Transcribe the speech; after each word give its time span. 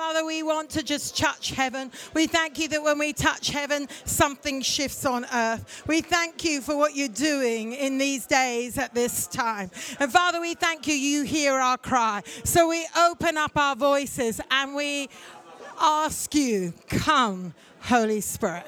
Father, 0.00 0.24
we 0.24 0.42
want 0.42 0.70
to 0.70 0.82
just 0.82 1.14
touch 1.14 1.50
heaven. 1.50 1.92
We 2.14 2.26
thank 2.26 2.58
you 2.58 2.68
that 2.68 2.82
when 2.82 2.98
we 2.98 3.12
touch 3.12 3.50
heaven, 3.50 3.86
something 4.06 4.62
shifts 4.62 5.04
on 5.04 5.26
earth. 5.30 5.82
We 5.86 6.00
thank 6.00 6.42
you 6.42 6.62
for 6.62 6.74
what 6.74 6.96
you're 6.96 7.08
doing 7.08 7.74
in 7.74 7.98
these 7.98 8.24
days 8.24 8.78
at 8.78 8.94
this 8.94 9.26
time. 9.26 9.70
And 9.98 10.10
Father, 10.10 10.40
we 10.40 10.54
thank 10.54 10.86
you, 10.86 10.94
you 10.94 11.24
hear 11.24 11.52
our 11.52 11.76
cry. 11.76 12.22
So 12.44 12.66
we 12.70 12.88
open 12.96 13.36
up 13.36 13.58
our 13.58 13.76
voices 13.76 14.40
and 14.50 14.74
we 14.74 15.10
ask 15.78 16.34
you, 16.34 16.72
come, 16.88 17.52
Holy 17.82 18.22
Spirit. 18.22 18.64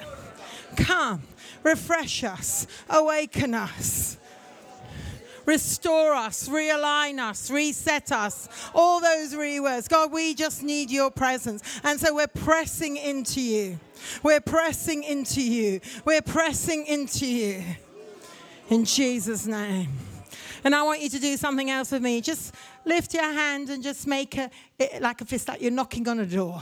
Come, 0.75 1.23
refresh 1.63 2.23
us, 2.23 2.67
awaken 2.91 3.55
us 3.55 4.19
restore 5.45 6.13
us, 6.13 6.47
realign 6.47 7.19
us, 7.19 7.49
reset 7.49 8.11
us. 8.11 8.47
All 8.73 8.99
those 8.99 9.35
re 9.35 9.59
words. 9.59 9.87
God, 9.87 10.11
we 10.11 10.33
just 10.33 10.63
need 10.63 10.91
your 10.91 11.11
presence. 11.11 11.63
And 11.83 11.99
so 11.99 12.15
we're 12.15 12.27
pressing 12.27 12.97
into 12.97 13.41
you. 13.41 13.79
We're 14.21 14.41
pressing 14.41 15.03
into 15.03 15.41
you. 15.41 15.81
We're 16.05 16.21
pressing 16.21 16.85
into 16.85 17.25
you. 17.25 17.63
In 18.69 18.85
Jesus' 18.85 19.45
name. 19.45 19.89
And 20.63 20.73
I 20.73 20.83
want 20.83 21.01
you 21.01 21.09
to 21.09 21.19
do 21.19 21.35
something 21.35 21.69
else 21.69 21.91
with 21.91 22.01
me. 22.01 22.21
Just 22.21 22.55
lift 22.85 23.13
your 23.13 23.23
hand 23.23 23.69
and 23.69 23.83
just 23.83 24.07
make 24.07 24.37
a, 24.37 24.49
it 24.79 25.01
like 25.01 25.19
a 25.21 25.25
fist, 25.25 25.47
like 25.47 25.61
you're 25.61 25.71
knocking 25.71 26.07
on 26.07 26.19
a 26.19 26.25
door. 26.25 26.61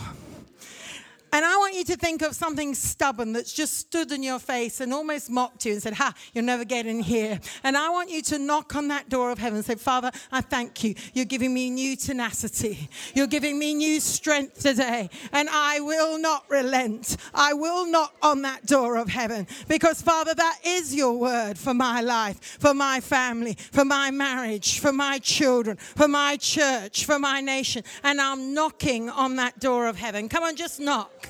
And 1.34 1.45
I 1.45 1.55
want 1.58 1.76
you 1.76 1.85
to 1.85 1.95
think 1.95 2.21
of 2.23 2.35
something 2.35 2.76
stubborn 2.76 3.31
that's 3.31 3.53
just 3.53 3.77
stood 3.77 4.12
in 4.12 4.22
your 4.22 4.38
face 4.38 4.81
and 4.81 4.94
almost 4.94 5.30
mocked 5.30 5.66
you 5.66 5.72
and 5.73 5.81
said, 5.81 5.94
Ha, 5.94 6.13
you'll 6.34 6.44
never 6.44 6.66
get 6.66 6.85
in 6.85 6.99
here. 6.99 7.39
And 7.63 7.77
I 7.77 7.89
want 7.89 8.09
you 8.09 8.22
to 8.23 8.38
knock 8.38 8.76
on 8.76 8.89
that 8.89 9.08
door 9.08 9.31
of 9.31 9.38
heaven 9.38 9.58
and 9.58 9.66
say, 9.66 9.75
Father, 9.75 10.12
I 10.30 10.41
thank 10.41 10.84
you. 10.84 10.94
You're 11.13 11.25
giving 11.25 11.53
me 11.53 11.70
new 11.70 11.95
tenacity. 11.95 12.89
You're 13.16 13.27
giving 13.27 13.58
me 13.58 13.73
new 13.73 14.02
strength 14.02 14.62
today. 14.62 15.09
And 15.31 15.48
I 15.49 15.80
will 15.80 16.20
not 16.20 16.44
relent. 16.49 17.16
I 17.34 17.53
will 17.53 17.86
knock 17.86 18.13
on 18.22 18.41
that 18.41 18.66
door 18.66 18.97
of 18.97 19.08
heaven 19.08 19.47
because, 19.69 20.02
Father, 20.02 20.34
that 20.34 20.59
is 20.66 20.94
your 20.94 21.13
word 21.13 21.58
for 21.58 21.73
my 21.73 22.02
life, 22.02 22.58
for 22.59 22.73
my 22.73 23.00
family, 23.00 23.56
for 23.72 23.86
my 23.86 24.11
marriage, 24.11 24.80
for 24.80 24.91
my 24.91 25.17
children, 25.19 25.78
for 25.78 26.09
my 26.09 26.36
church, 26.36 27.06
for 27.06 27.19
my 27.19 27.39
nation. 27.39 27.84
And 28.03 28.19
I'm 28.19 28.53
knocking 28.53 29.09
on 29.09 29.38
that 29.38 29.61
door 29.61 29.88
of 29.88 29.95
heaven. 29.95 30.28
Come 30.28 30.44
on, 30.44 30.58
just 30.58 30.81
knock 30.81 31.20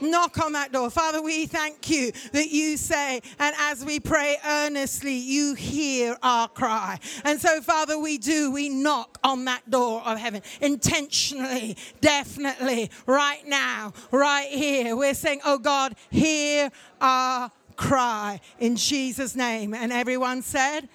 knock. 0.00 0.38
On 0.38 0.52
that 0.52 0.70
door. 0.70 0.90
Father, 0.90 1.22
we 1.22 1.46
thank 1.46 1.88
you 1.88 2.12
that 2.32 2.50
you 2.50 2.76
say, 2.76 3.22
and 3.38 3.54
as 3.58 3.84
we 3.84 3.98
pray 4.00 4.36
earnestly, 4.44 5.14
you 5.14 5.54
hear 5.54 6.16
our 6.22 6.46
cry. 6.48 6.98
And 7.24 7.40
so, 7.40 7.60
Father, 7.62 7.98
we 7.98 8.18
do. 8.18 8.50
We 8.50 8.68
knock 8.68 9.18
on 9.24 9.46
that 9.46 9.68
door 9.70 10.02
of 10.02 10.18
heaven 10.18 10.42
intentionally, 10.60 11.76
definitely, 12.00 12.90
right 13.06 13.46
now, 13.46 13.94
right 14.10 14.48
here. 14.48 14.94
We're 14.94 15.14
saying, 15.14 15.40
Oh 15.44 15.58
God, 15.58 15.94
hear 16.10 16.70
our 17.00 17.50
cry 17.76 18.40
in 18.58 18.76
Jesus' 18.76 19.34
name. 19.34 19.72
And 19.72 19.92
everyone 19.92 20.42
said, 20.42 20.88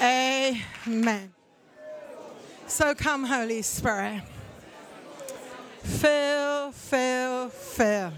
Amen. 0.00 0.62
Amen. 0.86 1.32
So 2.66 2.94
come, 2.94 3.24
Holy 3.24 3.62
Spirit. 3.62 4.22
Fill, 5.82 6.72
fill, 6.72 7.48
fill. 7.48 8.12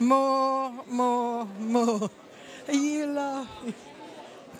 More, 0.00 0.72
more, 0.88 1.46
more. 1.58 2.10
You 2.68 3.06
love. 3.06 3.48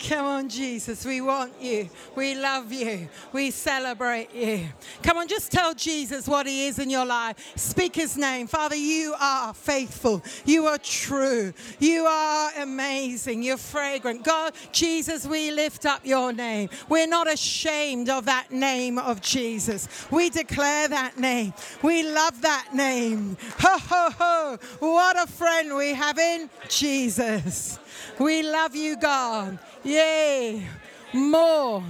Come 0.09 0.27
on, 0.27 0.49
Jesus. 0.49 1.05
We 1.05 1.21
want 1.21 1.53
you. 1.61 1.89
We 2.17 2.35
love 2.35 2.73
you. 2.73 3.09
We 3.33 3.53
celebrate 3.53 4.35
you. 4.35 4.67
Come 5.03 5.19
on, 5.19 5.29
just 5.29 5.53
tell 5.53 5.75
Jesus 5.75 6.27
what 6.27 6.47
he 6.47 6.67
is 6.67 6.81
in 6.81 6.91
your 6.91 7.07
life. 7.07 7.37
Speak 7.57 7.95
his 7.95 8.17
name. 8.17 8.49
Father, 8.49 8.75
you 8.75 9.15
are 9.21 9.55
faithful. 9.55 10.23
You 10.45 10.67
are 10.67 10.79
true. 10.79 11.53
You 11.79 12.07
are 12.07 12.51
amazing. 12.59 13.45
You're 13.45 13.57
fragrant. 13.57 14.25
God, 14.25 14.55
Jesus, 14.73 15.25
we 15.25 15.53
lift 15.53 15.87
up 15.87 16.05
your 16.05 16.33
name. 16.33 16.69
We're 16.89 17.07
not 17.07 17.31
ashamed 17.31 18.09
of 18.09 18.25
that 18.25 18.51
name 18.51 18.99
of 18.99 19.21
Jesus. 19.21 19.89
We 20.11 20.31
declare 20.31 20.89
that 20.89 21.17
name. 21.19 21.55
We 21.81 22.03
love 22.03 22.41
that 22.43 22.71
name. 22.75 23.37
Ho, 23.61 23.79
ho, 23.79 24.11
ho. 24.19 24.59
What 24.81 25.23
a 25.23 25.31
friend 25.31 25.77
we 25.77 25.95
have 25.95 26.19
in 26.19 26.51
Jesus. 26.69 27.79
We 28.19 28.43
love 28.43 28.75
you, 28.77 28.97
God. 28.97 29.59
Yay. 29.85 30.67
More, 31.13 31.85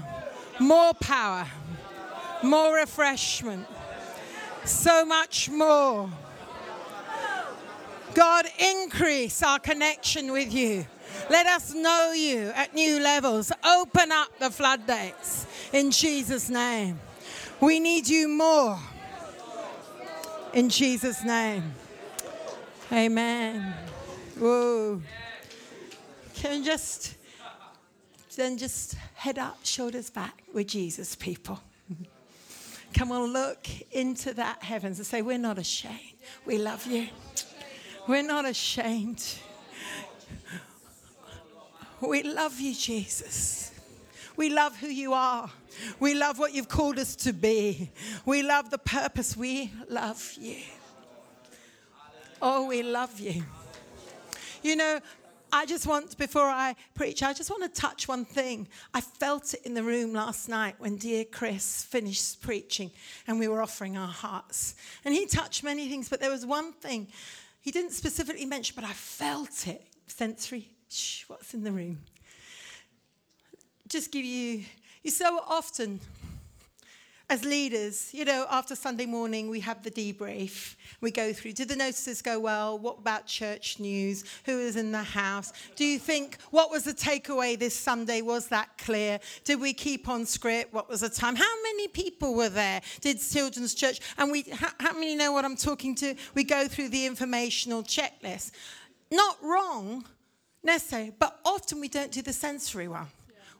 more 0.58 0.94
power, 0.94 1.46
more 2.42 2.74
refreshment, 2.74 3.66
so 4.64 5.04
much 5.04 5.48
more. 5.48 6.10
God, 8.14 8.46
increase 8.58 9.42
our 9.42 9.60
connection 9.60 10.32
with 10.32 10.52
you. 10.52 10.86
Let 11.30 11.46
us 11.46 11.72
know 11.72 12.12
you 12.12 12.50
at 12.54 12.74
new 12.74 13.00
levels. 13.00 13.52
Open 13.64 14.10
up 14.10 14.36
the 14.38 14.50
floodgates 14.50 15.46
in 15.72 15.92
Jesus' 15.92 16.50
name. 16.50 16.98
We 17.60 17.78
need 17.78 18.08
you 18.08 18.26
more. 18.26 18.78
In 20.52 20.68
Jesus' 20.68 21.24
name. 21.24 21.74
Amen. 22.90 23.72
Whoa. 24.38 25.00
Can 26.42 26.64
just 26.64 27.14
then 28.34 28.58
just 28.58 28.94
head 29.14 29.38
up, 29.38 29.58
shoulders 29.62 30.10
back 30.10 30.42
with 30.52 30.66
Jesus, 30.66 31.14
people. 31.14 31.60
Come 32.92 33.12
on, 33.12 33.32
look 33.32 33.68
into 33.92 34.34
that 34.34 34.60
heavens 34.60 34.98
and 34.98 35.06
say, 35.06 35.22
We're 35.22 35.38
not 35.38 35.56
ashamed. 35.56 36.16
We 36.44 36.58
love 36.58 36.84
you. 36.84 37.06
We're 38.08 38.24
not 38.24 38.44
ashamed. 38.44 39.24
We 42.00 42.24
love 42.24 42.58
you, 42.58 42.74
Jesus. 42.74 43.70
We 44.36 44.50
love 44.50 44.76
who 44.76 44.88
you 44.88 45.12
are. 45.12 45.48
We 46.00 46.14
love 46.14 46.40
what 46.40 46.52
you've 46.52 46.68
called 46.68 46.98
us 46.98 47.14
to 47.16 47.32
be. 47.32 47.92
We 48.26 48.42
love 48.42 48.68
the 48.68 48.78
purpose. 48.78 49.36
We 49.36 49.72
love 49.88 50.34
you. 50.40 50.56
Oh, 52.42 52.66
we 52.66 52.82
love 52.82 53.20
you. 53.20 53.44
You 54.64 54.74
know, 54.74 55.00
I 55.54 55.66
just 55.66 55.86
want, 55.86 56.16
before 56.16 56.48
I 56.48 56.74
preach, 56.94 57.22
I 57.22 57.34
just 57.34 57.50
want 57.50 57.62
to 57.62 57.80
touch 57.80 58.08
one 58.08 58.24
thing. 58.24 58.68
I 58.94 59.02
felt 59.02 59.52
it 59.52 59.60
in 59.64 59.74
the 59.74 59.82
room 59.82 60.14
last 60.14 60.48
night 60.48 60.76
when 60.78 60.96
dear 60.96 61.26
Chris 61.26 61.84
finished 61.84 62.40
preaching 62.40 62.90
and 63.26 63.38
we 63.38 63.48
were 63.48 63.60
offering 63.60 63.98
our 63.98 64.08
hearts. 64.08 64.74
And 65.04 65.14
he 65.14 65.26
touched 65.26 65.62
many 65.62 65.90
things, 65.90 66.08
but 66.08 66.20
there 66.20 66.30
was 66.30 66.46
one 66.46 66.72
thing 66.72 67.08
he 67.60 67.70
didn't 67.70 67.92
specifically 67.92 68.46
mention, 68.46 68.74
but 68.74 68.84
I 68.84 68.92
felt 68.92 69.66
it. 69.68 69.84
Sensory, 70.06 70.68
shh, 70.88 71.24
what's 71.28 71.52
in 71.52 71.62
the 71.62 71.70
room? 71.70 71.98
Just 73.88 74.10
give 74.10 74.24
you, 74.24 74.64
you 75.02 75.10
so 75.10 75.38
often 75.46 76.00
as 77.32 77.46
leaders, 77.46 78.10
you 78.12 78.26
know, 78.26 78.44
after 78.50 78.76
Sunday 78.76 79.06
morning, 79.06 79.48
we 79.48 79.58
have 79.60 79.82
the 79.82 79.90
debrief. 79.90 80.76
We 81.00 81.10
go 81.10 81.32
through 81.32 81.54
did 81.54 81.70
the 81.70 81.76
notices 81.76 82.20
go 82.20 82.38
well? 82.38 82.78
What 82.78 82.98
about 82.98 83.24
church 83.26 83.80
news? 83.80 84.22
Who 84.44 84.60
is 84.60 84.76
in 84.76 84.92
the 84.92 85.02
house? 85.02 85.50
Do 85.74 85.86
you 85.86 85.98
think 85.98 86.36
what 86.50 86.70
was 86.70 86.84
the 86.84 86.92
takeaway 86.92 87.58
this 87.58 87.74
Sunday? 87.74 88.20
Was 88.20 88.48
that 88.48 88.76
clear? 88.76 89.18
Did 89.44 89.62
we 89.62 89.72
keep 89.72 90.10
on 90.10 90.26
script? 90.26 90.74
What 90.74 90.90
was 90.90 91.00
the 91.00 91.08
time? 91.08 91.34
How 91.34 91.62
many 91.62 91.88
people 91.88 92.34
were 92.34 92.50
there? 92.50 92.82
Did 93.00 93.18
Children's 93.18 93.72
Church? 93.72 94.00
And 94.18 94.30
we, 94.30 94.42
how, 94.52 94.68
how 94.78 94.92
many 94.92 95.16
know 95.16 95.32
what 95.32 95.46
I'm 95.46 95.56
talking 95.56 95.94
to? 95.96 96.14
We 96.34 96.44
go 96.44 96.68
through 96.68 96.90
the 96.90 97.06
informational 97.06 97.82
checklist. 97.82 98.50
Not 99.10 99.38
wrong 99.42 100.04
necessarily, 100.62 101.14
but 101.18 101.40
often 101.46 101.80
we 101.80 101.88
don't 101.88 102.12
do 102.12 102.20
the 102.20 102.34
sensory 102.34 102.88
one. 102.88 103.06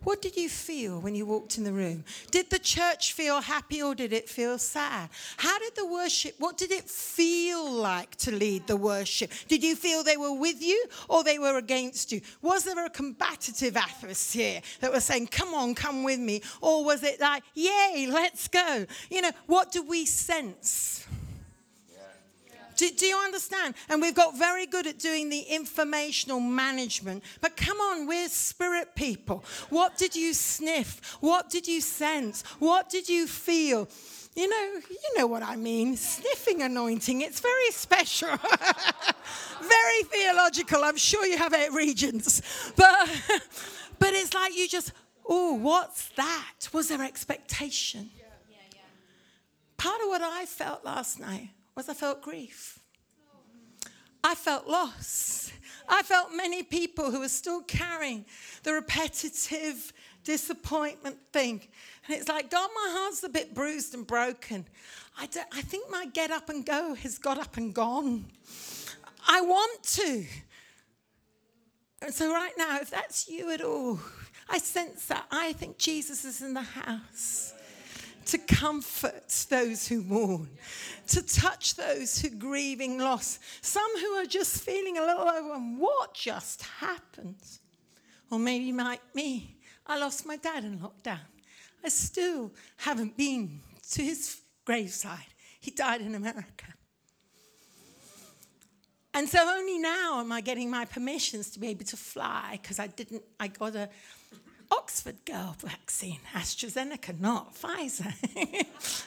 What 0.04 0.20
did 0.20 0.36
you 0.36 0.48
feel 0.48 1.00
when 1.00 1.14
you 1.14 1.26
walked 1.26 1.58
in 1.58 1.64
the 1.64 1.72
room? 1.72 2.04
Did 2.30 2.50
the 2.50 2.58
church 2.58 3.12
feel 3.12 3.40
happy 3.40 3.82
or 3.82 3.94
did 3.94 4.12
it 4.12 4.28
feel 4.28 4.58
sad? 4.58 5.10
How 5.36 5.58
did 5.60 5.76
the 5.76 5.86
worship, 5.86 6.34
what 6.38 6.58
did 6.58 6.72
it 6.72 6.90
feel 6.90 7.70
like 7.70 8.16
to 8.16 8.32
lead 8.32 8.66
the 8.66 8.76
worship? 8.76 9.30
Did 9.46 9.62
you 9.62 9.76
feel 9.76 10.02
they 10.02 10.16
were 10.16 10.34
with 10.34 10.60
you 10.60 10.84
or 11.08 11.22
they 11.22 11.38
were 11.38 11.56
against 11.56 12.10
you? 12.10 12.20
Was 12.40 12.64
there 12.64 12.84
a 12.84 12.90
combative 12.90 13.76
atmosphere 13.76 14.60
that 14.80 14.92
was 14.92 15.04
saying, 15.04 15.28
come 15.28 15.54
on, 15.54 15.74
come 15.74 16.02
with 16.02 16.18
me? 16.18 16.42
Or 16.60 16.84
was 16.84 17.04
it 17.04 17.20
like, 17.20 17.44
yay, 17.54 18.08
let's 18.10 18.48
go? 18.48 18.86
You 19.08 19.22
know, 19.22 19.32
what 19.46 19.70
do 19.70 19.82
we 19.82 20.04
sense? 20.06 21.06
Do, 22.82 22.90
do, 22.90 23.06
you 23.06 23.16
understand? 23.16 23.76
And 23.88 24.02
we've 24.02 24.12
got 24.12 24.36
very 24.36 24.66
good 24.66 24.88
at 24.88 24.98
doing 24.98 25.28
the 25.28 25.38
informational 25.38 26.40
management. 26.40 27.22
But 27.40 27.56
come 27.56 27.76
on, 27.76 28.08
we're 28.08 28.28
spirit 28.28 28.96
people. 28.96 29.44
What 29.70 29.96
did 29.96 30.16
you 30.16 30.34
sniff? 30.34 31.16
What 31.20 31.48
did 31.48 31.68
you 31.68 31.80
sense? 31.80 32.42
What 32.58 32.90
did 32.90 33.08
you 33.08 33.28
feel? 33.28 33.88
You 34.34 34.48
know, 34.48 34.80
you 34.90 35.16
know 35.16 35.28
what 35.28 35.44
I 35.44 35.54
mean. 35.54 35.94
Sniffing 35.96 36.62
anointing. 36.62 37.20
It's 37.20 37.38
very 37.38 37.70
special. 37.70 38.30
very 39.60 40.02
theological. 40.02 40.82
I'm 40.82 40.96
sure 40.96 41.24
you 41.24 41.38
have 41.38 41.54
eight 41.54 41.70
regions. 41.70 42.42
But 42.76 43.08
but 44.00 44.12
it's 44.12 44.34
like 44.34 44.56
you 44.56 44.66
just, 44.66 44.90
oh, 45.24 45.54
what's 45.54 46.08
that? 46.16 46.68
Was 46.72 46.88
there 46.88 47.00
expectation? 47.00 48.10
Part 49.76 50.00
of 50.02 50.08
what 50.08 50.22
I 50.22 50.46
felt 50.46 50.84
last 50.84 51.20
night 51.20 51.50
was 51.74 51.88
I 51.88 51.94
felt 51.94 52.22
grief. 52.22 52.78
I 54.24 54.34
felt 54.34 54.66
loss. 54.66 55.52
I 55.88 56.02
felt 56.02 56.28
many 56.34 56.62
people 56.62 57.10
who 57.10 57.22
are 57.22 57.28
still 57.28 57.62
carrying 57.62 58.24
the 58.62 58.72
repetitive 58.72 59.92
disappointment 60.24 61.16
thing. 61.32 61.62
And 62.06 62.16
it's 62.16 62.28
like, 62.28 62.50
God, 62.50 62.70
my 62.74 62.88
heart's 62.92 63.22
a 63.24 63.28
bit 63.28 63.54
bruised 63.54 63.94
and 63.94 64.06
broken. 64.06 64.66
I, 65.18 65.28
I 65.52 65.62
think 65.62 65.90
my 65.90 66.06
get 66.06 66.30
up 66.30 66.48
and 66.48 66.64
go 66.64 66.94
has 66.94 67.18
got 67.18 67.38
up 67.38 67.56
and 67.56 67.74
gone. 67.74 68.26
I 69.26 69.40
want 69.40 69.82
to. 69.82 70.24
And 72.00 72.12
so, 72.12 72.32
right 72.32 72.52
now, 72.56 72.78
if 72.80 72.90
that's 72.90 73.28
you 73.28 73.50
at 73.52 73.60
all, 73.60 74.00
I 74.48 74.58
sense 74.58 75.06
that. 75.06 75.26
I 75.30 75.52
think 75.52 75.78
Jesus 75.78 76.24
is 76.24 76.42
in 76.42 76.54
the 76.54 76.62
house 76.62 77.51
to 78.26 78.38
comfort 78.38 79.46
those 79.48 79.88
who 79.88 80.02
mourn, 80.02 80.48
to 81.08 81.22
touch 81.22 81.76
those 81.76 82.18
who 82.18 82.30
grieving 82.30 82.98
loss, 82.98 83.38
some 83.60 83.98
who 83.98 84.12
are 84.14 84.24
just 84.24 84.62
feeling 84.62 84.98
a 84.98 85.02
little 85.02 85.28
overwhelmed. 85.28 85.78
What 85.78 86.14
just 86.14 86.62
happened? 86.62 87.42
Or 88.30 88.38
maybe 88.38 88.72
like 88.72 89.14
me, 89.14 89.56
I 89.86 89.98
lost 89.98 90.26
my 90.26 90.36
dad 90.36 90.64
in 90.64 90.78
lockdown. 90.78 91.20
I 91.84 91.88
still 91.88 92.52
haven't 92.76 93.16
been 93.16 93.60
to 93.90 94.02
his 94.02 94.40
graveside. 94.64 95.18
He 95.60 95.70
died 95.70 96.00
in 96.00 96.14
America. 96.14 96.66
And 99.14 99.28
so 99.28 99.38
only 99.46 99.78
now 99.78 100.20
am 100.20 100.32
I 100.32 100.40
getting 100.40 100.70
my 100.70 100.86
permissions 100.86 101.50
to 101.50 101.60
be 101.60 101.68
able 101.68 101.84
to 101.84 101.96
fly 101.96 102.58
because 102.62 102.78
I 102.78 102.86
didn't, 102.86 103.22
I 103.38 103.48
got 103.48 103.76
a 103.76 103.90
Oxford 104.72 105.24
girl 105.26 105.54
vaccine, 105.58 106.18
AstraZeneca, 106.34 107.20
not 107.20 107.54
Pfizer. 107.54 108.12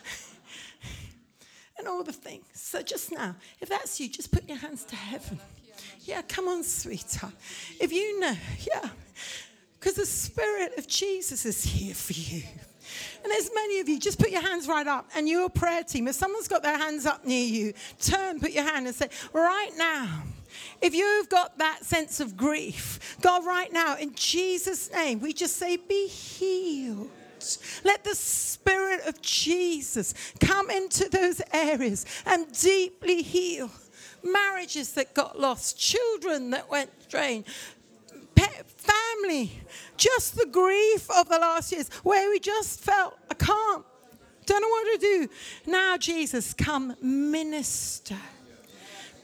and 1.78 1.88
all 1.88 2.04
the 2.04 2.14
things. 2.14 2.46
So 2.54 2.82
just 2.82 3.12
now, 3.12 3.36
if 3.60 3.70
that's 3.70 4.00
you, 4.00 4.08
just 4.08 4.32
put 4.32 4.48
your 4.48 4.58
hands 4.58 4.84
to 4.86 4.96
heaven. 4.96 5.40
Yeah, 6.02 6.22
come 6.22 6.48
on, 6.48 6.64
sweetheart. 6.64 7.34
If 7.82 7.92
you 7.92 8.20
know, 8.20 8.36
yeah, 8.72 8.90
because 9.80 9.96
the 9.96 10.06
Spirit 10.06 10.78
of 10.78 10.88
Jesus 10.88 11.46
is 11.46 11.64
here 11.64 11.96
for 11.96 12.14
you. 12.14 12.44
And 13.24 13.32
there's 13.32 13.50
many 13.56 13.80
of 13.80 13.90
you, 13.90 14.00
just 14.00 14.20
put 14.20 14.30
your 14.30 14.42
hands 14.42 14.68
right 14.68 14.86
up 14.86 15.10
and 15.16 15.28
your 15.28 15.50
prayer 15.50 15.84
team, 15.84 16.08
if 16.08 16.16
someone's 16.16 16.48
got 16.48 16.62
their 16.62 16.78
hands 16.78 17.08
up 17.08 17.26
near 17.26 17.44
you, 17.44 17.74
turn, 18.00 18.40
put 18.40 18.52
your 18.52 18.64
hand 18.64 18.86
and 18.86 18.96
say, 18.96 19.10
right 19.34 19.72
now, 19.76 20.24
if 20.82 20.94
you've 20.94 21.30
got 21.30 21.58
that 21.58 21.84
sense 21.84 22.20
of 22.20 22.38
grief, 22.38 23.18
God, 23.22 23.46
right 23.46 23.72
now, 23.72 23.98
in 23.98 24.14
Jesus' 24.16 24.92
name, 24.92 25.20
we 25.20 25.34
just 25.34 25.58
say, 25.58 25.78
be 25.78 26.08
healed. 26.08 27.10
Let 27.84 28.04
the 28.04 28.16
Spirit 28.16 29.02
of 29.08 29.22
Jesus 29.22 30.14
come 30.40 30.70
into 30.70 31.08
those 31.10 31.42
areas 31.54 32.06
and 32.26 32.52
deeply 32.52 33.22
heal 33.22 33.70
marriages 34.24 34.94
that 34.94 35.14
got 35.14 35.40
lost, 35.40 35.78
children 35.78 36.50
that 36.50 36.70
went 36.70 36.90
drained, 37.10 37.46
pet, 38.34 38.66
family, 38.66 39.52
just 39.98 40.36
the 40.36 40.48
grief 40.48 41.10
of 41.12 41.30
the 41.30 41.38
last 41.38 41.72
years 41.72 41.90
where 42.04 42.30
we 42.30 42.40
just 42.40 42.80
felt, 42.80 43.18
I 43.30 43.36
can't, 43.36 43.86
don't 44.46 44.62
know 44.62 44.68
what 44.68 44.94
to 44.94 44.98
do. 45.00 45.30
Now, 45.68 45.98
Jesus, 45.98 46.54
come 46.54 46.96
minister 47.02 48.18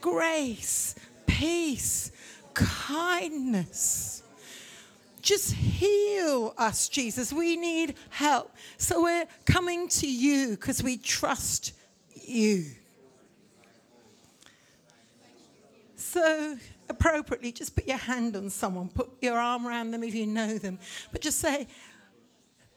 grace, 0.02 0.94
peace, 1.42 2.12
kindness. 2.54 4.22
Just 5.20 5.52
heal 5.52 6.54
us, 6.56 6.88
Jesus. 6.88 7.32
We 7.32 7.56
need 7.56 7.96
help. 8.10 8.54
So 8.78 9.02
we're 9.02 9.26
coming 9.44 9.88
to 9.88 10.08
you 10.08 10.50
because 10.50 10.84
we 10.84 10.96
trust 10.98 11.72
you. 12.14 12.66
So, 15.96 16.56
appropriately, 16.88 17.50
just 17.50 17.74
put 17.74 17.88
your 17.88 17.96
hand 17.96 18.36
on 18.36 18.48
someone, 18.48 18.88
put 18.88 19.10
your 19.20 19.36
arm 19.36 19.66
around 19.66 19.90
them 19.90 20.04
if 20.04 20.14
you 20.14 20.26
know 20.26 20.58
them, 20.58 20.78
but 21.10 21.22
just 21.22 21.38
say, 21.38 21.66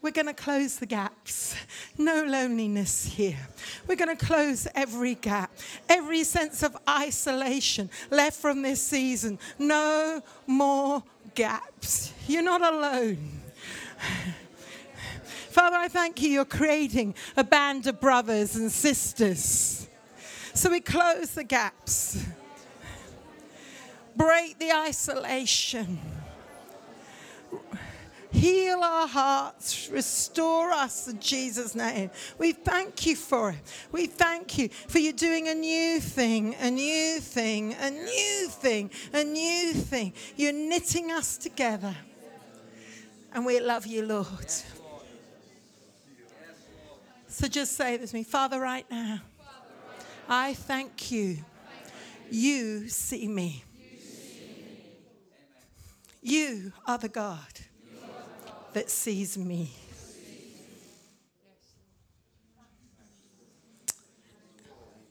we're 0.06 0.12
going 0.12 0.28
to 0.28 0.36
close 0.36 0.75
the 0.75 0.86
gaps. 0.86 1.56
No 1.98 2.24
loneliness 2.25 3.06
here. 3.06 3.40
We're 3.88 3.96
going 3.96 4.16
to 4.16 4.25
close 4.25 4.68
every 4.75 5.16
gap, 5.16 5.50
every 5.90 6.24
sense 6.24 6.62
of 6.62 6.78
isolation 6.88 7.90
left 8.12 8.40
from 8.40 8.62
this 8.62 8.80
season. 8.80 9.40
No 9.57 10.22
more 10.46 11.02
gaps. 11.34 12.13
You're 12.28 12.44
not 12.44 12.62
alone. 12.62 13.42
Father, 15.50 15.78
I 15.78 15.88
thank 15.88 16.22
you. 16.22 16.30
You're 16.30 16.46
creating 16.46 17.16
a 17.36 17.44
band 17.44 17.88
of 17.88 18.00
brothers 18.00 18.56
and 18.56 18.72
sisters. 18.72 19.88
So 20.54 20.69
we 20.69 20.81
close 20.81 21.31
the 21.31 21.44
gaps, 21.44 22.24
break 24.16 24.60
the 24.60 24.72
isolation 24.72 26.00
Heal 28.35 28.83
our 28.83 29.07
hearts, 29.07 29.89
restore 29.89 30.69
us 30.71 31.07
in 31.07 31.21
Jesus' 31.21 31.73
name. 31.73 32.11
We 32.37 32.51
thank 32.51 33.05
you 33.05 33.15
for 33.15 33.51
it. 33.51 33.61
We 33.93 34.07
thank 34.07 34.57
you 34.57 34.67
for 34.67 34.99
you 34.99 35.13
doing 35.13 35.47
a 35.47 35.55
new 35.55 36.01
thing, 36.01 36.53
a 36.59 36.69
new 36.69 37.21
thing, 37.21 37.73
a 37.79 37.89
new 37.89 38.49
thing, 38.49 38.91
a 39.13 39.23
new 39.23 39.71
thing. 39.71 40.11
You're 40.35 40.51
knitting 40.51 41.11
us 41.11 41.37
together. 41.37 41.95
And 43.33 43.45
we 43.45 43.61
love 43.61 43.85
you, 43.85 44.05
Lord. 44.05 44.51
So 47.29 47.47
just 47.47 47.77
say 47.77 47.95
this 47.95 48.11
to 48.11 48.17
me 48.17 48.23
Father, 48.23 48.59
right 48.59 48.85
now, 48.91 49.21
I 50.27 50.55
thank 50.55 51.09
you. 51.09 51.37
You 52.29 52.89
see 52.89 53.29
me. 53.29 53.63
You 56.21 56.73
are 56.85 56.97
the 56.97 57.07
God 57.07 57.47
that 58.75 58.89
sees 58.89 59.38
me. 59.38 59.72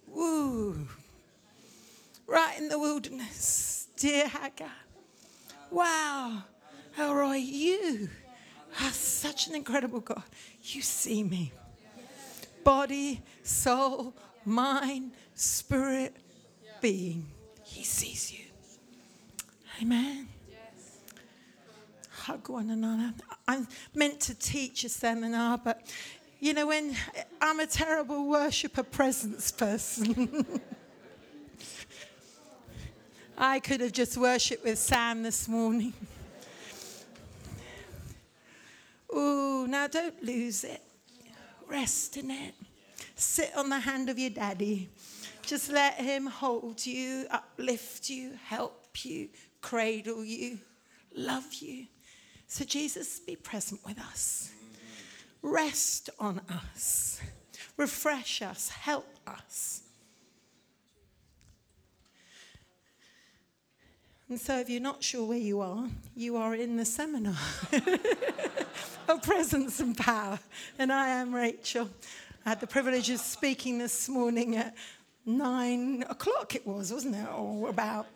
Woo. 0.06 0.87
Right 2.26 2.58
in 2.58 2.69
the 2.69 2.78
wilderness, 2.78 3.88
dear 3.96 4.28
Hagar. 4.28 4.69
Wow. 5.70 6.43
El 6.99 7.14
Roi, 7.14 7.37
you 7.37 8.11
are 8.82 8.90
such 8.90 9.49
an 9.49 9.55
incredible 9.55 10.00
God. 10.00 10.25
You 10.62 10.82
see 10.82 11.22
me. 11.22 11.50
Body, 12.64 13.22
soul, 13.43 14.14
mind, 14.44 15.12
spirit, 15.34 16.14
being. 16.82 17.28
He 17.62 17.82
sees 17.82 18.31
you. 18.31 18.44
Amen 19.81 20.33
hug 22.24 22.48
one 22.48 22.70
another. 22.70 23.12
I'm 23.46 23.69
meant 23.94 24.19
to 24.20 24.34
teach 24.34 24.82
a 24.84 24.88
seminar, 24.88 25.58
but 25.58 25.82
you 26.40 26.54
know, 26.54 26.66
when 26.66 26.96
I'm 27.40 27.60
a 27.60 27.66
terrible 27.66 28.26
worshiper 28.28 28.82
presence 28.82 29.50
person. 29.50 30.60
I 33.36 33.60
could 33.60 33.81
have 33.81 33.93
just 33.93 34.16
worshipped 34.16 34.64
with 34.64 34.78
Sam 34.78 35.22
this 35.22 35.48
morning. 35.48 35.93
Ooh, 39.14 39.66
now 39.69 39.86
don't 39.86 40.22
lose 40.22 40.64
it. 40.64 40.81
Rest 41.69 42.16
in 42.16 42.31
it. 42.31 42.54
Sit 43.16 43.52
on 43.54 43.69
the 43.69 43.81
hand 43.81 44.08
of 44.08 44.19
your 44.19 44.31
daddy. 44.31 44.88
Just 45.43 45.70
let 45.70 45.94
him 45.94 46.26
hold 46.26 46.86
you, 46.86 47.26
uplift 47.31 48.08
you, 48.08 48.32
help 48.44 49.04
you, 49.04 49.28
cradle 49.60 50.24
you, 50.24 50.58
love 51.14 51.52
you. 51.54 51.86
So, 52.46 52.65
Jesus, 52.65 53.20
be 53.20 53.36
present 53.36 53.81
with 53.84 53.98
us. 53.98 54.53
Rest 55.43 56.10
on 56.19 56.41
us. 56.48 57.20
Refresh 57.77 58.43
us. 58.43 58.69
Help 58.69 59.08
us. 59.27 59.82
And 64.29 64.41
so, 64.41 64.58
if 64.58 64.70
you're 64.70 64.81
not 64.81 65.03
sure 65.03 65.27
where 65.27 65.39
you 65.39 65.60
are, 65.60 65.89
you 66.17 66.36
are 66.36 66.55
in 66.55 66.77
the 66.77 66.84
seminar 66.84 67.36
of 69.08 69.22
presence 69.22 69.81
and 69.81 69.96
power. 69.96 70.39
And 70.79 70.93
I 70.93 71.08
am 71.08 71.34
Rachel. 71.34 71.91
I 72.46 72.51
had 72.51 72.60
the 72.60 72.67
privilege 72.67 73.10
of 73.10 73.20
speaking 73.20 73.79
this 73.79 74.08
morning 74.08 74.56
at 74.56 74.74
nine 75.27 76.05
o'clock, 76.08 76.55
it 76.55 76.67
was, 76.67 76.93
wasn't 76.93 77.17
it? 77.17 77.29
Or 77.34 77.69
about 77.69 78.06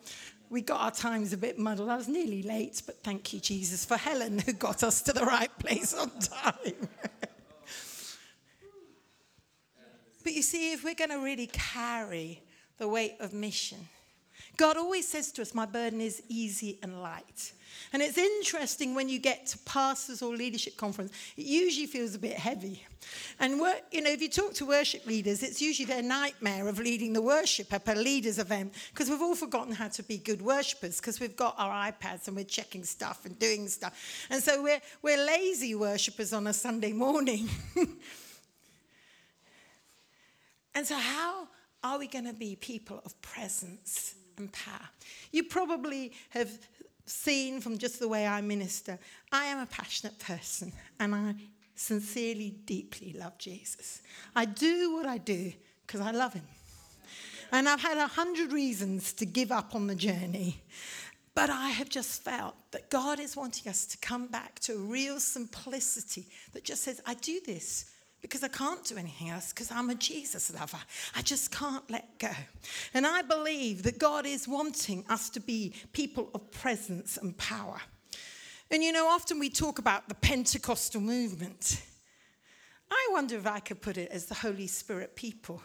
we 0.49 0.61
got 0.61 0.81
our 0.81 0.91
times 0.91 1.31
a 1.31 1.37
bit 1.37 1.59
muddled. 1.59 1.89
I 1.89 1.95
was 1.95 2.07
nearly 2.07 2.41
late, 2.41 2.81
but 2.85 3.03
thank 3.03 3.33
you, 3.33 3.39
Jesus, 3.39 3.85
for 3.85 3.97
Helen 3.97 4.39
who 4.39 4.53
got 4.53 4.83
us 4.83 5.01
to 5.03 5.13
the 5.13 5.25
right 5.25 5.55
place 5.59 5.93
on 5.93 6.09
time. 6.19 6.87
but 10.23 10.33
you 10.33 10.41
see, 10.41 10.73
if 10.73 10.83
we're 10.83 10.95
going 10.95 11.11
to 11.11 11.19
really 11.19 11.47
carry 11.47 12.41
the 12.77 12.87
weight 12.87 13.15
of 13.19 13.31
mission, 13.33 13.87
God 14.59 14.75
always 14.75 15.07
says 15.07 15.31
to 15.31 15.41
us, 15.41 15.55
My 15.55 15.65
burden 15.65 16.01
is 16.01 16.21
easy 16.27 16.79
and 16.83 17.01
light. 17.01 17.53
And 17.93 18.01
it's 18.01 18.17
interesting 18.17 18.93
when 18.93 19.07
you 19.07 19.17
get 19.17 19.45
to 19.47 19.57
pastors 19.59 20.21
or 20.21 20.35
leadership 20.35 20.75
conference, 20.75 21.13
it 21.37 21.45
usually 21.45 21.87
feels 21.87 22.13
a 22.13 22.19
bit 22.19 22.33
heavy. 22.33 22.85
And 23.39 23.53
you 23.53 24.01
know, 24.01 24.09
if 24.09 24.21
you 24.21 24.27
talk 24.27 24.53
to 24.55 24.65
worship 24.65 25.05
leaders, 25.05 25.43
it's 25.43 25.61
usually 25.61 25.85
their 25.85 26.01
nightmare 26.01 26.67
of 26.67 26.77
leading 26.77 27.13
the 27.13 27.21
worship 27.21 27.71
at 27.71 27.87
a 27.87 27.95
leaders 27.95 28.37
event 28.37 28.73
because 28.89 29.09
we've 29.09 29.21
all 29.21 29.33
forgotten 29.33 29.73
how 29.73 29.87
to 29.87 30.03
be 30.03 30.17
good 30.17 30.41
worshippers 30.41 30.99
because 30.99 31.21
we've 31.21 31.37
got 31.37 31.55
our 31.57 31.89
iPads 31.89 32.27
and 32.27 32.35
we're 32.35 32.43
checking 32.43 32.83
stuff 32.83 33.25
and 33.25 33.39
doing 33.39 33.69
stuff. 33.69 34.27
And 34.29 34.43
so 34.43 34.61
we're, 34.61 34.81
we're 35.01 35.25
lazy 35.25 35.73
worshippers 35.73 36.33
on 36.33 36.47
a 36.47 36.53
Sunday 36.53 36.91
morning. 36.91 37.47
and 40.75 40.85
so, 40.85 40.95
how 40.95 41.47
are 41.83 41.99
we 41.99 42.07
going 42.07 42.25
to 42.25 42.33
be 42.33 42.55
people 42.55 43.01
of 43.05 43.19
presence 43.21 44.15
and 44.37 44.51
power? 44.51 44.89
You 45.31 45.43
probably 45.43 46.13
have 46.29 46.49
seen 47.05 47.59
from 47.61 47.77
just 47.77 47.99
the 47.99 48.07
way 48.07 48.27
I 48.27 48.41
minister, 48.41 48.99
I 49.31 49.45
am 49.45 49.59
a 49.59 49.65
passionate 49.65 50.19
person 50.19 50.71
and 50.99 51.15
I 51.15 51.35
sincerely, 51.75 52.51
deeply 52.65 53.13
love 53.13 53.37
Jesus. 53.37 54.01
I 54.35 54.45
do 54.45 54.93
what 54.93 55.05
I 55.05 55.17
do 55.17 55.53
because 55.85 56.01
I 56.01 56.11
love 56.11 56.33
him. 56.33 56.45
And 57.51 57.67
I've 57.67 57.81
had 57.81 57.97
a 57.97 58.05
hundred 58.05 58.51
reasons 58.51 59.11
to 59.13 59.25
give 59.25 59.51
up 59.51 59.73
on 59.73 59.87
the 59.87 59.95
journey. 59.95 60.61
But 61.33 61.49
I 61.49 61.69
have 61.69 61.89
just 61.89 62.21
felt 62.21 62.55
that 62.71 62.89
God 62.89 63.19
is 63.19 63.35
wanting 63.35 63.69
us 63.69 63.85
to 63.87 63.97
come 63.99 64.27
back 64.27 64.59
to 64.59 64.73
a 64.73 64.77
real 64.77 65.19
simplicity 65.19 66.27
that 66.53 66.63
just 66.63 66.83
says, 66.83 67.01
I 67.05 67.13
do 67.15 67.39
this 67.45 67.85
because 68.21 68.43
I 68.43 68.49
can't 68.49 68.83
do 68.83 68.97
anything 68.97 69.29
else 69.29 69.53
because 69.53 69.71
I'm 69.71 69.89
a 69.89 69.95
Jesus 69.95 70.53
lover. 70.53 70.79
I 71.15 71.21
just 71.21 71.51
can't 71.51 71.89
let 71.89 72.19
go. 72.19 72.31
And 72.93 73.07
I 73.07 73.21
believe 73.21 73.83
that 73.83 73.97
God 73.97 74.25
is 74.25 74.47
wanting 74.47 75.05
us 75.09 75.29
to 75.31 75.39
be 75.39 75.73
people 75.93 76.29
of 76.33 76.51
presence 76.51 77.17
and 77.17 77.37
power. 77.37 77.79
And 78.71 78.83
you 78.83 78.91
know, 78.91 79.07
often 79.07 79.39
we 79.39 79.49
talk 79.49 79.79
about 79.79 80.09
the 80.09 80.15
Pentecostal 80.15 81.01
movement. 81.01 81.81
I 82.91 83.09
wonder 83.11 83.37
if 83.37 83.47
I 83.47 83.59
could 83.59 83.81
put 83.81 83.97
it 83.97 84.11
as 84.11 84.25
the 84.25 84.35
Holy 84.35 84.67
Spirit 84.67 85.15
people. 85.15 85.61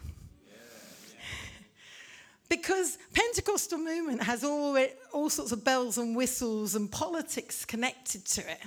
because 2.48 2.98
Pentecostal 3.12 3.78
movement 3.78 4.22
has 4.22 4.44
all, 4.44 4.78
all 5.12 5.28
sorts 5.28 5.52
of 5.52 5.64
bells 5.64 5.98
and 5.98 6.16
whistles 6.16 6.74
and 6.74 6.90
politics 6.90 7.64
connected 7.64 8.24
to 8.26 8.40
it. 8.42 8.60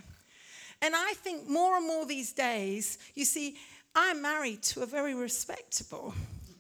And 0.82 0.96
I 0.96 1.13
think 1.15 1.50
more 1.50 1.75
and 1.75 1.88
more 1.88 2.06
these 2.06 2.34
days, 2.34 3.00
you 3.15 3.25
see, 3.25 3.58
I'm 4.00 4.22
married 4.22 4.62
to 4.62 4.84
a 4.84 4.86
very 4.86 5.16
respectable 5.16 6.13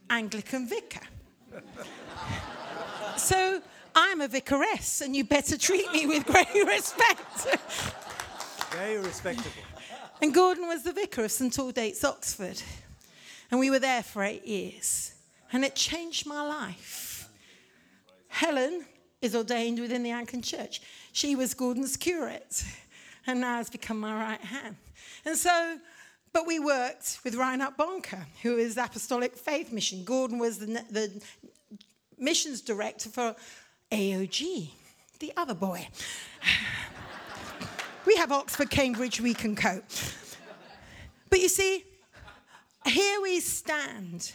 Anglican 0.09 0.67
vicar. 0.67 1.05
so 3.17 3.61
I'm 3.95 4.21
a 4.21 4.27
vicaress, 4.27 5.01
and 5.01 5.15
you 5.15 5.23
better 5.23 5.55
treat 5.55 5.91
me 5.91 6.07
with 6.07 6.25
great 6.25 6.51
respect. 6.67 7.59
very 8.71 8.97
respectable. 8.97 9.51
And 10.19 10.33
Gordon 10.33 10.65
was 10.67 10.81
the 10.81 10.91
vicar 10.91 11.25
of 11.25 11.31
St 11.31 11.53
Aldate's, 11.53 12.03
Oxford. 12.03 12.59
And 13.51 13.59
we 13.59 13.69
were 13.69 13.77
there 13.77 14.01
for 14.01 14.23
eight 14.23 14.47
years. 14.47 15.13
And 15.53 15.63
it 15.63 15.75
changed 15.75 16.25
my 16.25 16.41
life. 16.41 17.29
Helen 18.29 18.83
is 19.21 19.35
ordained 19.35 19.79
within 19.79 20.01
the 20.01 20.09
Anglican 20.09 20.41
Church. 20.41 20.81
She 21.11 21.35
was 21.35 21.53
Gordon's 21.53 21.97
curate 21.97 22.63
and 23.27 23.41
now 23.41 23.57
has 23.57 23.69
become 23.69 23.99
my 23.99 24.19
right 24.19 24.41
hand. 24.41 24.75
And 25.23 25.37
so 25.37 25.77
but 26.37 26.45
we 26.45 26.59
worked 26.59 27.17
with 27.23 27.33
Reinhard 27.33 27.77
Bonnke, 27.77 28.23
who 28.43 28.57
is 28.57 28.77
Apostolic 28.77 29.35
Faith 29.35 29.71
Mission. 29.71 30.03
Gordon 30.03 30.37
was 30.37 30.59
the, 30.59 30.67
the 30.91 31.11
missions 32.19 32.61
director 32.61 33.09
for 33.09 33.35
AOG, 33.91 34.69
the 35.17 35.33
other 35.35 35.55
boy. 35.55 35.87
we 38.05 38.15
have 38.17 38.31
Oxford, 38.31 38.69
Cambridge, 38.69 39.19
we 39.19 39.33
can 39.33 39.55
cope. 39.55 39.89
But 41.31 41.39
you 41.39 41.49
see, 41.49 41.83
here 42.85 43.19
we 43.19 43.39
stand. 43.39 44.31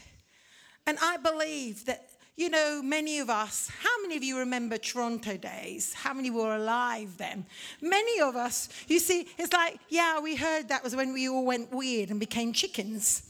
And 0.89 0.99
I 1.01 1.19
believe 1.19 1.85
that 1.85 2.09
you 2.43 2.51
know, 2.51 2.83
many 2.83 3.21
of 3.21 3.31
us, 3.31 3.71
how 3.83 4.03
many 4.03 4.17
of 4.17 4.25
you 4.25 4.37
remember 4.37 4.77
Toronto 4.77 5.37
days? 5.37 5.95
How 5.95 6.13
many 6.13 6.29
were 6.29 6.57
alive 6.57 7.17
then? 7.17 7.47
Many 7.81 8.21
of 8.21 8.35
us, 8.35 8.69
you 8.89 8.99
see, 8.99 9.29
it's 9.39 9.53
like, 9.53 9.79
yeah, 9.89 10.19
we 10.19 10.35
heard 10.35 10.69
that 10.69 10.83
was 10.83 10.97
when 10.97 11.13
we 11.13 11.29
all 11.29 11.45
went 11.45 11.73
weird 11.73 12.11
and 12.11 12.19
became 12.19 12.53
chickens. 12.53 13.23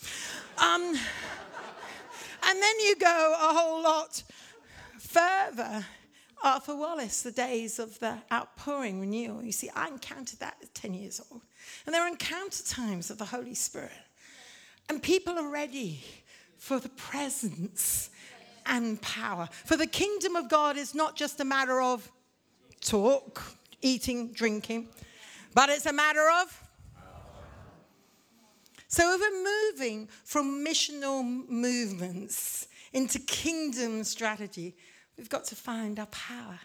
Um, 0.56 0.80
and 0.82 2.62
then 2.62 2.80
you 2.80 2.96
go 2.96 3.36
a 3.38 3.54
whole 3.54 3.82
lot 3.82 4.22
further. 4.98 5.84
Arthur 6.42 6.74
Wallis, 6.74 7.20
the 7.20 7.32
days 7.32 7.78
of 7.78 7.98
the 7.98 8.16
outpouring 8.32 8.98
renewal. 8.98 9.42
You 9.42 9.52
see, 9.52 9.68
I 9.76 9.88
encountered 9.88 10.38
that 10.38 10.56
at 10.62 10.74
10 10.74 10.94
years 10.94 11.20
old. 11.30 11.42
And 11.84 11.94
there 11.94 12.00
are 12.02 12.08
encounter 12.08 12.64
times 12.64 13.10
of 13.10 13.18
the 13.18 13.26
Holy 13.26 13.54
Spirit. 13.54 13.92
And 14.88 15.02
people 15.02 15.38
are 15.38 15.50
ready 15.50 16.02
for 16.56 16.80
the 16.80 16.88
presence 16.88 18.08
and 18.66 19.00
power. 19.02 19.48
For 19.64 19.76
the 19.76 19.86
kingdom 19.86 20.36
of 20.36 20.48
God 20.48 20.76
is 20.76 20.94
not 20.94 21.16
just 21.16 21.40
a 21.40 21.44
matter 21.44 21.80
of 21.80 22.10
talk, 22.80 23.42
eating, 23.80 24.32
drinking, 24.32 24.88
but 25.54 25.68
it's 25.68 25.86
a 25.86 25.92
matter 25.92 26.26
of. 26.40 26.58
So 28.88 29.14
if 29.14 29.20
we're 29.20 29.72
moving 29.72 30.08
from 30.24 30.64
missional 30.64 31.24
movements 31.48 32.68
into 32.92 33.18
kingdom 33.18 34.04
strategy, 34.04 34.76
we've 35.16 35.30
got 35.30 35.44
to 35.46 35.56
find 35.56 35.98
our 35.98 36.06
power. 36.06 36.60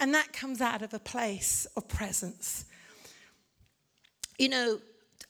And 0.00 0.14
that 0.14 0.32
comes 0.32 0.60
out 0.60 0.82
of 0.82 0.92
a 0.94 0.98
place 0.98 1.66
of 1.76 1.88
presence. 1.88 2.64
You 4.38 4.48
know, 4.48 4.80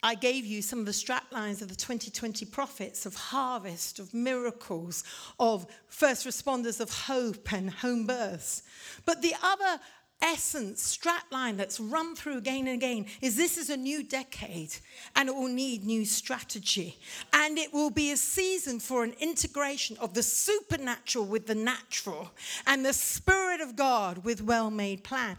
I 0.04 0.14
gave 0.14 0.44
you 0.44 0.60
some 0.60 0.80
of 0.80 0.84
the 0.84 0.92
strap 0.92 1.32
lines 1.32 1.62
of 1.62 1.68
the 1.68 1.74
2020 1.74 2.44
prophets 2.44 3.06
of 3.06 3.14
harvest, 3.14 3.98
of 3.98 4.12
miracles, 4.12 5.02
of 5.40 5.66
first 5.88 6.26
responders 6.26 6.78
of 6.78 6.90
hope 6.90 7.50
and 7.54 7.70
home 7.70 8.06
births. 8.06 8.62
But 9.06 9.22
the 9.22 9.34
other 9.42 9.80
essence, 10.20 10.82
strap 10.82 11.24
line 11.32 11.56
that's 11.56 11.80
run 11.80 12.14
through 12.14 12.38
again 12.38 12.66
and 12.66 12.76
again 12.76 13.06
is 13.22 13.36
this 13.36 13.56
is 13.56 13.70
a 13.70 13.76
new 13.76 14.02
decade 14.02 14.74
and 15.16 15.28
it 15.28 15.34
will 15.34 15.48
need 15.48 15.84
new 15.84 16.04
strategy. 16.04 16.98
And 17.32 17.58
it 17.58 17.72
will 17.72 17.90
be 17.90 18.12
a 18.12 18.16
season 18.16 18.80
for 18.80 19.04
an 19.04 19.14
integration 19.20 19.96
of 19.98 20.12
the 20.12 20.22
supernatural 20.22 21.24
with 21.24 21.46
the 21.46 21.54
natural 21.54 22.30
and 22.66 22.84
the 22.84 22.92
Spirit 22.92 23.62
of 23.62 23.74
God 23.74 24.24
with 24.24 24.42
well 24.42 24.70
made 24.70 25.02
plan. 25.02 25.36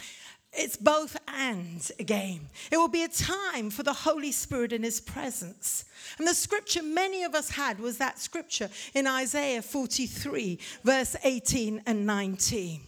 It's 0.58 0.78
both 0.78 1.18
and 1.28 1.92
again. 2.00 2.50
It 2.72 2.78
will 2.78 2.88
be 2.88 3.04
a 3.04 3.10
time 3.10 3.70
for 3.70 3.84
the 3.84 3.94
Holy 3.94 4.32
Spirit 4.32 4.72
in 4.72 4.84
His 4.84 5.02
presence. 5.02 5.86
And 6.18 6.28
the 6.28 6.34
scripture 6.34 6.82
many 6.82 7.24
of 7.24 7.36
us 7.36 7.50
had 7.50 7.80
was 7.80 7.98
that 7.98 8.20
scripture 8.20 8.70
in 8.94 9.06
Isaiah 9.06 9.62
43, 9.62 10.60
verse 10.84 11.16
18 11.24 11.84
and 11.86 12.06
19. 12.06 12.82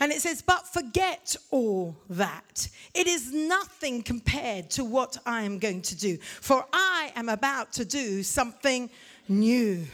And 0.00 0.10
it 0.10 0.20
says, 0.22 0.42
But 0.42 0.66
forget 0.66 1.36
all 1.50 1.96
that. 2.10 2.68
It 2.94 3.06
is 3.06 3.32
nothing 3.32 4.02
compared 4.02 4.70
to 4.70 4.84
what 4.84 5.16
I 5.24 5.42
am 5.42 5.58
going 5.58 5.82
to 5.82 5.96
do, 5.96 6.18
for 6.18 6.64
I 6.72 7.12
am 7.14 7.28
about 7.28 7.72
to 7.74 7.84
do 7.84 8.22
something 8.22 8.90
new. 9.28 9.84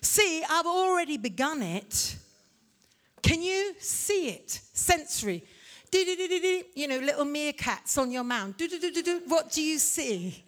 See, 0.00 0.42
I've 0.48 0.66
already 0.66 1.18
begun 1.18 1.62
it. 1.62 2.16
Can 3.22 3.42
you 3.42 3.74
see 3.78 4.28
it? 4.28 4.60
Sensory 4.72 5.44
you 5.92 6.88
know, 6.88 6.98
little 6.98 7.24
meerkats 7.24 7.98
on 7.98 8.10
your 8.10 8.24
mound. 8.24 8.54
What 9.26 9.52
do 9.52 9.62
you 9.62 9.78
see? 9.78 10.44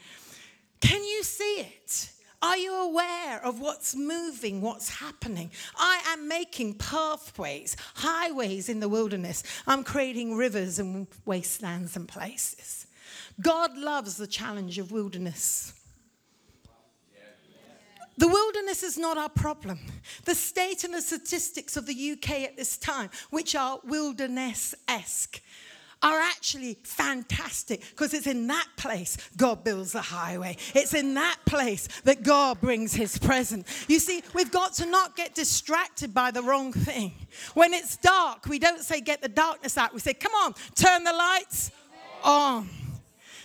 Can 0.81 1.03
you 1.03 1.23
see 1.23 1.61
it? 1.61 2.11
Are 2.41 2.57
you 2.57 2.73
aware 2.73 3.45
of 3.45 3.61
what's 3.61 3.97
moving, 3.97 4.61
what's 4.61 4.89
happening? 4.89 5.51
I 5.77 6.01
am 6.07 6.29
making 6.29 6.75
pathways, 6.75 7.77
highways 7.95 8.69
in 8.69 8.79
the 8.79 8.89
wilderness. 8.89 9.43
I'm 9.67 9.83
creating 9.83 10.37
rivers 10.37 10.79
and 10.79 11.09
wastelands 11.25 11.97
and 11.97 12.07
places. 12.07 12.87
God 13.41 13.77
loves 13.77 14.17
the 14.19 14.29
challenge 14.29 14.79
of 14.79 14.93
wilderness. 14.93 15.73
The 18.19 18.29
wilderness 18.29 18.83
is 18.83 18.99
not 18.99 19.17
our 19.17 19.29
problem. 19.29 19.79
The 20.25 20.35
state 20.35 20.83
and 20.83 20.93
the 20.93 21.01
statistics 21.01 21.77
of 21.77 21.87
the 21.87 22.13
UK 22.13 22.43
at 22.43 22.57
this 22.57 22.77
time, 22.77 23.11
which 23.31 23.55
are 23.55 23.79
wilderness 23.85 24.75
esque, 24.89 25.41
are 26.03 26.19
actually 26.21 26.79
fantastic 26.83 27.81
because 27.91 28.15
it's 28.15 28.27
in 28.27 28.47
that 28.49 28.67
place 28.77 29.17
God 29.37 29.65
builds 29.65 29.93
the 29.93 30.01
highway. 30.01 30.57
It's 30.75 30.95
in 30.95 31.15
that 31.15 31.39
place 31.47 31.89
that 32.05 32.23
God 32.23 32.61
brings 32.61 32.93
his 32.93 33.19
presence. 33.19 33.87
You 33.89 33.99
see, 34.01 34.23
we've 34.35 34.51
got 34.51 34.75
to 34.75 34.87
not 34.87 35.17
get 35.17 35.35
distracted 35.35 36.13
by 36.13 36.31
the 36.31 36.43
wrong 36.43 36.73
thing. 36.73 37.15
When 37.55 37.73
it's 37.73 37.97
dark, 37.97 38.47
we 38.47 38.59
don't 38.59 38.83
say, 38.83 39.01
get 39.01 39.23
the 39.23 39.29
darkness 39.29 39.79
out. 39.79 39.95
We 39.95 40.01
say, 40.01 40.15
come 40.15 40.33
on, 40.35 40.55
turn 40.75 41.05
the 41.05 41.13
lights 41.13 41.71
on. 42.25 42.69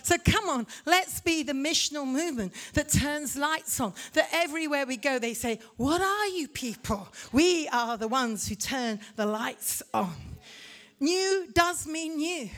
So 0.04 0.18
come 0.18 0.50
on, 0.50 0.66
let's 0.84 1.22
be 1.22 1.42
the 1.42 1.54
missional 1.54 2.06
movement 2.06 2.52
that 2.74 2.90
turns 2.90 3.38
lights 3.38 3.80
on, 3.80 3.94
that 4.12 4.28
everywhere 4.34 4.84
we 4.84 4.98
go, 4.98 5.18
they 5.18 5.32
say, 5.32 5.58
What 5.78 6.02
are 6.02 6.26
you 6.26 6.46
people? 6.46 7.08
We 7.32 7.68
are 7.68 7.96
the 7.96 8.06
ones 8.06 8.46
who 8.46 8.54
turn 8.54 9.00
the 9.16 9.24
lights 9.24 9.82
on. 9.94 10.12
New 11.00 11.48
does 11.54 11.86
mean 11.86 12.18
new. 12.18 12.50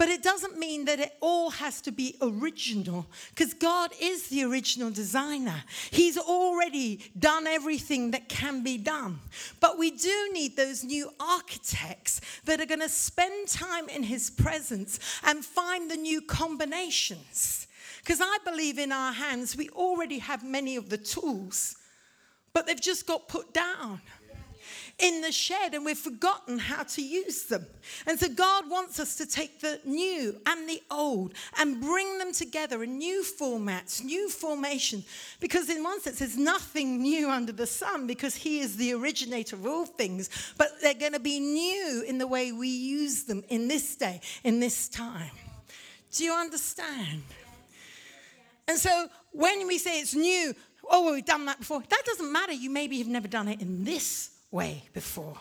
But 0.00 0.08
it 0.08 0.22
doesn't 0.22 0.58
mean 0.58 0.86
that 0.86 0.98
it 0.98 1.12
all 1.20 1.50
has 1.50 1.82
to 1.82 1.92
be 1.92 2.16
original, 2.22 3.04
because 3.34 3.52
God 3.52 3.90
is 4.00 4.28
the 4.28 4.44
original 4.44 4.90
designer. 4.90 5.62
He's 5.90 6.16
already 6.16 7.00
done 7.18 7.46
everything 7.46 8.12
that 8.12 8.26
can 8.26 8.62
be 8.62 8.78
done. 8.78 9.20
But 9.60 9.76
we 9.76 9.90
do 9.90 10.30
need 10.32 10.56
those 10.56 10.82
new 10.84 11.10
architects 11.20 12.22
that 12.46 12.62
are 12.62 12.64
going 12.64 12.80
to 12.80 12.88
spend 12.88 13.48
time 13.48 13.90
in 13.90 14.04
His 14.04 14.30
presence 14.30 15.00
and 15.22 15.44
find 15.44 15.90
the 15.90 15.98
new 15.98 16.22
combinations. 16.22 17.66
Because 17.98 18.22
I 18.22 18.38
believe 18.42 18.78
in 18.78 18.92
our 18.92 19.12
hands, 19.12 19.54
we 19.54 19.68
already 19.68 20.20
have 20.20 20.42
many 20.42 20.76
of 20.76 20.88
the 20.88 20.96
tools, 20.96 21.76
but 22.54 22.66
they've 22.66 22.80
just 22.80 23.06
got 23.06 23.28
put 23.28 23.52
down 23.52 24.00
in 25.00 25.22
the 25.22 25.32
shed 25.32 25.74
and 25.74 25.84
we've 25.84 25.98
forgotten 25.98 26.58
how 26.58 26.82
to 26.82 27.02
use 27.02 27.44
them. 27.44 27.66
And 28.06 28.18
so 28.18 28.28
God 28.28 28.68
wants 28.68 29.00
us 29.00 29.16
to 29.16 29.26
take 29.26 29.60
the 29.60 29.80
new 29.84 30.40
and 30.46 30.68
the 30.68 30.82
old 30.90 31.34
and 31.58 31.80
bring 31.80 32.18
them 32.18 32.32
together 32.32 32.82
in 32.82 32.98
new 32.98 33.22
formats, 33.22 34.04
new 34.04 34.28
formation. 34.28 35.04
Because 35.40 35.70
in 35.70 35.82
one 35.82 36.00
sense, 36.00 36.18
there's 36.18 36.36
nothing 36.36 37.00
new 37.00 37.30
under 37.30 37.52
the 37.52 37.66
sun 37.66 38.06
because 38.06 38.34
He 38.34 38.60
is 38.60 38.76
the 38.76 38.92
originator 38.92 39.56
of 39.56 39.66
all 39.66 39.86
things, 39.86 40.28
but 40.58 40.80
they're 40.80 40.94
going 40.94 41.14
to 41.14 41.20
be 41.20 41.40
new 41.40 42.04
in 42.06 42.18
the 42.18 42.26
way 42.26 42.52
we 42.52 42.68
use 42.68 43.24
them 43.24 43.42
in 43.48 43.68
this 43.68 43.96
day, 43.96 44.20
in 44.44 44.60
this 44.60 44.88
time. 44.88 45.30
Do 46.12 46.24
you 46.24 46.32
understand? 46.32 47.22
And 48.68 48.78
so 48.78 49.08
when 49.32 49.66
we 49.66 49.78
say 49.78 50.00
it's 50.00 50.14
new, 50.14 50.54
oh, 50.88 51.12
we've 51.12 51.24
done 51.24 51.46
that 51.46 51.58
before, 51.58 51.82
that 51.88 52.02
doesn't 52.04 52.30
matter. 52.30 52.52
You 52.52 52.70
maybe 52.70 52.98
have 52.98 53.08
never 53.08 53.28
done 53.28 53.48
it 53.48 53.60
in 53.60 53.84
this 53.84 54.29
way 54.50 54.84
before. 54.92 55.36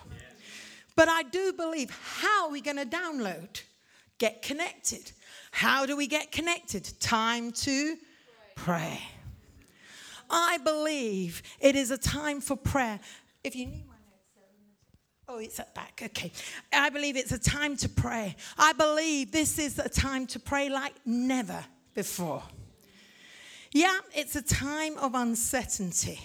But 0.96 1.08
I 1.08 1.24
do 1.24 1.54
believe 1.54 1.90
how 2.18 2.46
are 2.46 2.52
we 2.52 2.62
going 2.62 2.78
to 2.78 2.86
download? 2.86 3.62
Get 4.18 4.42
connected. 4.42 5.12
How 5.52 5.86
do 5.86 5.96
we 5.96 6.08
get 6.08 6.32
connected? 6.32 6.90
Time 7.00 7.52
to 7.54 7.96
pray. 8.56 9.00
I 10.30 10.58
believe 10.60 11.42
it 11.60 11.76
is 11.76 11.92
a 11.92 11.98
time 11.98 12.42
for 12.42 12.56
prayer. 12.56 13.00
If 13.44 13.56
you 13.56 13.66
need 13.66 13.88
my 13.88 13.94
notes, 13.94 14.84
oh, 15.28 15.40
it's 15.40 15.60
at 15.60 15.74
back. 15.74 16.02
Okay. 16.04 16.32
I 16.72 16.90
believe 16.90 17.16
it's 17.16 17.32
a 17.32 17.40
time 17.40 17.78
to 17.78 17.90
pray. 17.90 18.36
I 18.58 18.74
believe 18.74 19.32
this 19.32 19.58
is 19.58 19.80
a 19.80 19.90
time 19.90 20.28
to 20.28 20.40
pray 20.40 20.70
like 20.70 20.94
never 21.06 21.64
before. 21.96 22.44
Yeah, 23.72 24.00
it's 24.14 24.36
a 24.36 24.42
time 24.42 24.98
of 24.98 25.16
uncertainty. 25.16 26.20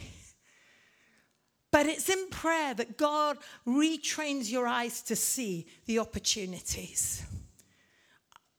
But 1.74 1.86
it's 1.86 2.08
in 2.08 2.28
prayer 2.28 2.72
that 2.74 2.96
God 2.96 3.36
retrains 3.66 4.48
your 4.48 4.64
eyes 4.64 5.02
to 5.02 5.16
see 5.16 5.66
the 5.86 5.98
opportunities. 5.98 7.26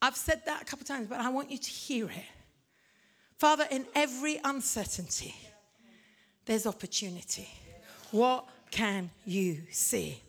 I've 0.01 0.17
said 0.17 0.41
that 0.45 0.63
a 0.63 0.65
couple 0.65 0.81
of 0.81 0.89
times, 0.89 1.07
but 1.07 1.21
I 1.21 1.29
want 1.29 1.49
you 1.49 1.57
to 1.57 1.69
hear 1.69 2.07
it. 2.07 2.25
Father, 3.37 3.65
in 3.71 3.85
every 3.95 4.41
uncertainty, 4.43 5.33
there's 6.43 6.65
opportunity. 6.65 7.47
What 8.11 8.49
can 8.69 9.09
you 9.23 9.59
see? 9.71 10.21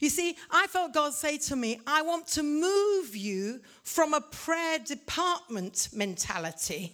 You 0.00 0.08
see, 0.08 0.36
I 0.50 0.66
felt 0.66 0.94
God 0.94 1.14
say 1.14 1.38
to 1.38 1.54
me, 1.54 1.80
I 1.86 2.02
want 2.02 2.26
to 2.32 2.42
move 2.42 3.14
you 3.14 3.60
from 3.84 4.14
a 4.14 4.20
prayer 4.20 4.80
department 4.80 5.90
mentality 5.92 6.92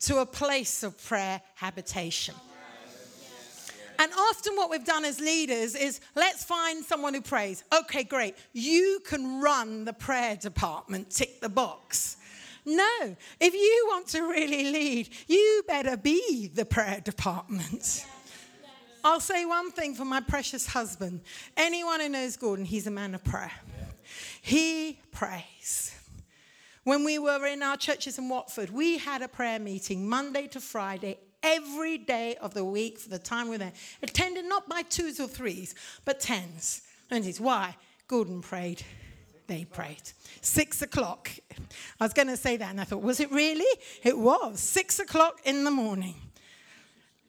to 0.00 0.18
a 0.18 0.26
place 0.26 0.82
of 0.82 1.00
prayer 1.00 1.40
habitation. 1.54 2.34
And 4.04 4.12
often, 4.12 4.54
what 4.54 4.68
we've 4.68 4.84
done 4.84 5.06
as 5.06 5.18
leaders 5.18 5.74
is 5.74 5.98
let's 6.14 6.44
find 6.44 6.84
someone 6.84 7.14
who 7.14 7.22
prays. 7.22 7.64
Okay, 7.74 8.04
great. 8.04 8.36
You 8.52 9.00
can 9.02 9.40
run 9.40 9.86
the 9.86 9.94
prayer 9.94 10.36
department, 10.36 11.08
tick 11.08 11.40
the 11.40 11.48
box. 11.48 12.18
No, 12.66 13.16
if 13.40 13.54
you 13.54 13.86
want 13.88 14.08
to 14.08 14.20
really 14.24 14.70
lead, 14.70 15.08
you 15.26 15.62
better 15.66 15.96
be 15.96 16.48
the 16.48 16.66
prayer 16.66 17.00
department. 17.02 18.04
I'll 19.02 19.20
say 19.20 19.46
one 19.46 19.70
thing 19.70 19.94
for 19.94 20.04
my 20.04 20.20
precious 20.20 20.66
husband. 20.66 21.22
Anyone 21.56 22.00
who 22.00 22.10
knows 22.10 22.36
Gordon, 22.36 22.66
he's 22.66 22.86
a 22.86 22.90
man 22.90 23.14
of 23.14 23.24
prayer. 23.24 23.52
He 24.42 24.98
prays. 25.12 25.96
When 26.82 27.04
we 27.04 27.18
were 27.18 27.46
in 27.46 27.62
our 27.62 27.78
churches 27.78 28.18
in 28.18 28.28
Watford, 28.28 28.68
we 28.68 28.98
had 28.98 29.22
a 29.22 29.28
prayer 29.28 29.58
meeting 29.58 30.06
Monday 30.06 30.46
to 30.48 30.60
Friday, 30.60 31.16
every 31.44 31.98
day 31.98 32.34
of 32.40 32.54
the 32.54 32.64
week 32.64 32.98
for 32.98 33.10
the 33.10 33.18
time 33.18 33.48
we're 33.48 33.58
there. 33.58 33.72
Attended 34.02 34.46
not 34.46 34.68
by 34.68 34.82
twos 34.82 35.20
or 35.20 35.28
threes, 35.28 35.74
but 36.04 36.18
tens. 36.18 36.82
Twenties. 37.08 37.40
Why? 37.40 37.76
Gordon 38.08 38.40
prayed. 38.40 38.82
They 39.46 39.66
prayed. 39.66 40.02
Six 40.40 40.80
o'clock. 40.80 41.30
I 42.00 42.04
was 42.04 42.14
going 42.14 42.28
to 42.28 42.36
say 42.36 42.56
that, 42.56 42.70
and 42.70 42.80
I 42.80 42.84
thought, 42.84 43.02
was 43.02 43.20
it 43.20 43.30
really? 43.30 43.78
It 44.02 44.18
was. 44.18 44.58
Six 44.58 44.98
o'clock 44.98 45.40
in 45.44 45.64
the 45.64 45.70
morning. 45.70 46.14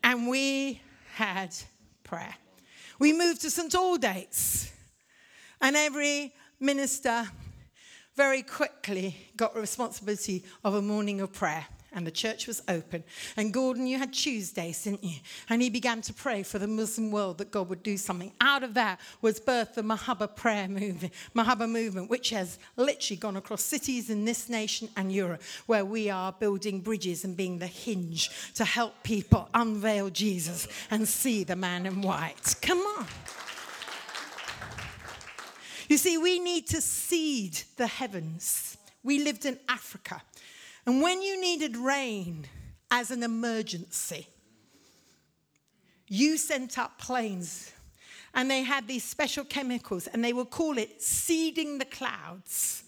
And 0.01 0.27
we 0.27 0.81
had 1.13 1.53
prayer. 2.03 2.35
We 2.99 3.11
moved 3.11 3.41
to 3.41 3.49
St. 3.49 3.73
Aldate's, 3.73 4.71
and 5.61 5.75
every 5.75 6.33
minister 6.59 7.25
very 8.15 8.41
quickly 8.41 9.17
got 9.35 9.53
responsibility 9.57 10.45
of 10.63 10.73
a 10.73 10.81
morning 10.81 11.19
of 11.19 11.33
prayer 11.33 11.65
and 11.95 12.05
the 12.05 12.11
church 12.11 12.45
was 12.45 12.61
open. 12.67 13.03
And 13.37 13.53
Gordon, 13.53 13.87
you 13.87 13.97
had 13.97 14.13
Tuesdays, 14.13 14.83
didn't 14.83 15.03
you? 15.03 15.17
And 15.49 15.61
he 15.61 15.69
began 15.69 16.01
to 16.01 16.13
pray 16.13 16.43
for 16.43 16.59
the 16.59 16.67
Muslim 16.67 17.09
world 17.09 17.37
that 17.39 17.51
God 17.51 17.69
would 17.69 17.81
do 17.81 17.97
something. 17.97 18.33
Out 18.41 18.63
of 18.63 18.73
that 18.75 18.99
was 19.21 19.39
birthed 19.39 19.75
the 19.75 19.81
Mahabba 19.81 20.35
prayer 20.35 20.67
movement, 20.67 21.13
Mahabba 21.33 21.69
movement, 21.69 22.09
which 22.09 22.29
has 22.29 22.59
literally 22.75 23.17
gone 23.17 23.37
across 23.37 23.63
cities 23.63 24.09
in 24.09 24.25
this 24.25 24.49
nation 24.49 24.89
and 24.97 25.11
Europe, 25.11 25.41
where 25.65 25.85
we 25.85 26.09
are 26.09 26.31
building 26.33 26.81
bridges 26.81 27.23
and 27.23 27.35
being 27.37 27.57
the 27.57 27.67
hinge 27.67 28.29
to 28.55 28.65
help 28.65 29.01
people 29.03 29.49
unveil 29.53 30.09
Jesus 30.09 30.67
and 30.91 31.07
see 31.07 31.43
the 31.43 31.55
man 31.55 31.85
in 31.85 32.01
white. 32.01 32.55
Come 32.61 32.79
on. 32.79 33.07
You 35.87 35.97
see, 35.97 36.17
we 36.17 36.39
need 36.39 36.67
to 36.67 36.81
seed 36.81 37.61
the 37.77 37.87
heavens. 37.87 38.77
We 39.03 39.23
lived 39.23 39.45
in 39.45 39.59
Africa. 39.69 40.21
And 40.85 41.01
when 41.01 41.21
you 41.21 41.39
needed 41.39 41.75
rain 41.75 42.45
as 42.91 43.11
an 43.11 43.23
emergency, 43.23 44.27
you 46.07 46.37
sent 46.37 46.77
up 46.77 46.99
planes 46.99 47.71
and 48.33 48.51
they 48.51 48.61
had 48.61 48.87
these 48.87 49.03
special 49.03 49.43
chemicals 49.43 50.07
and 50.07 50.23
they 50.23 50.33
would 50.33 50.49
call 50.49 50.77
it 50.77 51.01
seeding 51.01 51.79
the 51.79 51.85
clouds 51.85 52.83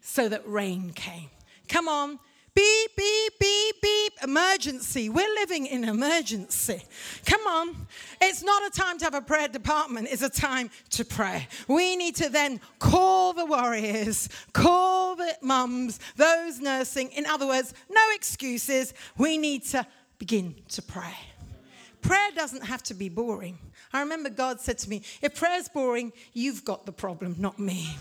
so 0.00 0.28
that 0.28 0.46
rain 0.46 0.90
came. 0.90 1.28
Come 1.68 1.88
on, 1.88 2.18
beep, 2.56 2.96
beep, 2.96 3.38
beep, 3.38 3.82
beep, 3.82 4.12
emergency. 4.24 5.08
We're 5.08 5.32
living 5.34 5.66
in 5.66 5.84
emergency. 5.84 6.82
Come 7.26 7.46
on. 7.46 7.86
It's 8.20 8.42
not 8.42 8.66
a 8.66 8.70
time 8.70 8.98
to 8.98 9.04
have 9.04 9.14
a 9.14 9.20
prayer 9.20 9.46
department, 9.46 10.08
it's 10.10 10.22
a 10.22 10.30
time 10.30 10.70
to 10.90 11.04
pray. 11.04 11.46
We 11.68 11.94
need 11.96 12.16
to 12.16 12.28
then 12.28 12.60
call 12.78 13.32
the 13.34 13.44
warriors, 13.44 14.28
call 14.52 15.14
the 15.16 15.36
mums, 15.42 16.00
those 16.16 16.58
nursing. 16.58 17.10
In 17.10 17.26
other 17.26 17.46
words, 17.46 17.74
no 17.90 18.00
excuses. 18.14 18.94
We 19.18 19.38
need 19.38 19.64
to 19.66 19.86
begin 20.18 20.56
to 20.70 20.82
pray. 20.82 21.14
Prayer 22.00 22.30
doesn't 22.34 22.64
have 22.64 22.82
to 22.84 22.94
be 22.94 23.08
boring. 23.08 23.58
I 23.92 24.00
remember 24.00 24.30
God 24.30 24.60
said 24.60 24.78
to 24.78 24.90
me, 24.90 25.02
if 25.22 25.34
prayer's 25.34 25.68
boring, 25.68 26.12
you've 26.32 26.64
got 26.64 26.86
the 26.86 26.92
problem, 26.92 27.36
not 27.38 27.58
me. 27.58 27.96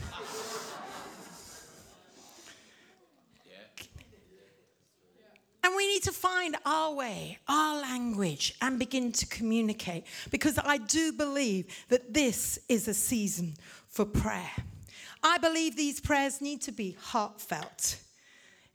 We 5.75 5.87
need 5.87 6.03
to 6.03 6.11
find 6.11 6.55
our 6.65 6.93
way, 6.93 7.39
our 7.47 7.81
language, 7.81 8.55
and 8.61 8.79
begin 8.79 9.11
to 9.13 9.25
communicate 9.27 10.05
because 10.31 10.57
I 10.63 10.77
do 10.77 11.11
believe 11.11 11.65
that 11.89 12.13
this 12.13 12.59
is 12.69 12.87
a 12.87 12.93
season 12.93 13.55
for 13.87 14.05
prayer. 14.05 14.51
I 15.21 15.37
believe 15.37 15.75
these 15.75 15.99
prayers 15.99 16.39
need 16.39 16.61
to 16.61 16.71
be 16.71 16.95
heartfelt, 16.99 17.97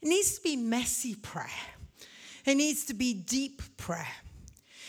it 0.03 0.09
needs 0.09 0.37
to 0.37 0.43
be 0.43 0.57
messy 0.57 1.15
prayer, 1.15 1.47
it 2.45 2.57
needs 2.57 2.85
to 2.87 2.95
be 2.95 3.15
deep 3.15 3.63
prayer. 3.77 4.07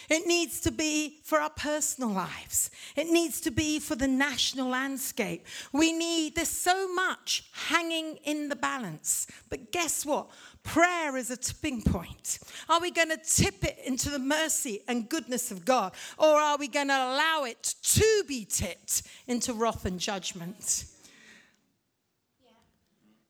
It 0.10 0.28
needs 0.28 0.60
to 0.62 0.72
be 0.72 1.20
for 1.24 1.40
our 1.40 1.52
personal 1.52 2.10
lives. 2.10 2.70
It 2.98 3.10
needs 3.10 3.40
to 3.42 3.52
be 3.52 3.80
for 3.80 3.96
the 3.96 4.10
national 4.10 4.68
landscape. 4.68 5.46
We 5.72 5.94
need, 5.94 6.36
there's 6.36 6.50
so 6.50 6.94
much 6.94 7.46
hanging 7.54 8.18
in 8.26 8.50
the 8.50 8.58
balance. 8.58 9.26
But 9.50 9.72
guess 9.72 10.06
what? 10.06 10.28
Prayer 10.64 11.18
is 11.18 11.32
a 11.32 11.38
tipping 11.38 11.82
point. 11.82 12.40
Are 12.70 12.80
we 12.80 12.92
going 12.92 13.10
to 13.10 13.18
tip 13.18 13.64
it 13.64 13.80
into 13.86 14.10
the 14.10 14.20
mercy 14.20 14.82
and 14.88 15.10
goodness 15.10 15.52
of 15.52 15.66
God? 15.66 15.94
Or 16.18 16.36
are 16.36 16.58
we 16.58 16.68
going 16.68 16.90
to 16.90 16.94
allow 16.94 17.46
it 17.46 17.76
to 17.84 18.24
be 18.28 18.46
tipped 18.46 19.04
into 19.28 19.54
wrath 19.54 19.86
and 19.86 20.00
judgment? 20.00 20.86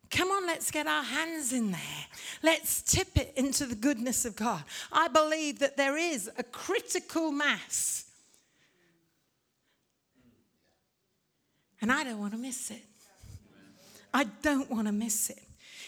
Come 0.10 0.30
on, 0.30 0.46
let's 0.46 0.72
get 0.72 0.88
our 0.88 1.04
hands 1.04 1.54
in 1.54 1.72
there. 1.72 2.06
Let's 2.44 2.82
tip 2.82 3.15
it 3.15 3.32
into 3.38 3.65
the 3.65 3.76
goodness 3.76 4.26
of 4.26 4.36
God. 4.36 4.63
I 4.91 5.08
believe 5.08 5.60
that 5.60 5.78
there 5.78 5.96
is 5.96 6.30
a 6.38 6.44
critical 6.44 7.32
mass. 7.32 8.06
And 11.82 11.91
I 11.91 12.04
don't 12.04 12.20
want 12.20 12.34
to 12.34 12.38
miss 12.38 12.72
it. 12.72 12.84
I 14.13 14.26
don't 14.26 14.70
want 14.70 14.88
to 14.88 14.91
miss 14.91 15.30
it. 15.30 15.41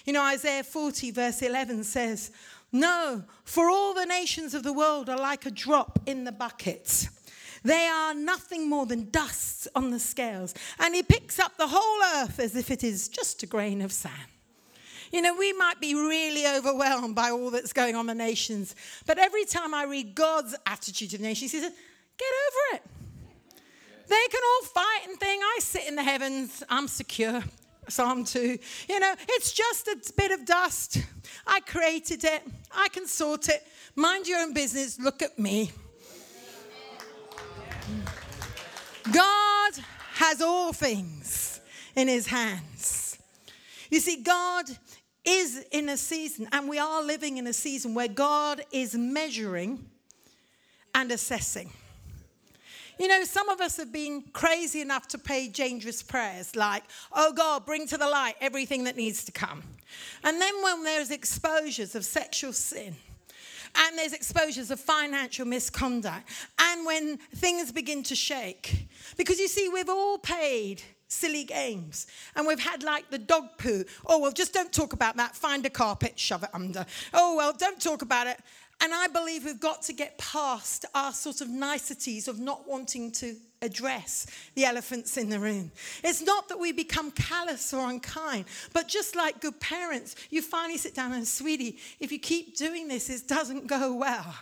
You 0.05 0.13
know, 0.13 0.23
Isaiah 0.23 0.63
40, 0.63 1.11
verse 1.11 1.41
11 1.41 1.83
says, 1.85 2.31
No, 2.71 3.23
for 3.45 3.69
all 3.69 3.93
the 3.93 4.05
nations 4.05 4.53
of 4.53 4.63
the 4.63 4.73
world 4.73 5.09
are 5.09 5.17
like 5.17 5.45
a 5.45 5.51
drop 5.51 5.99
in 6.05 6.23
the 6.23 6.31
bucket. 6.31 7.07
They 7.63 7.87
are 7.87 8.13
nothing 8.13 8.69
more 8.69 8.85
than 8.85 9.09
dust 9.09 9.69
on 9.73 9.91
the 9.91 9.99
scales. 9.99 10.53
And 10.79 10.93
he 10.93 11.01
picks 11.01 11.39
up 11.39 11.55
the 11.57 11.67
whole 11.67 12.21
earth 12.21 12.39
as 12.39 12.55
if 12.57 12.69
it 12.69 12.83
is 12.83 13.07
just 13.07 13.41
a 13.43 13.45
grain 13.45 13.81
of 13.81 13.93
sand. 13.93 14.13
You 15.13 15.21
know, 15.21 15.35
we 15.37 15.53
might 15.53 15.79
be 15.79 15.93
really 15.93 16.45
overwhelmed 16.47 17.15
by 17.15 17.29
all 17.29 17.51
that's 17.51 17.71
going 17.71 17.95
on 17.95 18.09
in 18.09 18.17
the 18.17 18.23
nations, 18.23 18.75
but 19.05 19.19
every 19.19 19.45
time 19.45 19.73
I 19.73 19.83
read 19.83 20.15
God's 20.15 20.55
attitude 20.65 21.11
to 21.11 21.17
the 21.19 21.23
nations, 21.23 21.51
he 21.51 21.59
says, 21.59 21.71
Get 22.17 22.27
over 22.47 22.77
it. 22.77 22.83
They 24.07 24.27
can 24.29 24.41
all 24.43 24.67
fight 24.67 25.07
and 25.07 25.19
thing. 25.19 25.39
I 25.41 25.59
sit 25.61 25.87
in 25.87 25.95
the 25.95 26.03
heavens, 26.03 26.63
I'm 26.67 26.87
secure. 26.87 27.43
Psalm 27.89 28.26
2. 28.26 28.58
You 28.89 29.00
know, 29.00 29.15
it's 29.30 29.54
just 29.54 29.88
a 29.88 29.98
bit 30.15 30.32
of 30.32 30.46
dust. 30.46 30.98
I 31.46 31.60
created 31.62 32.24
it, 32.24 32.43
I 32.72 32.89
can 32.89 33.08
sort 33.08 33.50
it. 33.50 33.65
Mind 33.96 34.28
your 34.28 34.39
own 34.39 34.54
business, 34.54 35.00
look 35.00 35.22
at 35.22 35.38
me. 35.38 35.72
God 39.12 39.74
has 40.13 40.41
all 40.41 40.74
things 40.74 41.60
in 41.96 42.08
his 42.08 42.28
hands. 42.28 43.17
You 43.89 44.00
see, 44.00 44.24
God 44.24 44.65
is 45.26 45.65
in 45.72 45.89
a 45.89 45.98
season, 45.98 46.48
and 46.52 46.67
we 46.67 46.80
are 46.80 47.04
living 47.04 47.38
in 47.38 47.48
a 47.48 47.54
season 47.54 47.93
where 47.93 48.08
God 48.08 48.62
is 48.72 48.96
measuring 48.96 49.86
and 50.96 51.12
assessing. 51.12 51.72
You 52.99 53.08
know, 53.08 53.23
some 53.23 53.49
of 53.49 53.60
us 53.60 53.77
have 53.77 53.91
been 53.91 54.23
crazy 54.34 54.82
enough 54.82 55.08
to 55.10 55.17
pray 55.17 55.47
dangerous 55.47 56.03
prayers 56.03 56.56
like, 56.56 56.84
oh 57.12 57.34
God, 57.34 57.65
bring 57.65 57.88
to 57.88 57.97
the 57.97 58.08
light 58.08 58.36
everything 58.39 58.84
that 58.84 58.95
needs 58.95 59.23
to 59.25 59.32
come. 59.32 59.63
And 60.23 60.39
then 60.39 60.53
when 60.63 60.84
there's 60.84 61.12
exposures 61.12 61.95
of 61.95 62.06
sexual 62.06 62.53
sin, 62.53 62.95
and 63.75 63.97
there's 63.97 64.13
exposures 64.13 64.69
of 64.69 64.79
financial 64.79 65.45
misconduct, 65.45 66.29
and 66.60 66.86
when 66.86 67.17
things 67.36 67.71
begin 67.71 68.03
to 68.03 68.15
shake, 68.15 68.88
because 69.17 69.39
you 69.39 69.47
see, 69.47 69.67
we've 69.69 69.89
all 69.89 70.19
paid 70.19 70.84
silly 71.13 71.43
games. 71.43 72.08
And 72.36 72.47
we've 72.47 72.60
had 72.60 72.84
like 72.84 73.10
the 73.10 73.19
dog 73.19 73.58
poo. 73.58 73.86
Oh, 74.06 74.19
well, 74.19 74.32
just 74.32 74.53
don't 74.53 74.73
talk 74.73 74.93
about 74.93 75.15
that. 75.17 75.36
Find 75.36 75.65
a 75.65 75.69
carpet, 75.69 76.17
shove 76.17 76.43
it 76.43 76.49
under. 76.53 76.86
Oh, 77.13 77.36
well, 77.36 77.53
don't 77.53 77.79
talk 77.79 78.01
about 78.01 78.27
it. 78.27 78.39
And 78.81 78.93
I 78.93 79.07
believe 79.07 79.45
we've 79.45 79.59
got 79.59 79.81
to 79.83 79.93
get 79.93 80.17
past 80.17 80.86
our 80.93 81.13
sort 81.13 81.41
of 81.41 81.49
niceties 81.49 82.27
of 82.27 82.39
not 82.39 82.67
wanting 82.67 83.12
to 83.13 83.36
address 83.62 84.27
the 84.55 84.65
elephants 84.65 85.17
in 85.17 85.29
the 85.29 85.39
room. 85.39 85.71
It's 86.03 86.21
not 86.21 86.49
that 86.49 86.59
we 86.59 86.73
become 86.73 87.12
callous 87.12 87.73
or 87.73 87.89
unkind, 87.89 88.45
but 88.73 88.88
just 88.88 89.15
like 89.15 89.39
good 89.39 89.59
parents, 89.59 90.15
you 90.29 90.41
finally 90.41 90.77
sit 90.77 90.93
down 90.93 91.13
and, 91.13 91.25
sweetie, 91.25 91.77
if 91.99 92.12
you 92.12 92.19
keep 92.19 92.57
doing 92.57 92.89
this, 92.89 93.09
it 93.09 93.27
doesn't 93.27 93.67
go 93.67 93.93
well. 93.93 94.36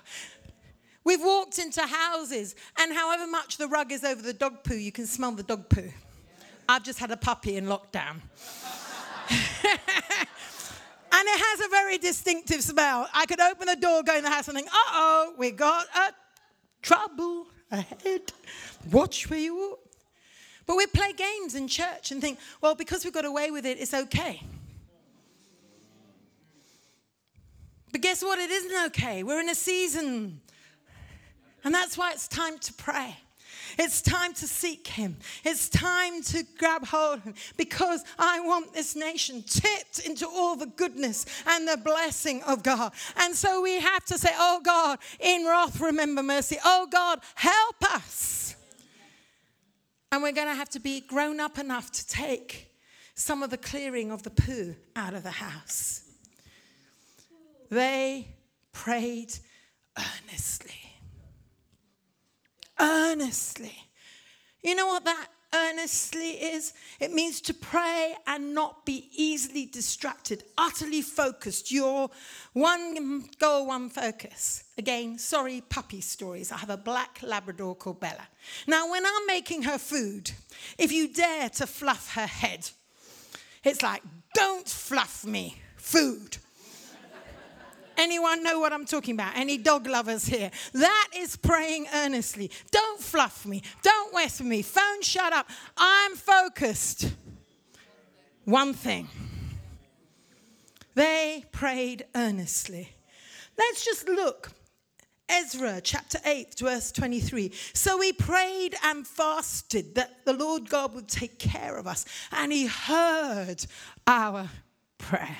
We've 1.03 1.21
walked 1.21 1.57
into 1.57 1.81
houses, 1.81 2.55
and 2.79 2.93
however 2.93 3.25
much 3.25 3.57
the 3.57 3.67
rug 3.67 3.91
is 3.91 4.03
over 4.03 4.21
the 4.21 4.33
dog 4.33 4.63
poo, 4.63 4.75
you 4.75 4.91
can 4.91 5.07
smell 5.07 5.31
the 5.31 5.43
dog 5.43 5.69
poo. 5.69 5.91
I've 6.69 6.83
just 6.83 6.99
had 6.99 7.11
a 7.11 7.17
puppy 7.17 7.57
in 7.57 7.65
lockdown. 7.65 8.21
And 11.13 11.27
it 11.27 11.39
has 11.39 11.65
a 11.65 11.69
very 11.69 11.97
distinctive 11.97 12.61
smell. 12.61 13.07
I 13.13 13.25
could 13.25 13.41
open 13.41 13.67
the 13.67 13.75
door, 13.75 14.01
go 14.03 14.15
in 14.15 14.23
the 14.23 14.29
house, 14.29 14.47
and 14.47 14.55
think, 14.55 14.69
uh 14.69 14.71
oh, 14.73 15.33
we 15.37 15.51
got 15.51 15.85
a 15.95 16.13
trouble 16.81 17.47
ahead. 17.69 18.31
Watch 18.91 19.29
where 19.29 19.39
you 19.39 19.55
walk. 19.55 19.79
But 20.65 20.77
we 20.77 20.87
play 20.87 21.11
games 21.11 21.55
in 21.55 21.67
church 21.67 22.11
and 22.11 22.21
think, 22.21 22.39
well, 22.61 22.75
because 22.75 23.03
we 23.03 23.11
got 23.11 23.25
away 23.25 23.51
with 23.51 23.65
it, 23.65 23.77
it's 23.79 23.93
okay. 23.93 24.41
But 27.91 28.01
guess 28.01 28.23
what? 28.23 28.39
It 28.39 28.49
isn't 28.49 28.85
okay. 28.87 29.23
We're 29.23 29.41
in 29.41 29.49
a 29.49 29.55
season. 29.55 30.39
And 31.63 31.73
that's 31.73 31.97
why 31.97 32.11
it's 32.11 32.27
time 32.27 32.57
to 32.59 32.73
pray. 32.73 33.17
It's 33.77 34.01
time 34.01 34.33
to 34.35 34.47
seek 34.47 34.87
Him. 34.87 35.17
It's 35.43 35.69
time 35.69 36.21
to 36.23 36.43
grab 36.57 36.85
hold 36.85 37.19
of 37.19 37.23
Him 37.23 37.33
because 37.57 38.03
I 38.17 38.39
want 38.39 38.73
this 38.73 38.95
nation 38.95 39.43
tipped 39.47 39.99
into 39.99 40.27
all 40.27 40.55
the 40.55 40.67
goodness 40.67 41.25
and 41.47 41.67
the 41.67 41.77
blessing 41.77 42.43
of 42.43 42.63
God. 42.63 42.93
And 43.17 43.35
so 43.35 43.61
we 43.61 43.79
have 43.79 44.05
to 44.05 44.17
say, 44.17 44.31
Oh 44.33 44.61
God, 44.63 44.99
in 45.19 45.45
wrath, 45.45 45.79
remember 45.79 46.23
mercy. 46.23 46.57
Oh 46.63 46.87
God, 46.91 47.19
help 47.35 47.93
us. 47.93 48.55
And 50.11 50.21
we're 50.21 50.33
going 50.33 50.47
to 50.47 50.55
have 50.55 50.69
to 50.71 50.79
be 50.79 51.01
grown 51.01 51.39
up 51.39 51.57
enough 51.57 51.91
to 51.91 52.07
take 52.07 52.67
some 53.15 53.43
of 53.43 53.49
the 53.49 53.57
clearing 53.57 54.11
of 54.11 54.23
the 54.23 54.29
poo 54.29 54.75
out 54.95 55.13
of 55.13 55.23
the 55.23 55.31
house. 55.31 56.03
They 57.69 58.27
prayed 58.73 59.33
earnestly 59.97 60.80
earnestly. 62.79 63.75
You 64.63 64.75
know 64.75 64.87
what 64.87 65.05
that 65.05 65.27
earnestly 65.53 66.31
is? 66.31 66.73
It 66.99 67.11
means 67.11 67.41
to 67.41 67.53
pray 67.53 68.15
and 68.27 68.53
not 68.53 68.85
be 68.85 69.09
easily 69.15 69.65
distracted, 69.65 70.43
utterly 70.57 71.01
focused. 71.01 71.71
Your 71.71 72.09
one 72.53 73.25
goal, 73.39 73.67
one 73.67 73.89
focus. 73.89 74.63
Again, 74.77 75.17
sorry, 75.17 75.61
puppy 75.67 76.01
stories. 76.01 76.51
I 76.51 76.57
have 76.57 76.69
a 76.69 76.77
black 76.77 77.19
Labrador 77.21 77.75
called 77.75 77.99
Bella. 77.99 78.27
Now, 78.67 78.89
when 78.89 79.05
I'm 79.05 79.27
making 79.27 79.63
her 79.63 79.77
food, 79.77 80.31
if 80.77 80.91
you 80.91 81.07
dare 81.07 81.49
to 81.49 81.67
fluff 81.67 82.13
her 82.15 82.27
head, 82.27 82.69
it's 83.63 83.83
like, 83.83 84.01
don't 84.33 84.67
fluff 84.67 85.25
me, 85.25 85.57
food. 85.75 86.37
Anyone 88.01 88.41
know 88.41 88.59
what 88.59 88.73
I'm 88.73 88.85
talking 88.85 89.13
about? 89.13 89.37
Any 89.37 89.59
dog 89.59 89.85
lovers 89.85 90.25
here? 90.25 90.49
That 90.73 91.09
is 91.15 91.35
praying 91.35 91.85
earnestly. 91.93 92.49
Don't 92.71 92.99
fluff 92.99 93.45
me. 93.45 93.61
Don't 93.83 94.11
with 94.11 94.41
me. 94.41 94.63
Phone 94.63 95.03
shut 95.03 95.31
up. 95.31 95.47
I'm 95.77 96.15
focused. 96.15 97.13
One 98.45 98.73
thing. 98.73 99.07
They 100.95 101.45
prayed 101.51 102.05
earnestly. 102.15 102.89
Let's 103.55 103.85
just 103.85 104.07
look. 104.07 104.51
Ezra 105.29 105.79
chapter 105.83 106.17
8, 106.25 106.57
verse 106.57 106.91
23. 106.91 107.51
So 107.73 107.99
we 107.99 108.13
prayed 108.13 108.73
and 108.83 109.05
fasted 109.05 109.93
that 109.93 110.25
the 110.25 110.33
Lord 110.33 110.71
God 110.71 110.95
would 110.95 111.07
take 111.07 111.37
care 111.37 111.77
of 111.77 111.85
us, 111.85 112.05
and 112.31 112.51
He 112.51 112.65
heard 112.65 113.63
our 114.07 114.49
prayer. 114.97 115.37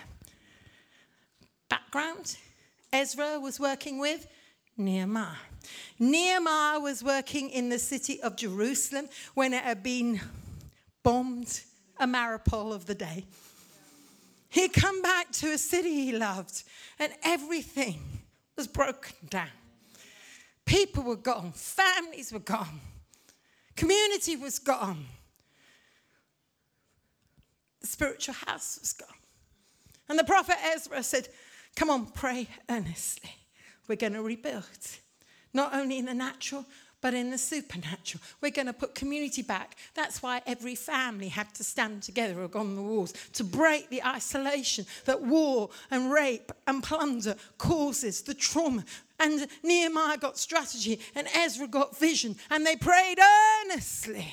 Background 1.68 2.38
Ezra 2.94 3.40
was 3.40 3.60
working 3.60 4.00
with? 4.00 4.28
Nehemiah. 4.78 5.36
Nehemiah 6.00 6.80
was 6.80 7.04
working 7.04 7.50
in 7.50 7.70
the 7.70 7.80
city 7.80 8.22
of 8.22 8.36
Jerusalem 8.36 9.08
when 9.34 9.54
it 9.54 9.64
had 9.64 9.84
been 9.84 10.20
bombed, 11.04 11.62
a 11.98 12.08
Mariupol 12.08 12.74
of 12.74 12.86
the 12.86 12.96
day. 12.96 13.26
He'd 14.50 14.74
come 14.74 15.02
back 15.02 15.32
to 15.34 15.54
a 15.54 15.58
city 15.58 16.06
he 16.06 16.12
loved, 16.12 16.64
and 17.00 17.14
everything 17.24 18.02
was 18.58 18.68
broken 18.68 19.16
down. 19.30 19.48
People 20.66 21.04
were 21.04 21.16
gone, 21.16 21.52
families 21.54 22.34
were 22.34 22.40
gone, 22.40 22.82
community 23.76 24.36
was 24.36 24.60
gone, 24.60 25.06
the 27.80 27.88
spiritual 27.88 28.36
house 28.46 28.78
was 28.80 28.94
gone. 28.94 29.10
And 30.10 30.20
the 30.20 30.24
prophet 30.24 30.58
Ezra 30.74 31.02
said, 31.04 31.30
Come 31.76 31.90
on, 31.90 32.06
pray 32.08 32.48
earnestly. 32.70 33.32
We're 33.88 33.96
going 33.96 34.14
to 34.14 34.22
rebuild, 34.22 34.66
not 35.54 35.74
only 35.74 35.98
in 35.98 36.06
the 36.06 36.14
natural, 36.14 36.66
but 37.02 37.16
in 37.16 37.32
the 37.32 37.38
supernatural. 37.38 38.22
We're 38.40 38.52
going 38.52 38.68
to 38.68 38.74
put 38.74 38.94
community 38.94 39.42
back. 39.42 39.76
That's 39.96 40.22
why 40.22 40.42
every 40.46 40.76
family 40.76 41.30
had 41.30 41.54
to 41.56 41.64
stand 41.64 42.04
together 42.04 42.48
on 42.54 42.76
the 42.76 42.82
walls 42.82 43.14
to 43.34 43.44
break 43.44 43.90
the 43.90 44.04
isolation 44.04 44.86
that 45.06 45.22
war 45.22 45.72
and 45.90 46.12
rape 46.12 46.52
and 46.68 46.84
plunder 46.84 47.36
causes, 47.58 48.22
the 48.22 48.36
trauma. 48.36 48.86
And 49.20 49.48
Nehemiah 49.64 50.18
got 50.18 50.38
strategy, 50.38 51.00
and 51.16 51.28
Ezra 51.36 51.68
got 51.68 51.98
vision, 51.98 52.36
and 52.50 52.66
they 52.66 52.76
prayed 52.76 53.18
earnestly 53.66 54.32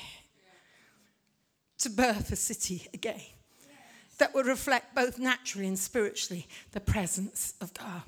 to 1.79 1.89
birth 1.89 2.31
a 2.31 2.35
city 2.35 2.87
again 2.93 3.21
that 4.19 4.33
would 4.33 4.45
reflect 4.45 4.93
both 4.93 5.17
naturally 5.17 5.67
and 5.67 5.77
spiritually 5.77 6.47
the 6.71 6.79
presence 6.79 7.55
of 7.59 7.73
God. 7.73 8.03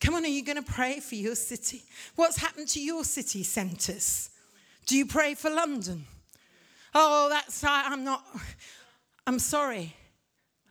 Come 0.00 0.14
on, 0.14 0.24
are 0.24 0.28
you 0.28 0.44
going 0.44 0.62
to 0.62 0.72
pray 0.72 1.00
for 1.00 1.14
your 1.14 1.34
city? 1.34 1.82
What's 2.16 2.36
happened 2.36 2.68
to 2.68 2.80
your 2.80 3.04
city 3.04 3.42
centres? 3.42 4.30
Do 4.86 4.96
you 4.96 5.06
pray 5.06 5.34
for 5.34 5.50
London? 5.50 6.04
Oh, 6.94 7.28
that's, 7.28 7.64
I'm 7.64 8.04
not, 8.04 8.24
I'm 9.26 9.38
sorry. 9.38 9.94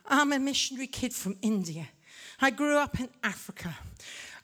I'm 0.06 0.32
a 0.32 0.38
missionary 0.38 0.86
kid 0.86 1.12
from 1.12 1.36
India. 1.42 1.88
I 2.40 2.50
grew 2.50 2.76
up 2.76 3.00
in 3.00 3.08
Africa. 3.22 3.74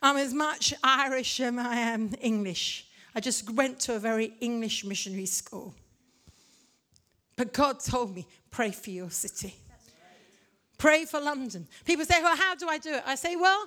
I'm 0.00 0.16
as 0.16 0.34
much 0.34 0.74
Irish 0.82 1.40
as 1.40 1.56
I 1.56 1.76
am 1.76 2.12
English. 2.20 2.88
I 3.14 3.20
just 3.20 3.50
went 3.50 3.78
to 3.80 3.94
a 3.94 3.98
very 3.98 4.34
English 4.40 4.84
missionary 4.84 5.26
school. 5.26 5.74
But 7.36 7.52
God 7.52 7.80
told 7.80 8.14
me, 8.14 8.26
pray 8.52 8.70
for 8.70 8.90
your 8.90 9.10
city. 9.10 9.56
Pray 10.78 11.04
for 11.04 11.20
London. 11.20 11.66
People 11.84 12.04
say, 12.04 12.22
well, 12.22 12.36
how 12.36 12.54
do 12.54 12.68
I 12.68 12.78
do 12.78 12.94
it? 12.94 13.02
I 13.04 13.16
say, 13.16 13.34
well, 13.34 13.66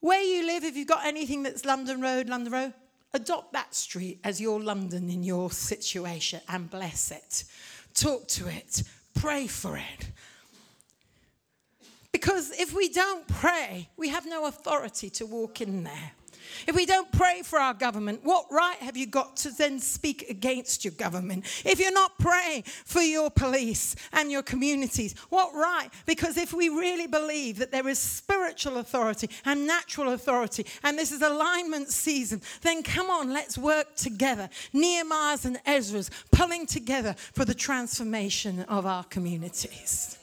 where 0.00 0.22
you 0.22 0.46
live, 0.46 0.64
if 0.64 0.76
you've 0.76 0.88
got 0.88 1.04
anything 1.04 1.42
that's 1.42 1.64
London 1.64 2.00
Road, 2.00 2.28
London 2.28 2.52
Road, 2.52 2.74
adopt 3.12 3.52
that 3.52 3.74
street 3.74 4.20
as 4.24 4.40
your 4.40 4.60
London 4.60 5.10
in 5.10 5.22
your 5.22 5.50
situation 5.50 6.40
and 6.48 6.70
bless 6.70 7.10
it. 7.10 7.44
Talk 7.94 8.28
to 8.28 8.48
it. 8.48 8.82
Pray 9.14 9.46
for 9.46 9.76
it. 9.76 10.10
Because 12.12 12.50
if 12.50 12.74
we 12.74 12.88
don't 12.88 13.26
pray, 13.26 13.88
we 13.96 14.08
have 14.08 14.26
no 14.26 14.46
authority 14.46 15.10
to 15.10 15.26
walk 15.26 15.60
in 15.60 15.84
there. 15.84 16.12
If 16.66 16.74
we 16.74 16.86
don't 16.86 17.10
pray 17.12 17.42
for 17.42 17.58
our 17.58 17.74
government, 17.74 18.20
what 18.22 18.46
right 18.50 18.78
have 18.78 18.96
you 18.96 19.06
got 19.06 19.36
to 19.38 19.50
then 19.50 19.78
speak 19.80 20.28
against 20.28 20.84
your 20.84 20.92
government? 20.92 21.44
If 21.64 21.78
you're 21.78 21.92
not 21.92 22.18
praying 22.18 22.62
for 22.62 23.00
your 23.00 23.30
police 23.30 23.96
and 24.12 24.30
your 24.30 24.42
communities, 24.42 25.14
what 25.28 25.54
right? 25.54 25.88
Because 26.06 26.36
if 26.36 26.52
we 26.52 26.68
really 26.68 27.06
believe 27.06 27.58
that 27.58 27.72
there 27.72 27.88
is 27.88 27.98
spiritual 27.98 28.78
authority 28.78 29.30
and 29.44 29.66
natural 29.66 30.12
authority, 30.12 30.66
and 30.82 30.98
this 30.98 31.12
is 31.12 31.22
alignment 31.22 31.88
season, 31.88 32.42
then 32.62 32.82
come 32.82 33.10
on, 33.10 33.32
let's 33.32 33.56
work 33.58 33.94
together. 33.96 34.48
Nehemiah's 34.72 35.44
and 35.44 35.60
Ezra's 35.66 36.10
pulling 36.32 36.66
together 36.66 37.14
for 37.32 37.44
the 37.44 37.54
transformation 37.54 38.60
of 38.62 38.86
our 38.86 39.04
communities. 39.04 40.18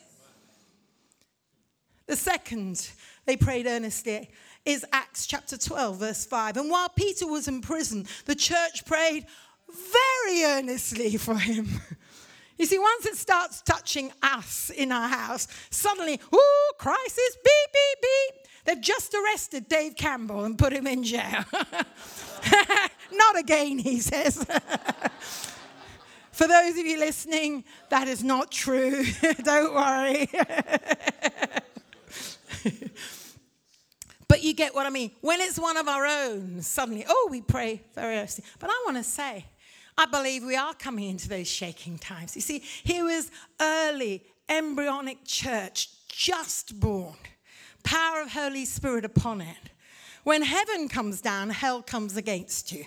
The 2.07 2.15
second, 2.15 2.89
they 3.25 3.35
prayed 3.35 3.65
earnestly 3.65 4.29
is 4.65 4.86
Acts 4.91 5.28
chapter 5.28 5.58
12, 5.58 5.97
verse 5.97 6.25
5. 6.25 6.58
And 6.58 6.69
while 6.69 6.89
Peter 6.89 7.28
was 7.28 7.47
in 7.47 7.62
prison, 7.62 8.08
the 8.25 8.36
church 8.36 8.86
prayed 8.86 9.25
very 9.69 10.43
earnestly 10.43 11.17
for 11.17 11.36
him. 11.36 11.67
You 12.58 12.65
see, 12.65 12.80
once 12.80 13.06
it 13.06 13.17
starts 13.17 13.62
touching 13.62 14.13
us 14.23 14.69
in 14.69 14.89
our 14.93 15.10
house, 15.10 15.49
suddenly, 15.71 16.21
ooh, 16.34 16.71
crisis, 16.78 17.38
beep, 17.43 17.73
beep, 17.73 18.01
beep. 18.01 18.47
They've 18.63 18.82
just 18.82 19.13
arrested 19.13 19.67
Dave 19.67 19.97
Campbell 19.97 20.45
and 20.45 20.58
put 20.58 20.71
him 20.71 20.88
in 20.88 21.04
jail. 21.04 21.43
not 23.12 23.38
again, 23.38 23.78
he 23.78 23.99
says. 23.99 24.38
For 26.32 26.47
those 26.47 26.78
of 26.78 26.86
you 26.86 26.97
listening, 26.97 27.65
that 27.89 28.08
is 28.08 28.23
not 28.23 28.51
true. 28.51 29.04
Don't 29.43 29.73
worry. 29.73 30.30
But 34.27 34.43
you 34.43 34.53
get 34.53 34.73
what 34.73 34.85
I 34.85 34.89
mean. 34.89 35.11
When 35.21 35.39
it's 35.41 35.59
one 35.59 35.77
of 35.77 35.88
our 35.88 36.05
own, 36.05 36.61
suddenly, 36.61 37.05
oh, 37.07 37.27
we 37.29 37.41
pray 37.41 37.81
very 37.93 38.17
earnestly. 38.17 38.43
But 38.59 38.69
I 38.69 38.83
want 38.85 38.97
to 38.97 39.03
say, 39.03 39.45
I 39.97 40.05
believe 40.05 40.43
we 40.43 40.55
are 40.55 40.73
coming 40.73 41.09
into 41.09 41.29
those 41.29 41.47
shaking 41.47 41.97
times. 41.97 42.35
You 42.35 42.41
see, 42.41 42.59
here 42.83 43.05
was 43.05 43.31
early 43.61 44.23
embryonic 44.49 45.23
church, 45.25 45.89
just 46.07 46.79
born, 46.79 47.15
power 47.83 48.21
of 48.21 48.31
Holy 48.31 48.65
Spirit 48.65 49.05
upon 49.05 49.41
it. 49.41 49.57
When 50.23 50.41
heaven 50.41 50.89
comes 50.89 51.21
down, 51.21 51.51
hell 51.51 51.83
comes 51.83 52.17
against 52.17 52.71
you. 52.71 52.85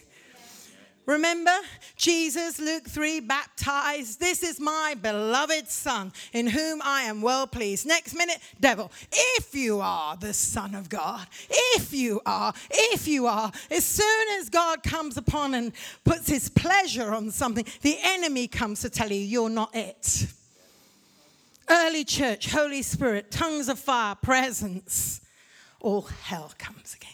Remember, 1.09 1.57
Jesus, 1.97 2.59
Luke 2.59 2.87
3, 2.87 3.21
baptized. 3.21 4.21
This 4.21 4.43
is 4.43 4.61
my 4.61 4.95
beloved 5.01 5.71
Son, 5.71 6.13
in 6.35 6.47
whom 6.47 6.83
I 6.85 7.05
am 7.05 7.23
well 7.23 7.47
pleased. 7.47 7.87
Next 7.87 8.13
minute, 8.13 8.37
devil, 8.61 8.93
if 9.11 9.55
you 9.55 9.81
are 9.81 10.19
the 10.19 10.35
Son 10.35 10.75
of 10.75 10.91
God, 10.91 11.27
if 11.49 11.95
you 11.95 12.21
are, 12.27 12.53
if 12.71 13.09
you 13.09 13.27
are, 13.27 13.51
as 13.71 13.87
soon 13.87 14.29
as 14.39 14.51
God 14.51 14.83
comes 14.83 15.17
upon 15.17 15.55
and 15.55 15.73
puts 16.05 16.29
his 16.29 16.51
pleasure 16.51 17.15
on 17.15 17.31
something, 17.31 17.65
the 17.81 17.97
enemy 18.05 18.47
comes 18.47 18.83
to 18.83 18.91
tell 18.91 19.11
you 19.11 19.19
you're 19.19 19.49
not 19.49 19.75
it. 19.75 20.27
Early 21.71 22.05
church, 22.05 22.51
Holy 22.51 22.83
Spirit, 22.83 23.31
tongues 23.31 23.71
of 23.71 23.79
fire, 23.79 24.15
presence, 24.15 25.23
all 25.81 26.03
hell 26.03 26.53
comes 26.59 26.95
again. 26.95 27.09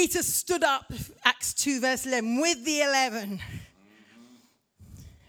Peter 0.00 0.22
stood 0.22 0.64
up, 0.64 0.90
Acts 1.26 1.52
2, 1.52 1.78
verse 1.78 2.06
11, 2.06 2.40
with 2.40 2.64
the 2.64 2.80
11. 2.80 3.38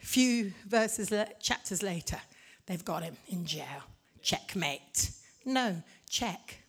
A 0.02 0.06
few 0.06 0.54
verses, 0.66 1.12
chapters 1.42 1.84
later, 1.84 2.16
they've 2.68 2.86
got 2.86 3.04
him 3.04 3.18
in 3.28 3.46
jail. 3.46 3.84
Checkmate. 4.22 5.12
No, 5.44 5.84
check. 6.10 6.60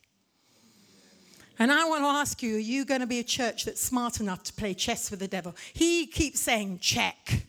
And 1.61 1.71
I 1.71 1.85
want 1.85 2.03
to 2.03 2.09
ask 2.09 2.43
you 2.43 2.57
are 2.57 2.59
you 2.59 2.85
going 2.85 3.03
to 3.03 3.07
be 3.07 3.21
a 3.21 3.25
church 3.25 3.67
that's 3.67 3.81
smart 3.81 4.19
enough 4.19 4.43
to 4.43 4.53
play 4.53 4.75
chess 4.75 5.09
with 5.13 5.21
the 5.21 5.29
devil? 5.29 5.55
He 5.73 6.09
keeps 6.09 6.41
saying, 6.41 6.81
check 6.81 7.42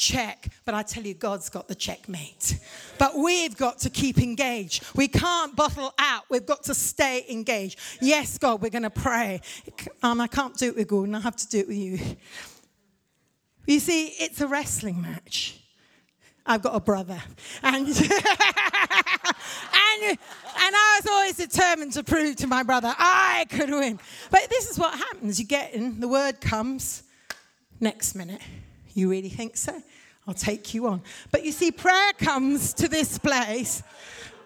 check. 0.00 0.48
But 0.64 0.74
I 0.74 0.82
tell 0.82 1.04
you, 1.04 1.14
God's 1.14 1.50
got 1.50 1.68
the 1.68 1.74
checkmate. 1.74 2.58
But 2.98 3.18
we've 3.18 3.56
got 3.56 3.78
to 3.80 3.90
keep 3.90 4.18
engaged. 4.18 4.84
We 4.96 5.06
can't 5.06 5.54
bottle 5.54 5.92
out. 5.98 6.24
We've 6.30 6.46
got 6.46 6.64
to 6.64 6.74
stay 6.74 7.26
engaged. 7.28 7.78
Yes, 8.00 8.38
God, 8.38 8.62
we're 8.62 8.70
going 8.70 8.82
to 8.82 8.90
pray. 8.90 9.42
Um, 10.02 10.20
I 10.20 10.26
can't 10.26 10.56
do 10.56 10.68
it 10.68 10.76
with 10.76 10.88
Gordon. 10.88 11.14
I 11.14 11.20
have 11.20 11.36
to 11.36 11.48
do 11.48 11.58
it 11.58 11.68
with 11.68 11.76
you. 11.76 11.98
You 13.66 13.78
see, 13.78 14.06
it's 14.06 14.40
a 14.40 14.48
wrestling 14.48 15.02
match. 15.02 15.60
I've 16.46 16.62
got 16.62 16.74
a 16.74 16.80
brother. 16.80 17.22
And, 17.62 17.86
and, 17.86 17.92
and 17.92 17.98
I 20.56 21.00
was 21.00 21.10
always 21.10 21.36
determined 21.36 21.92
to 21.92 22.02
prove 22.02 22.36
to 22.36 22.46
my 22.46 22.62
brother 22.62 22.94
I 22.98 23.44
could 23.50 23.68
win. 23.68 24.00
But 24.30 24.48
this 24.48 24.70
is 24.70 24.78
what 24.78 24.98
happens. 24.98 25.38
You 25.38 25.46
get 25.46 25.74
in, 25.74 26.00
the 26.00 26.08
word 26.08 26.40
comes, 26.40 27.02
next 27.80 28.14
minute. 28.14 28.40
You 28.94 29.10
really 29.10 29.28
think 29.28 29.56
so? 29.56 29.82
I'll 30.26 30.34
take 30.34 30.74
you 30.74 30.86
on. 30.86 31.02
But 31.30 31.44
you 31.44 31.52
see, 31.52 31.70
prayer 31.70 32.12
comes 32.18 32.74
to 32.74 32.88
this 32.88 33.18
place. 33.18 33.82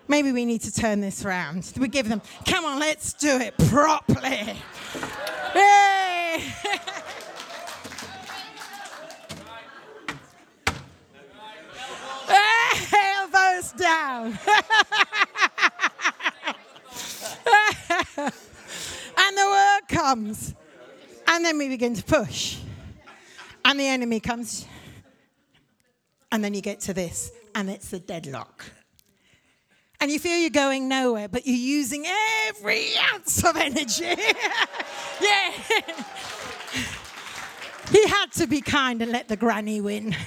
Maybe 0.07 0.33
we 0.33 0.45
need 0.45 0.61
to 0.63 0.73
turn 0.73 1.01
this 1.01 1.25
around. 1.25 1.73
We 1.79 1.89
give 1.89 2.09
them, 2.09 2.21
come 2.47 2.65
on, 2.65 2.79
let's 2.79 3.15
do 3.15 3.39
it 3.39 3.57
properly. 3.69 4.55
Hey! 5.53 6.45
Elbows 12.95 13.73
down. 13.73 14.27
and 18.17 19.37
the 19.37 19.47
word 19.47 19.81
comes. 19.89 20.55
And 21.27 21.45
then 21.45 21.59
we 21.59 21.69
begin 21.69 21.95
to 21.95 22.03
push. 22.03 22.59
And 23.65 23.81
the 23.81 23.87
enemy 23.87 24.21
comes. 24.21 24.67
And 26.31 26.45
then 26.45 26.55
you 26.55 26.61
get 26.61 26.81
to 26.81 26.93
this, 26.93 27.33
and 27.55 27.71
it's 27.71 27.93
a 27.93 27.99
deadlock. 27.99 28.65
And 30.01 30.11
you 30.11 30.19
feel 30.19 30.39
you're 30.39 30.51
going 30.51 30.89
nowhere, 30.89 31.29
but 31.29 31.47
you're 31.47 31.57
using 31.57 32.05
every 32.49 32.89
ounce 33.13 33.45
of 33.45 33.57
energy. 33.57 34.05
yeah. 35.21 35.53
he 37.91 38.07
had 38.09 38.33
to 38.33 38.47
be 38.47 38.61
kind 38.61 39.01
and 39.01 39.13
let 39.13 39.29
the 39.29 39.37
granny 39.37 39.81
win. 39.81 40.15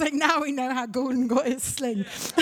was 0.00 0.10
like, 0.10 0.18
now 0.18 0.40
we 0.40 0.52
know 0.52 0.72
how 0.72 0.86
Gordon 0.86 1.26
got 1.26 1.46
his 1.46 1.62
sling. 1.62 2.04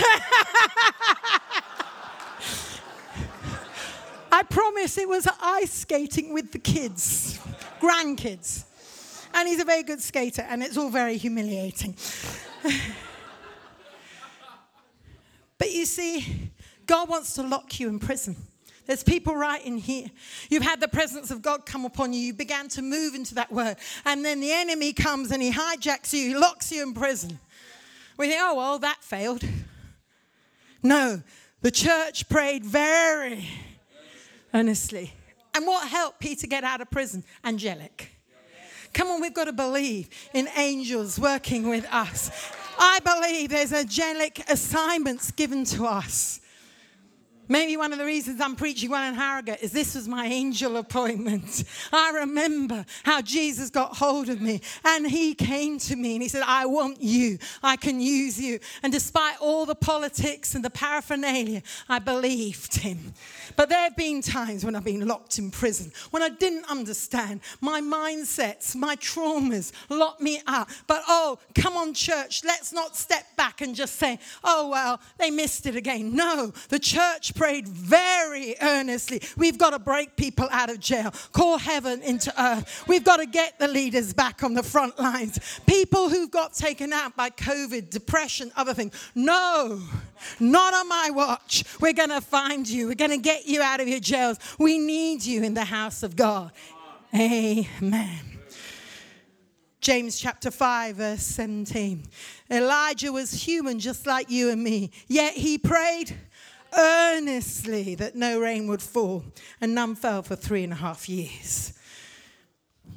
I 4.31 4.43
promise 4.49 4.99
it 4.99 5.09
was 5.09 5.27
ice 5.41 5.73
skating 5.73 6.33
with 6.33 6.53
the 6.53 6.59
kids, 6.59 7.41
grandkids. 7.81 8.65
And 9.35 9.49
he's 9.49 9.61
a 9.61 9.65
very 9.65 9.83
good 9.83 10.01
skater, 10.01 10.43
and 10.43 10.63
it's 10.63 10.77
all 10.77 10.91
very 10.91 11.17
humiliating. 11.17 11.97
but 15.59 15.73
you 15.73 15.85
see, 15.85 16.53
God 16.87 17.09
wants 17.09 17.35
to 17.35 17.43
lock 17.43 17.81
you 17.81 17.89
in 17.89 17.99
prison. 17.99 18.37
There's 18.87 19.03
people 19.05 19.35
right 19.37 19.65
in 19.65 19.77
here. 19.77 20.07
You've 20.49 20.63
had 20.63 20.81
the 20.81 20.89
presence 20.89 21.31
of 21.31 21.43
God 21.43 21.67
come 21.67 21.85
upon 21.85 22.15
you. 22.15 22.21
You 22.21 22.33
began 22.33 22.69
to 22.69 22.81
move 22.81 23.15
into 23.15 23.35
that 23.35 23.53
word. 23.53 23.77
And 24.07 24.25
then 24.25 24.41
the 24.41 24.51
enemy 24.51 24.95
comes 24.95 25.31
and 25.31 25.43
he 25.43 25.53
hijacks 25.53 26.15
you, 26.15 26.29
he 26.29 26.35
locks 26.35 26.73
you 26.73 26.83
in 26.83 26.95
prison. 26.95 27.39
We 28.19 28.29
think, 28.29 28.41
oh, 28.43 28.57
well, 28.57 28.79
that 28.81 29.03
failed. 29.03 29.43
No, 30.81 31.25
the 31.61 31.73
church 31.73 32.29
prayed 32.29 32.65
very 32.65 33.49
earnestly. 34.55 35.13
And 35.53 35.67
what 35.67 35.89
helped 35.89 36.21
Peter 36.21 36.47
get 36.47 36.63
out 36.63 36.81
of 36.81 36.89
prison? 36.89 37.25
Angelic. 37.43 38.13
Come 38.93 39.09
on, 39.09 39.21
we've 39.21 39.35
got 39.35 39.47
to 39.47 39.53
believe 39.53 40.09
in 40.33 40.49
angels 40.57 41.19
working 41.19 41.69
with 41.69 41.85
us. 41.93 42.31
I 42.79 43.01
believe 43.01 43.51
there's 43.51 43.73
angelic 43.73 44.39
assignments 44.49 45.33
given 45.33 45.65
to 45.65 45.85
us 45.87 46.41
Maybe 47.49 47.77
one 47.79 47.93
of 47.93 47.99
the 47.99 48.05
reasons 48.05 48.41
I'm 48.41 48.57
preaching 48.57 48.91
one 48.91 49.05
in 49.05 49.15
Harrogate 49.15 49.63
is 49.63 49.73
this 49.73 49.95
was 49.95 50.07
my 50.07 50.27
angel 50.27 50.77
appointment. 50.77 51.65
I 51.93 52.11
remember 52.11 52.85
how 53.05 53.23
Jesus 53.23 53.71
got 53.71 53.97
hold 53.97 54.29
of 54.29 54.43
me 54.43 54.61
and 54.85 55.07
he 55.07 55.35
came 55.35 55.79
to 55.81 55.97
me 55.97 56.15
and 56.15 56.23
he 56.23 56.29
said, 56.29 56.43
I 56.47 56.67
want 56.67 57.01
you. 57.01 57.39
I 57.63 57.77
can 57.77 58.01
use 58.01 58.39
you. 58.39 58.59
And 58.83 58.93
despite 58.93 59.37
all 59.41 59.65
the 59.65 59.75
politics 59.75 60.55
and 60.55 60.63
the 60.63 60.71
paraphernalia, 60.71 61.63
I 61.89 62.01
believed 62.01 62.77
him. 62.77 63.15
But 63.57 63.71
there 63.71 63.81
have 63.81 63.97
been 63.97 64.21
times 64.21 64.65
when 64.65 64.77
I've 64.77 64.85
been 64.85 65.07
locked 65.07 65.39
in 65.39 65.51
prison, 65.51 65.91
when 66.11 66.23
I 66.23 66.29
didn't 66.29 66.71
understand 66.71 67.41
my 67.63 67.81
mindsets, 67.81 68.77
my 68.77 68.97
traumas 68.97 69.73
locked 69.89 70.21
me 70.21 70.43
up. 70.47 70.69
But 70.87 71.03
oh, 71.09 71.39
come 71.55 71.77
on, 71.77 71.95
church, 71.95 72.45
let's 72.45 72.73
not 72.75 72.95
step 72.95 73.25
back 73.37 73.63
and 73.63 73.75
just 73.75 73.97
say, 73.97 74.19
oh, 74.45 74.69
well, 74.69 75.01
they 75.19 75.31
missed 75.31 75.65
it 75.65 75.77
again. 75.77 76.15
No, 76.15 76.53
the 76.69 76.79
church 76.79 77.35
prayed 77.39 77.69
very 77.69 78.57
earnestly. 78.61 79.23
We've 79.37 79.57
got 79.57 79.71
to 79.71 79.79
break 79.79 80.17
people 80.17 80.49
out 80.51 80.71
of 80.71 80.81
jail, 80.81 81.15
call 81.33 81.57
heaven 81.57 82.03
into 82.03 82.35
earth. 82.37 82.85
We've 82.89 83.05
got 83.05 83.19
to 83.19 83.27
get 83.27 83.61
the 83.61 83.69
leaders 83.69 84.13
back 84.13 84.43
on 84.43 84.55
the 84.55 84.65
front 84.65 84.99
lines. 84.99 85.39
People 85.65 86.09
who've 86.09 86.33
got 86.33 86.55
taken 86.55 86.93
out 86.93 87.15
by 87.15 87.31
COVID, 87.31 87.91
depression, 87.91 88.51
other 88.57 88.75
things. 88.75 88.93
No, 89.15 89.81
not 90.41 90.75
on 90.75 90.89
my 90.89 91.11
watch. 91.13 91.63
We're 91.81 91.93
going 91.93 92.09
to 92.11 92.21
find 92.21 92.69
you. 92.69 92.89
We're 92.89 92.97
going 92.97 93.13
to 93.13 93.19
get 93.19 93.47
you 93.47 93.63
out 93.63 93.79
of 93.79 93.87
your 93.87 94.01
jails. 94.01 94.39
We 94.59 94.79
need 94.79 95.25
you 95.25 95.45
in 95.45 95.55
the 95.55 95.65
house 95.65 96.03
of 96.03 96.17
God. 96.17 96.51
Amen. 97.15 98.19
James 99.81 100.19
chapter 100.19 100.51
5, 100.51 100.97
verse 100.97 101.23
17. 101.23 102.03
Elijah 102.51 103.13
was 103.13 103.33
human 103.33 103.79
just 103.79 104.07
like 104.07 104.29
you 104.29 104.51
and 104.51 104.63
me, 104.63 104.91
yet 105.07 105.35
he 105.35 105.57
prayed 105.57 106.17
earnestly 106.77 107.95
that 107.97 108.15
no 108.15 108.41
rain 108.41 108.67
would 108.69 108.83
fall, 108.83 109.25
and 109.61 109.75
none 109.75 109.95
fell 109.95 110.23
for 110.23 110.37
three 110.37 110.65
and 110.65 110.73
a 110.73 110.77
half 110.77 111.09
years. 111.09 111.73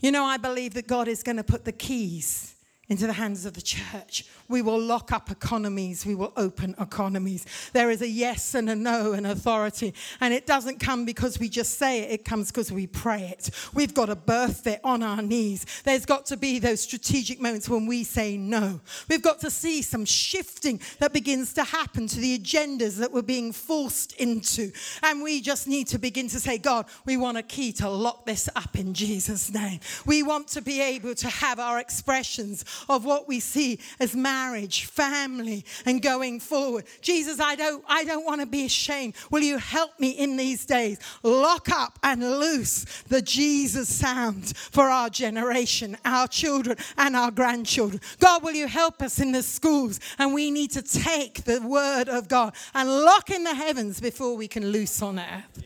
You 0.02 0.12
know, 0.12 0.26
I 0.26 0.38
believe 0.38 0.74
that 0.74 0.88
God 0.88 1.08
is 1.08 1.24
going 1.24 1.38
to 1.38 1.44
put 1.44 1.66
the 1.66 1.72
keys 1.72 2.56
into 2.88 3.08
the 3.08 3.14
hands 3.14 3.46
of 3.46 3.54
the 3.54 3.62
church. 3.62 4.26
We 4.52 4.62
will 4.62 4.80
lock 4.80 5.12
up 5.12 5.32
economies, 5.32 6.06
we 6.06 6.14
will 6.14 6.34
open 6.38 6.76
economies. 6.80 7.46
There 7.74 7.90
is 7.90 8.02
a 8.02 8.08
yes 8.08 8.54
and 8.54 8.70
a 8.70 8.76
no 8.76 9.14
and 9.14 9.26
authority, 9.26 9.94
and 10.20 10.34
it 10.34 10.46
doesn't 10.46 10.80
come 10.80 11.06
because 11.06 11.40
we 11.40 11.50
just 11.50 11.80
say 11.80 12.02
it, 12.02 12.12
it 12.12 12.26
comes 12.26 12.52
because 12.52 12.72
we 12.72 12.86
pray 12.86 13.24
it. 13.24 13.50
We've 13.74 13.94
got 13.94 14.08
to 14.08 14.16
birth 14.16 14.68
it 14.68 14.82
on 14.84 15.02
our 15.02 15.22
knees. 15.22 15.66
There's 15.84 16.06
got 16.06 16.26
to 16.28 16.38
be 16.38 16.60
those 16.60 16.82
strategic 16.82 17.40
moments 17.40 17.70
when 17.70 17.86
we 17.86 18.04
say 18.04 18.38
no. 18.38 18.82
We've 19.10 19.22
got 19.22 19.40
to 19.40 19.50
see 19.50 19.82
some 19.82 20.06
shifting 20.06 20.82
that 21.00 21.14
begins 21.14 21.54
to 21.54 21.64
happen 21.64 22.08
to 22.08 22.20
the 22.20 22.38
agendas 22.38 22.98
that 22.98 23.12
we're 23.12 23.22
being 23.22 23.54
forced 23.54 24.14
into. 24.14 24.72
And 25.02 25.24
we 25.24 25.42
just 25.42 25.68
need 25.68 25.88
to 25.88 25.98
begin 25.98 26.28
to 26.30 26.40
say, 26.40 26.58
God, 26.58 26.86
we 27.06 27.18
want 27.18 27.38
a 27.38 27.44
key 27.44 27.72
to 27.74 27.90
lock 27.90 28.26
this 28.26 28.50
up 28.56 28.78
in 28.78 28.94
Jesus' 28.94 29.52
name. 29.54 29.80
We 30.06 30.24
want 30.24 30.48
to 30.50 30.62
be 30.62 30.82
able 30.82 31.16
to 31.16 31.30
have 31.30 31.60
our 31.60 31.80
expressions 31.80 32.66
of 32.90 33.06
what 33.06 33.28
we 33.28 33.40
see 33.40 33.80
as 34.00 34.16
marriage, 34.42 34.86
family, 34.86 35.64
and 35.86 36.02
going 36.02 36.40
forward. 36.40 36.86
Jesus, 37.02 37.40
I 37.40 37.56
don't, 37.56 37.84
I 37.88 38.04
don't 38.04 38.26
want 38.26 38.42
to 38.42 38.48
be 38.48 38.66
ashamed. 38.66 39.14
Will 39.30 39.44
you 39.44 39.58
help 39.58 40.00
me 40.00 40.10
in 40.12 40.36
these 40.36 40.66
days? 40.66 41.00
Lock 41.22 41.70
up 41.70 42.00
and 42.04 42.40
loose 42.40 42.86
the 43.08 43.22
Jesus 43.22 43.88
sound 43.88 44.56
for 44.58 44.86
our 44.86 45.10
generation, 45.10 45.96
our 46.06 46.28
children, 46.28 46.78
and 46.98 47.16
our 47.16 47.30
grandchildren. 47.30 48.02
God, 48.20 48.44
will 48.44 48.54
you 48.54 48.68
help 48.68 49.02
us 49.02 49.20
in 49.20 49.32
the 49.32 49.44
schools? 49.44 50.00
And 50.18 50.34
we 50.34 50.50
need 50.50 50.72
to 50.72 50.82
take 50.82 51.44
the 51.44 51.62
word 51.62 52.10
of 52.10 52.28
God 52.28 52.56
and 52.74 52.90
lock 52.90 53.30
in 53.30 53.44
the 53.44 53.54
heavens 53.54 54.02
before 54.02 54.36
we 54.36 54.48
can 54.48 54.66
loose 54.72 55.02
on 55.02 55.20
earth. 55.20 55.64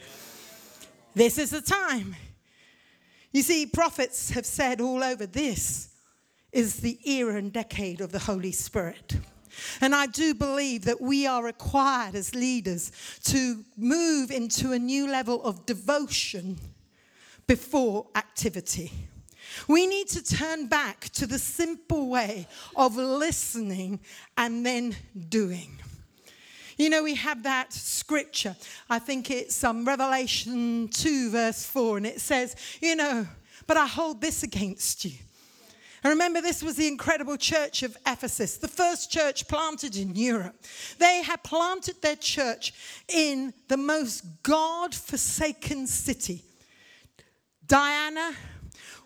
This 1.14 1.38
is 1.38 1.52
the 1.52 1.62
time. 1.62 2.16
You 3.32 3.42
see, 3.42 3.66
prophets 3.66 4.32
have 4.32 4.46
said 4.46 4.82
all 4.82 5.02
over 5.02 5.26
this 5.26 5.95
is 6.56 6.78
the 6.78 6.98
era 7.04 7.36
and 7.36 7.52
decade 7.52 8.00
of 8.00 8.14
the 8.14 8.20
Holy 8.20 8.54
Spirit. 8.54 9.18
And 9.82 9.94
I 9.94 10.06
do 10.06 10.34
believe 10.34 10.86
that 10.86 11.02
we 11.02 11.28
are 11.28 11.44
required 11.44 12.16
as 12.16 12.34
leaders 12.34 12.94
to 13.26 13.64
move 13.76 14.32
into 14.32 14.72
a 14.72 14.80
new 14.80 15.08
level 15.08 15.44
of 15.44 15.66
devotion 15.66 16.58
before 17.46 18.08
activity. 18.16 18.92
We 19.68 19.86
need 19.86 20.08
to 20.10 20.24
turn 20.24 20.68
back 20.68 21.10
to 21.10 21.28
the 21.28 21.40
simple 21.40 22.10
way 22.10 22.48
of 22.76 22.96
listening 22.96 24.00
and 24.38 24.66
then 24.66 24.96
doing. 25.28 25.78
You 26.78 26.90
know, 26.90 27.04
we 27.04 27.16
have 27.16 27.44
that 27.44 27.74
scripture. 27.74 28.56
I 28.90 29.00
think 29.00 29.30
it's 29.30 29.62
um, 29.64 29.86
Revelation 29.86 30.88
2, 30.88 31.32
verse 31.32 31.66
4, 31.66 31.98
and 31.98 32.06
it 32.06 32.22
says, 32.22 32.56
You 32.82 32.96
know, 32.96 33.28
but 33.68 33.76
I 33.76 33.88
hold 33.88 34.22
this 34.22 34.44
against 34.44 35.04
you 35.04 35.18
and 36.06 36.12
remember, 36.12 36.40
this 36.40 36.62
was 36.62 36.76
the 36.76 36.88
incredible 36.88 37.36
church 37.36 37.82
of 37.82 37.98
Ephesus, 38.06 38.58
the 38.58 38.68
first 38.68 39.10
church 39.10 39.48
planted 39.48 39.98
in 39.98 40.16
Europe. 40.16 40.54
They 41.00 41.24
had 41.24 41.42
planted 41.42 42.00
their 42.00 42.16
church 42.16 42.74
in 43.12 43.56
the 43.70 43.78
most 43.78 44.24
God 44.44 44.94
forsaken 44.94 45.88
city. 45.88 46.44
Diana 47.66 48.34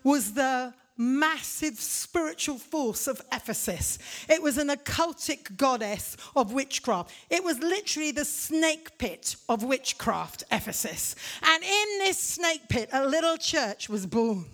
was 0.04 0.34
the 0.34 0.74
massive 0.98 1.80
spiritual 1.80 2.58
force 2.58 3.06
of 3.06 3.22
Ephesus. 3.32 3.98
It 4.28 4.42
was 4.42 4.58
an 4.58 4.68
occultic 4.68 5.56
goddess 5.56 6.18
of 6.36 6.52
witchcraft. 6.52 7.14
It 7.30 7.42
was 7.42 7.60
literally 7.60 8.10
the 8.10 8.26
snake 8.26 8.98
pit 8.98 9.36
of 9.48 9.64
witchcraft, 9.64 10.44
Ephesus. 10.52 11.16
And 11.42 11.64
in 11.64 11.98
this 12.00 12.18
snake 12.18 12.68
pit, 12.68 12.90
a 12.92 13.06
little 13.06 13.38
church 13.38 13.88
was 13.88 14.04
born. 14.04 14.44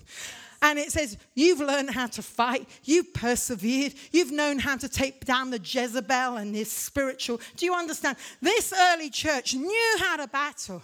And 0.67 0.81
it 0.81 0.91
says, 0.91 1.17
You've 1.37 1.61
learned 1.61 1.91
how 1.91 2.09
to 2.09 2.23
fight, 2.23 2.69
you've 2.83 3.15
persevered, 3.15 3.95
you've 4.11 4.33
known 4.33 4.59
how 4.59 4.77
to 4.77 4.89
take 4.89 5.25
down 5.25 5.51
the 5.51 5.61
Jezebel 5.63 6.39
and 6.39 6.53
this 6.53 6.73
spiritual. 6.73 7.41
Do 7.57 7.67
you 7.67 7.73
understand? 7.73 8.17
This 8.43 8.73
early 8.77 9.09
church 9.09 9.55
knew 9.55 9.97
how 10.01 10.17
to 10.17 10.27
battle, 10.27 10.83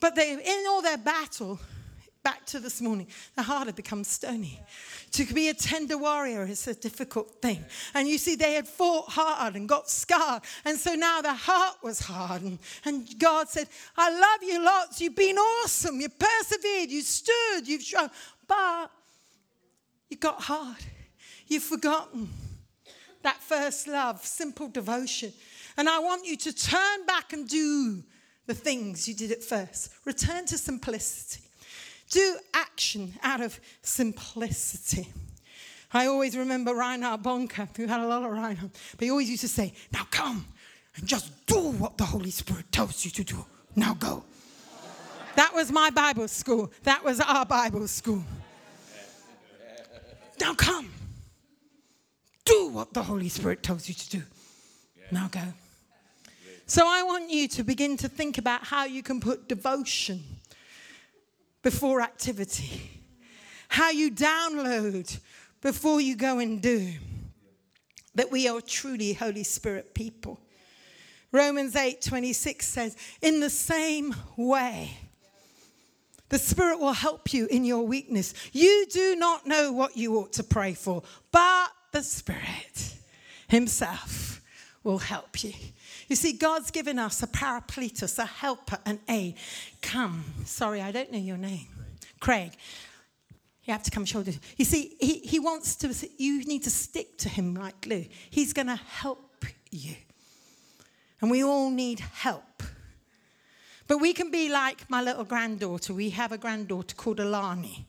but 0.00 0.14
they, 0.14 0.32
in 0.32 0.64
all 0.68 0.80
their 0.80 0.96
battle, 0.96 1.60
back 2.22 2.46
to 2.46 2.60
this 2.60 2.80
morning, 2.80 3.08
their 3.36 3.44
heart 3.44 3.66
had 3.66 3.76
become 3.76 4.04
stony. 4.04 4.58
To 5.12 5.34
be 5.34 5.50
a 5.50 5.54
tender 5.54 5.98
warrior 5.98 6.46
is 6.46 6.66
a 6.66 6.72
difficult 6.74 7.42
thing. 7.42 7.62
And 7.92 8.08
you 8.08 8.16
see, 8.16 8.36
they 8.36 8.54
had 8.54 8.66
fought 8.66 9.10
hard 9.10 9.54
and 9.54 9.68
got 9.68 9.90
scarred. 9.90 10.44
And 10.64 10.78
so 10.78 10.94
now 10.94 11.20
their 11.20 11.34
heart 11.34 11.76
was 11.82 12.00
hardened. 12.00 12.58
And 12.86 13.06
God 13.18 13.50
said, 13.50 13.68
I 13.98 14.10
love 14.10 14.42
you 14.42 14.64
lots. 14.64 14.98
You've 14.98 15.16
been 15.16 15.36
awesome. 15.36 16.00
You 16.00 16.08
persevered. 16.08 16.90
You 16.90 17.02
stood. 17.02 17.68
You've 17.68 17.82
shown. 17.82 18.08
But 18.46 18.90
you 20.10 20.16
got 20.16 20.42
hard. 20.42 20.84
You've 21.46 21.62
forgotten 21.62 22.28
that 23.22 23.36
first 23.36 23.88
love, 23.88 24.24
simple 24.24 24.68
devotion. 24.68 25.32
And 25.76 25.88
I 25.88 25.98
want 26.00 26.26
you 26.26 26.36
to 26.36 26.52
turn 26.52 27.06
back 27.06 27.32
and 27.32 27.48
do 27.48 28.02
the 28.46 28.54
things 28.54 29.08
you 29.08 29.14
did 29.14 29.30
at 29.32 29.42
first. 29.42 29.92
Return 30.04 30.44
to 30.46 30.58
simplicity. 30.58 31.44
Do 32.10 32.38
action 32.52 33.14
out 33.22 33.40
of 33.40 33.58
simplicity. 33.82 35.08
I 35.92 36.06
always 36.06 36.36
remember 36.36 36.74
Reinhard 36.74 37.22
Bonnke, 37.22 37.76
who 37.76 37.86
had 37.86 38.00
a 38.00 38.06
lot 38.06 38.24
of 38.24 38.32
Reinhard, 38.32 38.70
but 38.96 39.04
he 39.04 39.10
always 39.10 39.30
used 39.30 39.42
to 39.42 39.48
say, 39.48 39.72
Now 39.92 40.06
come 40.10 40.44
and 40.96 41.06
just 41.06 41.46
do 41.46 41.70
what 41.72 41.98
the 41.98 42.04
Holy 42.04 42.30
Spirit 42.30 42.70
tells 42.72 43.04
you 43.04 43.10
to 43.12 43.24
do. 43.24 43.44
Now 43.76 43.94
go. 43.94 44.24
That 45.36 45.54
was 45.54 45.70
my 45.70 45.90
Bible 45.90 46.28
school. 46.28 46.72
That 46.82 47.04
was 47.04 47.20
our 47.20 47.46
Bible 47.46 47.86
school. 47.86 48.24
Now 50.40 50.54
come. 50.54 50.90
Do 52.44 52.68
what 52.68 52.94
the 52.94 53.02
Holy 53.02 53.28
Spirit 53.28 53.62
tells 53.62 53.88
you 53.88 53.94
to 53.94 54.10
do. 54.10 54.22
Now 55.12 55.28
go. 55.28 55.42
So 56.66 56.86
I 56.86 57.02
want 57.02 57.30
you 57.30 57.48
to 57.48 57.64
begin 57.64 57.96
to 57.98 58.08
think 58.08 58.38
about 58.38 58.64
how 58.64 58.84
you 58.84 59.02
can 59.02 59.20
put 59.20 59.48
devotion 59.48 60.22
before 61.62 62.00
activity, 62.00 63.02
how 63.68 63.90
you 63.90 64.10
download 64.10 65.18
before 65.60 66.00
you 66.00 66.16
go 66.16 66.38
and 66.38 66.62
do. 66.62 66.92
That 68.14 68.30
we 68.30 68.48
are 68.48 68.60
truly 68.60 69.12
Holy 69.12 69.44
Spirit 69.44 69.94
people. 69.94 70.40
Romans 71.32 71.76
8 71.76 72.02
26 72.02 72.66
says, 72.66 72.96
In 73.22 73.40
the 73.40 73.50
same 73.50 74.14
way, 74.36 74.96
the 76.30 76.38
Spirit 76.38 76.80
will 76.80 76.92
help 76.92 77.34
you 77.34 77.46
in 77.46 77.64
your 77.64 77.86
weakness. 77.86 78.32
You 78.52 78.86
do 78.90 79.16
not 79.16 79.46
know 79.46 79.72
what 79.72 79.96
you 79.96 80.16
ought 80.16 80.32
to 80.34 80.42
pray 80.42 80.72
for, 80.72 81.02
but 81.30 81.68
the 81.92 82.02
Spirit 82.02 82.94
Himself 83.48 84.40
will 84.82 84.98
help 84.98 85.44
you. 85.44 85.52
You 86.08 86.16
see, 86.16 86.32
God's 86.32 86.70
given 86.70 86.98
us 86.98 87.22
a 87.22 87.26
paracletus, 87.26 88.18
a 88.18 88.24
helper, 88.24 88.78
an 88.86 89.00
aid. 89.08 89.34
Come. 89.82 90.24
Sorry, 90.44 90.80
I 90.80 90.90
don't 90.90 91.12
know 91.12 91.18
your 91.18 91.36
name. 91.36 91.68
Craig. 92.18 92.52
You 93.64 93.72
have 93.72 93.82
to 93.84 93.90
come 93.90 94.04
shoulder. 94.04 94.32
You 94.56 94.64
see, 94.64 94.96
he, 94.98 95.18
he 95.18 95.38
wants 95.38 95.76
to, 95.76 95.94
you 96.16 96.44
need 96.44 96.64
to 96.64 96.70
stick 96.70 97.18
to 97.18 97.28
him 97.28 97.54
like 97.54 97.80
glue. 97.82 98.06
He's 98.30 98.52
going 98.52 98.66
to 98.68 98.76
help 98.76 99.44
you. 99.70 99.94
And 101.20 101.30
we 101.30 101.44
all 101.44 101.70
need 101.70 102.00
help. 102.00 102.62
But 103.90 103.98
we 103.98 104.12
can 104.12 104.30
be 104.30 104.48
like 104.48 104.88
my 104.88 105.02
little 105.02 105.24
granddaughter. 105.24 105.92
We 105.92 106.10
have 106.10 106.30
a 106.30 106.38
granddaughter 106.38 106.94
called 106.94 107.18
Alani, 107.18 107.88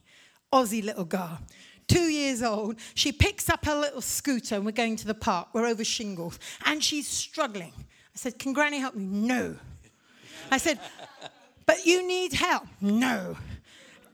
Aussie 0.51 0.83
little 0.83 1.05
girl. 1.05 1.37
Two 1.87 2.09
years 2.09 2.41
old. 2.41 2.77
She 2.95 3.11
picks 3.11 3.51
up 3.51 3.65
her 3.65 3.75
little 3.75 4.01
scooter 4.01 4.55
and 4.55 4.65
we're 4.65 4.71
going 4.71 4.95
to 4.95 5.05
the 5.05 5.13
park. 5.13 5.49
We're 5.53 5.67
over 5.67 5.83
shingles. 5.83 6.39
And 6.65 6.83
she's 6.83 7.07
struggling. 7.07 7.73
I 7.77 8.15
said, 8.15 8.39
Can 8.39 8.51
Granny 8.51 8.79
help 8.79 8.95
me? 8.95 9.05
No. 9.05 9.55
I 10.49 10.57
said, 10.57 10.79
But 11.67 11.85
you 11.85 12.07
need 12.07 12.33
help? 12.33 12.63
No. 12.81 13.37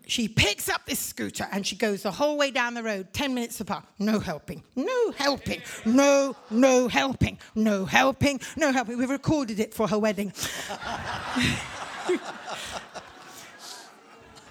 She 0.07 0.27
picks 0.27 0.67
up 0.67 0.85
this 0.85 0.99
scooter 0.99 1.47
and 1.53 1.65
she 1.65 1.77
goes 1.77 2.03
the 2.03 2.11
whole 2.11 2.38
way 2.38 2.51
down 2.51 2.73
the 2.73 2.83
road, 2.83 3.13
10 3.13 3.33
minutes 3.33 3.61
apart. 3.61 3.85
No 3.97 4.19
helping, 4.19 4.63
no 4.75 5.11
helping, 5.11 5.61
no, 5.85 6.35
no 6.49 6.88
helping, 6.89 7.38
no 7.55 7.85
helping, 7.85 8.41
no 8.57 8.71
helping. 8.73 8.97
We 8.97 9.05
recorded 9.05 9.61
it 9.61 9.73
for 9.73 9.88
her 9.88 9.99
wedding. 9.99 10.33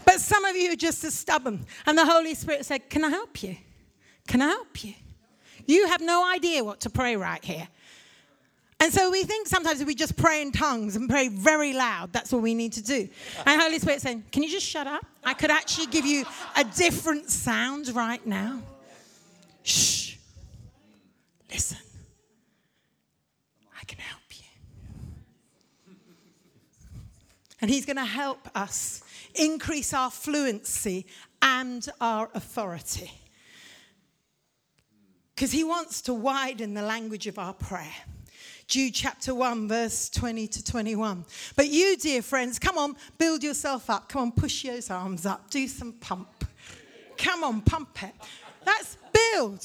but 0.05 0.21
some 0.21 0.45
of 0.45 0.57
you 0.57 0.73
are 0.73 0.77
just 0.77 1.05
as 1.05 1.15
stubborn. 1.15 1.65
And 1.87 1.97
the 1.97 2.05
Holy 2.05 2.35
Spirit 2.35 2.65
said, 2.67 2.89
Can 2.91 3.05
I 3.05 3.11
help 3.11 3.43
you? 3.43 3.57
Can 4.27 4.43
I 4.43 4.49
help 4.49 4.85
you? 4.85 4.95
You 5.67 5.87
have 5.89 6.01
no 6.01 6.29
idea 6.31 6.65
what 6.65 6.81
to 6.81 6.91
pray 6.91 7.17
right 7.17 7.45
here. 7.45 7.69
And 8.79 8.93
so 8.93 9.11
we 9.11 9.25
think 9.25 9.49
sometimes 9.49 9.83
we 9.85 9.95
just 9.95 10.17
pray 10.17 10.43
in 10.43 10.53
tongues 10.53 10.97
and 10.97 11.09
pray 11.09 11.29
very 11.29 11.73
loud, 11.73 12.13
that's 12.13 12.33
all 12.33 12.41
we 12.41 12.55
need 12.55 12.75
to 12.75 12.83
do. 12.83 13.09
And 13.47 13.61
Holy 13.61 13.79
Spirit 13.79 14.03
saying, 14.03 14.25
Can 14.31 14.43
you 14.43 14.51
just 14.51 14.67
shut 14.67 14.87
up? 14.87 15.05
I 15.25 15.35
could 15.35 15.51
actually 15.51 15.87
give 15.87 16.05
you 16.05 16.25
a 16.57 16.65
different 16.65 17.31
sound 17.31 17.89
right 17.89 18.25
now. 18.27 18.61
Shh. 19.63 20.17
Listen. 21.51 21.79
I 23.81 23.85
can 23.85 23.99
help 23.99 24.21
you. 24.31 24.45
And 27.61 27.71
He's 27.71 27.87
going 27.87 27.97
to 27.97 28.05
help 28.05 28.49
us 28.55 29.03
increase 29.35 29.93
our 29.95 30.11
fluency 30.11 31.07
and 31.43 31.87
our 32.01 32.31
authority. 32.35 33.11
Because 35.35 35.53
He 35.53 35.65
wants 35.65 36.03
to 36.03 36.15
widen 36.15 36.75
the 36.75 36.83
language 36.83 37.27
of 37.27 37.39
our 37.39 37.55
prayer. 37.55 37.95
Jude 38.67 38.95
chapter 38.95 39.33
1, 39.33 39.69
verse 39.69 40.11
20 40.11 40.49
to 40.49 40.65
21. 40.65 41.25
But 41.55 41.69
you, 41.69 41.97
dear 41.97 42.21
friends, 42.21 42.59
come 42.59 42.77
on, 42.79 42.97
build 43.17 43.45
yourself 43.45 43.89
up. 43.89 44.09
Come 44.09 44.23
on, 44.23 44.33
push 44.33 44.65
those 44.65 44.91
arms 44.91 45.25
up. 45.25 45.51
Do 45.51 45.69
some 45.69 45.93
pump. 45.93 46.45
Come 47.17 47.45
on, 47.45 47.61
pump 47.61 48.03
it. 48.03 48.13
That's 48.65 48.97
build 49.13 49.65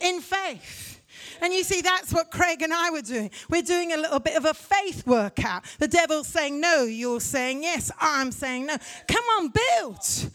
in 0.00 0.20
faith. 0.20 0.99
And 1.40 1.52
you 1.52 1.64
see, 1.64 1.80
that's 1.80 2.12
what 2.12 2.30
Craig 2.30 2.62
and 2.62 2.72
I 2.72 2.90
were 2.90 3.02
doing. 3.02 3.30
We're 3.48 3.62
doing 3.62 3.92
a 3.92 3.96
little 3.96 4.20
bit 4.20 4.36
of 4.36 4.44
a 4.44 4.54
faith 4.54 5.06
workout. 5.06 5.64
The 5.78 5.88
devil's 5.88 6.28
saying 6.28 6.60
no, 6.60 6.84
you're 6.84 7.20
saying 7.20 7.62
yes, 7.62 7.90
I'm 8.00 8.30
saying 8.32 8.66
no. 8.66 8.76
Come 9.08 9.24
on, 9.38 9.48
build. 9.48 10.30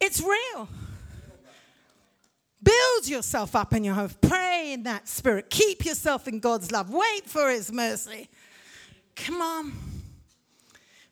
It's 0.00 0.20
real. 0.20 0.68
Build 2.62 3.08
yourself 3.08 3.56
up 3.56 3.72
in 3.72 3.84
your 3.84 3.94
home. 3.94 4.10
Pray 4.20 4.72
in 4.72 4.82
that 4.82 5.08
spirit. 5.08 5.48
Keep 5.50 5.84
yourself 5.84 6.28
in 6.28 6.40
God's 6.40 6.70
love. 6.70 6.90
Wait 6.90 7.26
for 7.26 7.50
His 7.50 7.72
mercy. 7.72 8.28
Come 9.16 9.40
on. 9.40 9.72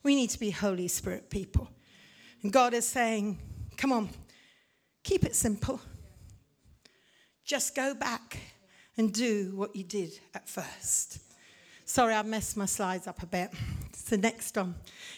We 0.02 0.14
need 0.14 0.30
to 0.30 0.38
be 0.38 0.50
Holy 0.50 0.88
Spirit 0.88 1.30
people. 1.30 1.68
And 2.42 2.52
God 2.52 2.74
is 2.74 2.86
saying, 2.86 3.38
come 3.76 3.92
on, 3.92 4.08
keep 5.02 5.24
it 5.24 5.34
simple. 5.34 5.80
Just 7.44 7.74
go 7.74 7.94
back 7.94 8.38
and 8.98 9.12
do 9.12 9.52
what 9.54 9.74
you 9.74 9.84
did 9.84 10.18
at 10.34 10.48
first. 10.48 11.20
Sorry, 11.86 12.12
I've 12.12 12.26
messed 12.26 12.56
my 12.56 12.66
slides 12.66 13.06
up 13.06 13.22
a 13.22 13.26
bit. 13.26 13.50
It's 13.88 14.02
the 14.02 14.18
next 14.18 14.54
one. 14.54 14.74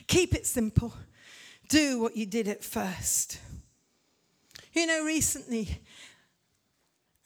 Keep 0.07 0.35
it 0.35 0.47
simple. 0.47 0.95
Do 1.69 2.01
what 2.01 2.17
you 2.17 2.27
did 2.27 2.47
at 2.47 2.63
first. 2.63 3.41
You 4.73 4.87
know, 4.87 5.05
recently 5.05 5.81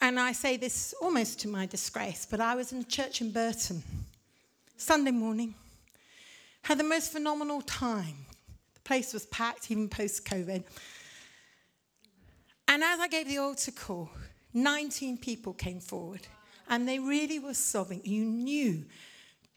and 0.05 0.21
I 0.21 0.33
say 0.33 0.59
this 0.59 0.95
almost 1.01 1.41
to 1.41 1.49
my 1.49 1.65
disgrace, 1.65 2.27
but 2.31 2.39
I 2.39 2.55
was 2.55 2.73
in 2.73 2.81
a 2.81 2.85
church 2.85 3.23
in 3.23 3.31
Burton 3.31 3.83
Sunday 4.77 5.13
morning, 5.13 5.55
had 6.61 6.79
the 6.79 6.85
most 6.85 7.11
phenomenal 7.11 7.63
time. 7.63 8.27
The 8.75 8.81
place 8.81 9.15
was 9.15 9.25
packed, 9.25 9.71
even 9.71 9.89
post 9.89 10.27
COVID. 10.27 10.63
And 12.69 12.85
as 12.85 13.01
I 13.01 13.09
gave 13.09 13.29
the 13.29 13.39
altar 13.39 13.73
call, 13.73 14.11
19 14.53 15.17
people 15.17 15.55
came 15.55 15.81
forward 15.81 16.27
and 16.69 16.89
they 16.89 16.99
really 16.99 17.39
were 17.39 17.55
sobbing. 17.55 18.01
You 18.05 18.25
knew 18.25 18.85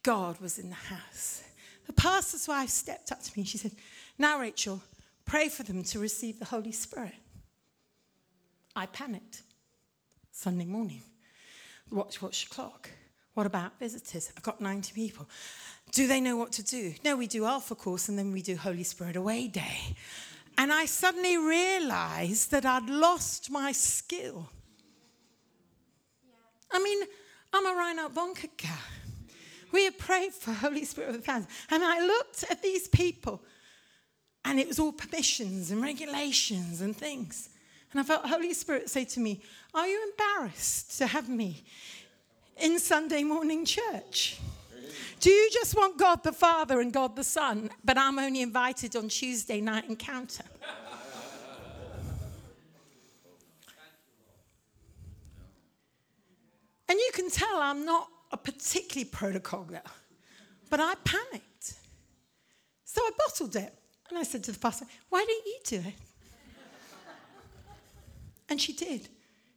God 0.04 0.40
was 0.40 0.60
in 0.60 0.70
the 0.70 0.76
house. 0.76 1.44
The 1.86 1.94
pastor's 1.94 2.48
wife 2.48 2.70
stepped 2.70 3.12
up 3.12 3.22
to 3.24 3.32
me 3.32 3.42
and 3.42 3.48
she 3.48 3.58
said, 3.58 3.72
Now, 4.18 4.40
Rachel, 4.40 4.82
pray 5.26 5.50
for 5.50 5.64
them 5.64 5.84
to 5.86 6.00
receive 6.00 6.40
the 6.40 6.46
Holy 6.46 6.72
Spirit. 6.72 7.16
I 8.76 8.86
panicked. 8.86 9.42
Sunday 10.32 10.66
morning. 10.66 11.02
Watch, 11.92 12.22
watch 12.22 12.48
the 12.48 12.54
clock. 12.54 12.90
What 13.34 13.46
about 13.46 13.80
visitors? 13.80 14.32
I've 14.36 14.44
got 14.44 14.62
90 14.62 14.94
people. 14.94 15.28
Do 15.92 16.08
they 16.08 16.22
know 16.22 16.38
what 16.38 16.52
to 16.54 16.64
do? 16.64 16.94
No, 17.04 17.16
we 17.16 17.28
do 17.28 17.46
Alpha 17.46 17.76
course 17.76 18.10
and 18.10 18.20
then 18.20 18.32
we 18.32 18.42
do 18.42 18.58
Holy 18.58 18.84
Spirit 18.84 19.16
Away 19.16 19.48
Day. 19.48 19.96
And 20.58 20.72
I 20.72 20.86
suddenly 20.86 21.38
realized 21.38 22.52
that 22.52 22.66
I'd 22.66 22.90
lost 22.90 23.50
my 23.50 23.72
skill. 23.72 24.50
I 26.72 26.80
mean, 26.80 27.04
I'm 27.54 27.66
a 27.66 27.76
Reinhard 27.78 28.14
Bonnke 28.14 28.50
girl. 28.58 28.78
We 29.72 29.86
had 29.86 29.98
prayed 29.98 30.34
for 30.34 30.52
Holy 30.54 30.86
Spirit 30.86 31.10
of 31.10 31.16
the 31.18 31.22
fans. 31.22 31.48
And 31.70 31.84
I 31.84 32.06
looked 32.06 32.46
at 32.50 32.62
these 32.62 32.88
people, 32.88 33.42
and 34.46 34.60
it 34.60 34.68
was 34.68 34.80
all 34.80 34.92
permissions 34.92 35.72
and 35.72 35.82
regulations 35.82 36.82
and 36.82 36.96
things. 36.96 37.50
And 37.92 38.00
I 38.00 38.04
felt 38.04 38.26
Holy 38.26 38.54
Spirit 38.54 38.90
say 38.90 39.06
to 39.06 39.20
me, 39.20 39.42
Are 39.74 39.88
you 39.88 40.12
embarrassed 40.12 40.98
to 41.00 41.08
have 41.08 41.30
me 41.30 41.64
in 42.58 42.80
Sunday 42.80 43.24
morning 43.24 43.66
church? 43.66 44.40
Do 45.20 45.32
you 45.32 45.50
just 45.52 45.76
want 45.76 45.98
God 45.98 46.24
the 46.24 46.32
Father 46.32 46.80
and 46.80 46.94
God 46.94 47.16
the 47.16 47.24
Son, 47.24 47.70
but 47.84 47.98
I'm 47.98 48.20
only 48.20 48.42
invited 48.42 48.96
on 48.96 49.10
Tuesday 49.10 49.62
night 49.62 49.86
encounter? 49.90 50.44
And 56.90 56.98
you 56.98 57.10
can 57.14 57.30
tell 57.30 57.58
I'm 57.58 57.86
not 57.86 58.08
a 58.32 58.38
particularly 58.38 59.06
protocol 59.06 59.64
girl, 59.64 59.82
but 60.70 60.80
I 60.80 60.96
panicked. 61.04 61.74
So 62.86 63.02
I 63.02 63.12
bottled 63.18 63.56
it. 63.56 63.74
And 64.10 64.18
I 64.18 64.24
said 64.24 64.44
to 64.46 64.52
the 64.52 64.60
pastor, 64.60 64.86
Why 65.10 65.26
don't 65.26 65.46
you 65.46 65.60
do 65.66 65.88
it? 65.90 65.96
And 68.50 68.62
she 68.62 68.74
did 68.74 69.10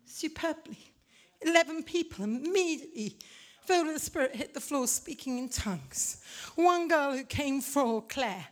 superbly. 0.04 0.78
11 1.42 1.84
people 1.84 2.24
immediately, 2.24 3.16
filled 3.64 3.86
with 3.86 3.96
the 3.96 4.00
Spirit, 4.00 4.34
hit 4.34 4.52
the 4.52 4.60
floor 4.60 4.86
speaking 4.86 5.38
in 5.38 5.48
tongues. 5.48 6.22
One 6.56 6.88
girl 6.88 7.16
who 7.16 7.24
came 7.24 7.60
for 7.60 8.02
Claire, 8.02 8.46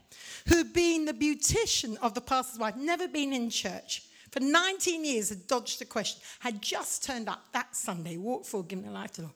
who'd 0.47 0.73
been 0.73 1.05
the 1.05 1.13
beautician 1.13 1.97
of 1.99 2.15
the 2.15 2.21
pastor's 2.21 2.59
wife, 2.59 2.77
never 2.77 3.09
been 3.09 3.33
in 3.33 3.51
church. 3.51 4.05
For 4.31 4.41
19 4.41 5.05
years, 5.05 5.31
had 5.31 5.47
dodged 5.47 5.81
the 5.81 5.85
question, 5.85 6.21
had 6.41 6.61
just 6.61 7.05
turned 7.05 7.29
up 7.29 7.45
that 7.53 7.75
Sunday, 7.75 8.17
walked 8.17 8.47
forward, 8.47 8.69
given 8.69 8.85
her 8.85 8.91
life 8.91 9.13
to 9.13 9.23
the 9.23 9.27
Lord. 9.29 9.35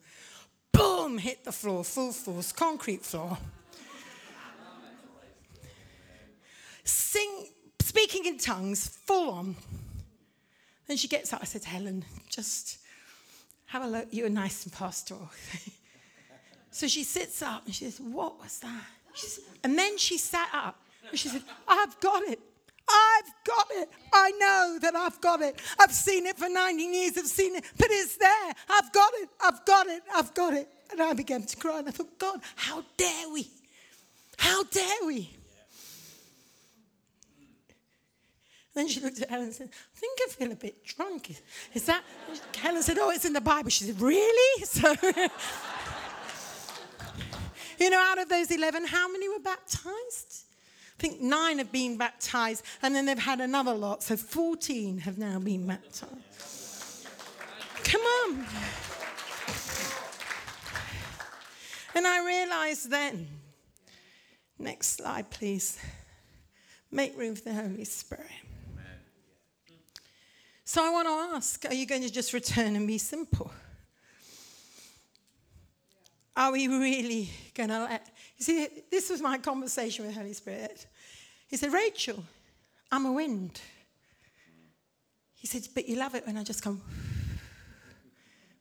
Boom, 0.73 1.19
hit 1.19 1.45
the 1.45 1.53
floor, 1.53 1.85
full 1.85 2.13
force, 2.13 2.53
concrete 2.53 3.05
floor. 3.05 3.39
Sing, 6.85 7.47
speaking 7.81 8.25
in 8.27 8.39
tongues, 8.39 8.89
full 8.89 9.31
on. 9.31 9.57
Then 10.87 10.97
she 10.97 11.09
gets 11.09 11.33
up. 11.33 11.41
I 11.43 11.45
said, 11.45 11.65
Helen, 11.65 12.05
just 12.29 12.79
have 13.67 13.83
a 13.83 13.87
look. 13.87 14.09
You're 14.11 14.29
nice 14.29 14.65
and 14.65 14.73
pastoral. 14.73 15.31
so 16.71 16.89
she 16.89 17.05
sits 17.05 17.43
up 17.43 17.65
and 17.67 17.75
she 17.75 17.85
says, 17.85 18.01
What 18.01 18.41
was 18.41 18.59
that? 18.61 18.85
Says, 19.15 19.41
and 19.63 19.79
then 19.79 19.99
she 19.99 20.19
sat 20.19 20.49
up 20.53 20.81
and 21.09 21.19
she 21.19 21.29
said, 21.29 21.43
I've 21.69 21.99
got 22.01 22.23
it. 22.25 22.41
I've 23.23 23.45
got 23.45 23.67
it. 23.71 23.89
I 24.13 24.31
know 24.33 24.79
that 24.81 24.97
I've 24.97 25.21
got 25.21 25.43
it. 25.43 25.61
I've 25.79 25.93
seen 25.93 26.27
it 26.27 26.37
for 26.37 26.49
19 26.49 26.95
years. 26.95 27.17
I've 27.17 27.27
seen 27.27 27.55
it, 27.57 27.65
but 27.77 27.89
it's 27.91 28.17
there. 28.17 28.53
I've 28.69 28.93
got 28.93 29.13
it. 29.15 29.29
I've 29.41 29.65
got 29.65 29.87
it. 29.87 30.03
I've 30.15 30.35
got 30.35 30.55
it. 30.55 30.69
And 30.91 31.01
I 31.01 31.13
began 31.13 31.45
to 31.45 31.57
cry 31.57 31.79
and 31.79 31.89
I 31.89 31.93
thought, 31.93 32.19
God, 32.19 32.41
how 32.57 32.85
dare 32.97 33.29
we? 33.33 33.49
How 34.39 34.65
dare 34.65 35.07
we? 35.07 35.31
Then 38.75 38.89
she 38.89 39.01
looked 39.01 39.21
at 39.21 39.29
Helen 39.29 39.47
and 39.47 39.55
said, 39.55 39.69
I 39.71 39.99
think 39.99 40.19
I 40.27 40.31
feel 40.31 40.53
a 40.53 40.57
bit 40.57 40.85
drunk. 40.85 41.31
Is, 41.31 41.43
is 41.75 41.87
that? 41.87 42.03
Helen 42.57 42.83
said, 42.83 42.97
Oh, 42.99 43.11
it's 43.11 43.27
in 43.27 43.35
the 43.35 43.41
Bible. 43.41 43.71
She 43.71 43.85
said, 43.85 44.01
Really? 44.01 44.65
So, 44.73 44.89
you 47.79 47.91
know, 47.91 48.01
out 48.01 48.19
of 48.19 48.29
those 48.29 48.51
11, 48.51 48.87
how 48.87 49.13
many 49.13 49.29
were 49.29 49.41
baptized? 49.41 50.47
I 50.99 51.03
think 51.03 51.21
nine 51.21 51.59
have 51.59 51.73
been 51.73 51.97
baptized, 51.97 52.65
and 52.83 52.95
then 52.95 53.07
they've 53.07 53.19
had 53.19 53.41
another 53.41 53.75
lot. 53.75 54.03
So 54.03 54.17
14 54.17 54.99
have 54.99 55.19
now 55.19 55.39
been 55.39 55.67
baptized. 55.67 57.07
Come 57.85 58.01
on. 58.01 58.47
And 61.95 62.07
I 62.07 62.25
realized 62.25 62.91
then 62.91 63.29
Next 64.63 64.99
slide, 64.99 65.29
please. 65.29 65.77
Make 66.93 67.19
room 67.19 67.35
for 67.35 67.43
the 67.43 67.55
Holy 67.55 67.85
Spirit. 67.85 68.31
So 70.65 70.85
I 70.87 70.91
want 70.91 71.09
to 71.09 71.37
ask 71.37 71.65
are 71.67 71.75
you 71.75 71.85
going 71.85 72.03
to 72.03 72.11
just 72.11 72.33
return 72.33 72.77
and 72.77 72.87
be 72.87 72.97
simple? 72.97 73.51
Are 76.37 76.53
we 76.53 76.69
really 76.69 77.29
going 77.55 77.71
to 77.71 77.81
let. 77.81 78.09
You 78.43 78.45
see, 78.45 78.69
this 78.91 79.09
was 79.09 79.21
my 79.21 79.39
conversation 79.39 80.05
with 80.05 80.17
Holy 80.17 80.33
Spirit. 80.33 80.89
He 81.47 81.57
said, 81.57 81.73
Rachel, 81.73 82.25
I'm 82.91 83.07
a 83.07 83.13
wind. 83.13 83.61
He 85.37 85.47
said, 85.47 85.69
But 85.73 85.89
you 85.89 85.95
love 85.95 86.17
it 86.17 86.27
when 86.27 86.37
I 86.37 86.43
just 86.43 86.61
come. 86.61 86.83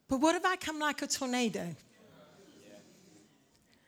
But 0.07 0.19
what 0.19 0.36
if 0.36 0.45
I 0.45 0.55
come 0.55 0.77
like 0.77 1.01
a 1.01 1.07
tornado? 1.07 1.75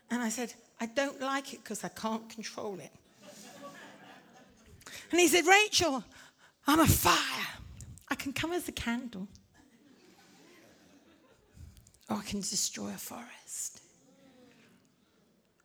And 0.09 0.19
I 0.19 0.29
said, 0.29 0.55
I 0.81 0.87
don't 0.87 1.21
like 1.21 1.53
it 1.53 1.63
because 1.63 1.83
I 1.83 1.89
can't 1.89 2.27
control 2.27 2.79
it. 2.79 2.91
And 5.11 5.19
he 5.19 5.27
said, 5.27 5.45
Rachel, 5.45 6.03
I'm 6.65 6.79
a 6.79 6.87
fire. 6.87 7.47
I 8.09 8.15
can 8.15 8.33
come 8.33 8.51
as 8.51 8.67
a 8.67 8.71
candle. 8.71 9.27
Or 12.09 12.15
I 12.15 12.23
can 12.23 12.39
destroy 12.39 12.87
a 12.87 12.97
forest. 12.97 13.72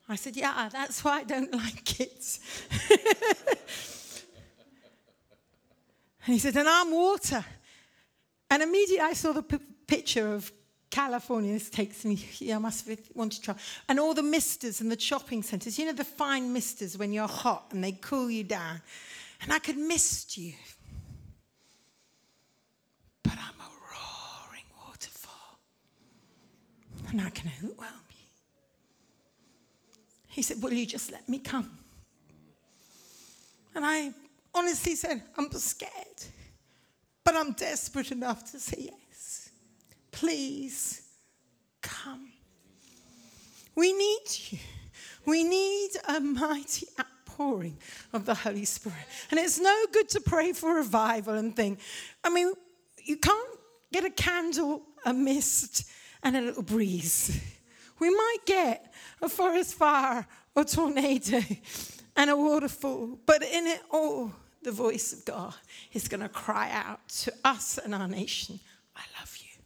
I 0.09 0.17
said, 0.17 0.37
Yeah, 0.37 0.69
that's 0.73 1.05
why 1.05 1.19
I 1.19 1.25
don't 1.25 1.53
like 1.65 2.01
it. 2.01 2.39
and 6.25 6.35
he 6.35 6.39
said, 6.39 6.57
And 6.57 6.69
I'm 6.69 6.91
water. 6.91 7.45
And 8.51 8.63
immediately 8.63 9.01
I 9.01 9.13
saw 9.13 9.33
the 9.33 9.43
p- 9.43 9.59
picture 9.87 10.33
of 10.33 10.51
California. 10.91 11.53
This 11.53 11.69
takes 11.69 12.05
me, 12.05 12.25
yeah, 12.39 12.57
I 12.57 12.59
must 12.59 12.89
want 13.15 13.33
to 13.33 13.41
try. 13.43 13.55
And 13.89 14.01
all 14.01 14.15
the 14.15 14.23
misters 14.23 14.81
and 14.81 14.91
the 14.91 14.99
shopping 14.99 15.43
centres. 15.43 15.79
You 15.79 15.87
know, 15.87 15.93
the 15.93 16.05
fine 16.05 16.53
misters 16.53 16.97
when 16.97 17.13
you're 17.13 17.29
hot 17.29 17.67
and 17.73 17.85
they 17.85 17.93
cool 17.93 18.31
you 18.31 18.45
down. 18.45 18.81
And 19.43 19.53
I 19.53 19.59
could 19.59 19.77
mist 19.77 20.39
you. 20.39 20.55
But 23.23 23.35
I'm 23.35 23.61
a 23.61 23.71
roaring 23.93 24.65
waterfall. 24.87 25.59
And 27.11 27.21
I 27.21 27.31
can 27.31 27.51
you. 27.63 27.75
He 30.39 30.43
said, 30.43 30.63
Will 30.63 30.73
you 30.73 30.87
just 30.87 31.11
let 31.11 31.29
me 31.29 31.41
come? 31.41 31.69
And 33.75 33.85
I 33.85 34.13
honestly 34.55 34.95
said, 34.95 35.21
I'm 35.37 35.51
scared, 35.51 35.91
but 37.25 37.35
I'm 37.35 37.55
desperate 37.55 38.13
enough 38.13 38.49
to 38.53 38.61
say 38.61 38.89
yes. 38.93 39.51
Please 40.13 41.03
come. 41.83 42.29
We 43.75 43.93
need 43.93 44.27
you. 44.51 44.59
We 45.27 45.43
need 45.43 45.91
a 46.07 46.21
mighty 46.21 46.87
outpouring 47.01 47.77
of 48.13 48.25
the 48.25 48.35
Holy 48.35 48.65
Spirit. 48.65 49.09
And 49.33 49.41
it's 49.41 49.59
no 49.59 49.87
good 49.93 50.09
to 50.11 50.21
pray 50.21 50.53
for 50.53 50.73
revival 50.73 51.35
and 51.35 51.57
think, 51.57 51.81
I 52.23 52.31
mean, 52.31 52.53
you 53.03 53.17
can't 53.17 53.59
get 53.93 54.05
a 54.05 54.11
candle, 54.11 54.83
a 55.05 55.13
mist, 55.13 55.91
and 56.23 56.37
a 56.37 56.41
little 56.43 56.63
breeze. 56.63 57.43
We 57.99 58.11
might 58.11 58.39
get 58.47 58.88
a 59.23 59.29
forest 59.29 59.75
fire 59.75 60.27
or 60.55 60.65
tornado 60.65 61.41
and 62.17 62.31
a 62.31 62.37
waterfall, 62.37 63.19
but 63.27 63.43
in 63.43 63.67
it 63.67 63.81
all, 63.91 64.33
the 64.63 64.73
voice 64.73 65.13
of 65.13 65.25
God 65.25 65.55
is 65.93 66.09
going 66.09 66.21
to 66.21 66.29
cry 66.29 66.71
out 66.73 67.09
to 67.09 67.33
us 67.45 67.79
and 67.79 67.95
our 67.95 68.09
nation, 68.09 68.59
I 68.97 69.03
love 69.19 69.37
you. 69.39 69.63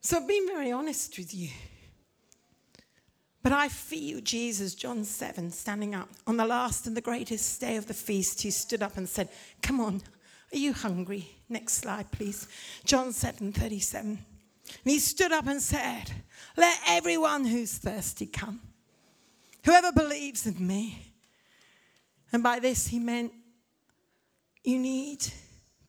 So 0.00 0.16
I've 0.16 0.28
been 0.28 0.46
very 0.46 0.72
honest 0.72 1.18
with 1.18 1.34
you. 1.34 1.50
But 3.42 3.52
I 3.52 3.68
feel 3.68 4.20
Jesus, 4.20 4.74
John 4.74 5.04
7, 5.04 5.50
standing 5.50 5.94
up 5.94 6.08
on 6.26 6.36
the 6.36 6.44
last 6.44 6.86
and 6.86 6.96
the 6.96 7.00
greatest 7.00 7.60
day 7.60 7.76
of 7.76 7.86
the 7.86 7.94
feast. 7.94 8.42
He 8.42 8.50
stood 8.50 8.82
up 8.82 8.96
and 8.96 9.08
said, 9.08 9.28
Come 9.62 9.80
on, 9.80 10.02
are 10.52 10.58
you 10.58 10.72
hungry? 10.72 11.28
Next 11.48 11.74
slide, 11.74 12.10
please. 12.10 12.48
John 12.84 13.12
7 13.12 13.52
37. 13.52 14.18
And 14.84 14.92
he 14.92 14.98
stood 14.98 15.32
up 15.32 15.46
and 15.46 15.60
said, 15.60 16.10
Let 16.56 16.78
everyone 16.88 17.44
who's 17.44 17.72
thirsty 17.78 18.26
come. 18.26 18.60
Whoever 19.64 19.92
believes 19.92 20.46
in 20.46 20.66
me. 20.66 21.12
And 22.32 22.42
by 22.42 22.58
this, 22.58 22.86
he 22.86 22.98
meant 22.98 23.32
you 24.64 24.78
need 24.78 25.26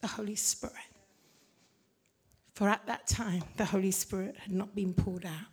the 0.01 0.07
Holy 0.07 0.35
Spirit. 0.35 0.75
For 2.53 2.67
at 2.67 2.85
that 2.87 3.07
time, 3.07 3.43
the 3.57 3.65
Holy 3.65 3.91
Spirit 3.91 4.35
had 4.37 4.51
not 4.51 4.75
been 4.75 4.93
poured 4.93 5.25
out. 5.25 5.47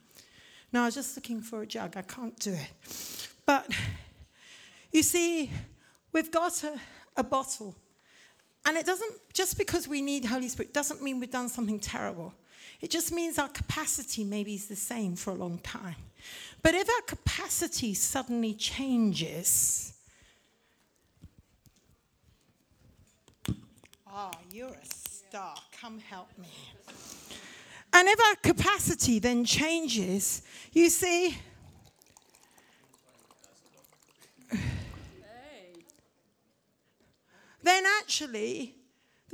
No, 0.73 0.83
I 0.83 0.87
was 0.87 0.95
just 0.95 1.17
looking 1.17 1.41
for 1.41 1.63
a 1.63 1.67
jug. 1.67 1.97
I 1.97 2.03
can't 2.03 2.39
do 2.39 2.53
it. 2.53 3.29
But 3.47 3.71
you 4.93 5.03
see, 5.03 5.51
we've 6.13 6.31
got 6.31 6.65
a, 6.65 6.79
a 7.17 7.23
bottle. 7.23 7.77
And 8.65 8.77
it 8.77 8.85
doesn't, 8.85 9.13
just 9.33 9.57
because 9.57 9.87
we 9.87 10.03
need 10.03 10.25
Holy 10.25 10.49
Spirit, 10.49 10.75
doesn't 10.75 11.03
mean 11.03 11.21
we've 11.21 11.31
done 11.31 11.49
something 11.49 11.79
terrible. 11.79 12.35
It 12.81 12.91
just 12.91 13.13
means 13.13 13.39
our 13.39 13.49
capacity 13.49 14.25
maybe 14.25 14.55
is 14.55 14.67
the 14.67 14.77
same 14.77 15.17
for 15.17 15.31
a 15.31 15.35
long 15.35 15.59
time. 15.59 15.97
But 16.63 16.75
if 16.75 16.89
our 16.89 17.03
capacity 17.03 17.95
suddenly 17.95 18.55
changes, 18.55 19.93
ah, 24.07 24.31
oh, 24.35 24.39
you're 24.51 24.69
a 24.69 24.85
star. 24.85 25.57
Come 25.81 25.99
help 25.99 26.29
me. 26.39 26.49
And 27.93 28.09
if 28.09 28.21
our 28.21 28.37
capacity 28.43 29.19
then 29.19 29.45
changes, 29.45 30.43
you 30.73 30.89
see, 30.91 31.39
then 37.63 37.85
actually 38.01 38.76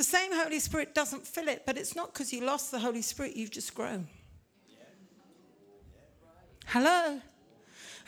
the 0.03 0.09
same 0.09 0.33
Holy 0.33 0.59
Spirit 0.59 0.97
doesn't 0.97 1.25
fill 1.25 1.47
it, 1.47 1.63
but 1.65 1.79
it's 1.79 1.95
not 1.95 2.13
because 2.13 2.33
you 2.33 2.45
lost 2.45 2.73
the 2.73 2.81
Holy 2.81 3.03
Spirit, 3.03 3.37
you've 3.37 3.53
just 3.53 3.73
grown. 3.73 4.09
Hello? 6.67 7.21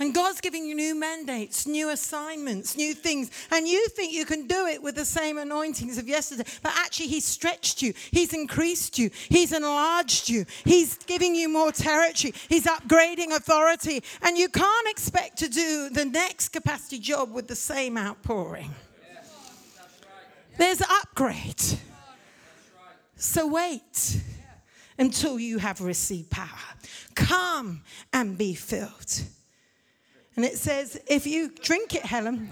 And 0.01 0.13
God's 0.13 0.41
giving 0.41 0.67
you 0.67 0.75
new 0.75 0.97
mandates, 0.97 1.69
new 1.69 1.91
assignments, 1.91 2.77
new 2.77 2.95
things. 2.95 3.31
And 3.53 3.69
you 3.69 3.87
think 3.91 4.13
you 4.13 4.25
can 4.25 4.49
do 4.49 4.67
it 4.67 4.83
with 4.83 4.97
the 4.97 5.05
same 5.05 5.39
anointings 5.39 5.97
of 5.97 6.09
yesterday. 6.09 6.43
But 6.65 6.73
actually, 6.75 7.07
He's 7.07 7.25
stretched 7.25 7.81
you, 7.81 7.95
He's 8.11 8.33
increased 8.33 8.99
you, 8.99 9.11
He's 9.29 9.53
enlarged 9.53 10.29
you, 10.29 10.47
He's 10.65 10.97
giving 10.97 11.37
you 11.37 11.49
more 11.49 11.71
territory, 11.71 12.35
He's 12.49 12.65
upgrading 12.65 13.37
authority. 13.37 14.03
And 14.21 14.37
you 14.37 14.49
can't 14.49 14.89
expect 14.89 15.39
to 15.39 15.49
do 15.49 15.91
the 15.91 16.07
next 16.07 16.49
capacity 16.49 16.99
job 16.99 17.33
with 17.33 17.47
the 17.47 17.55
same 17.55 17.97
outpouring. 17.97 18.75
There's 20.57 20.81
upgrade. 20.81 21.63
So 23.17 23.47
wait 23.47 24.21
until 24.99 25.39
you 25.39 25.59
have 25.59 25.81
received 25.81 26.31
power. 26.31 26.49
Come 27.15 27.83
and 28.13 28.37
be 28.37 28.55
filled. 28.55 29.23
And 30.37 30.45
it 30.45 30.57
says, 30.59 31.01
if 31.07 31.27
you 31.27 31.51
drink 31.63 31.95
it, 31.95 32.05
Helen, 32.05 32.51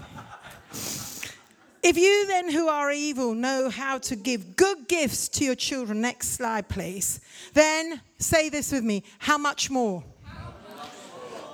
if 1.83 1.97
you 1.97 2.25
then 2.27 2.49
who 2.49 2.69
are 2.69 2.91
evil 2.91 3.33
know 3.33 3.69
how 3.69 3.97
to 3.99 4.15
give 4.15 4.55
good 4.55 4.87
gifts 4.87 5.27
to 5.29 5.43
your 5.43 5.55
children, 5.55 5.99
next 5.99 6.29
slide, 6.29 6.69
please, 6.69 7.19
then 7.53 7.99
say 8.19 8.47
this 8.49 8.71
with 8.71 8.83
me 8.83 9.03
how 9.19 9.37
much 9.37 9.69
more? 9.69 10.03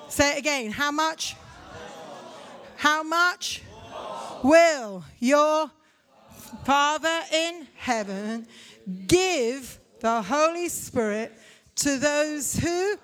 Say 0.07 0.33
it 0.33 0.39
again. 0.39 0.71
How 0.71 0.91
much? 0.91 1.35
How 2.77 3.03
much 3.03 3.61
will 4.43 5.03
your 5.19 5.71
Father 6.63 7.21
in 7.31 7.67
heaven 7.75 8.47
give 9.07 9.79
the 9.99 10.21
Holy 10.21 10.69
Spirit 10.69 11.33
to 11.75 11.97
those 11.97 12.57
who? 12.57 12.95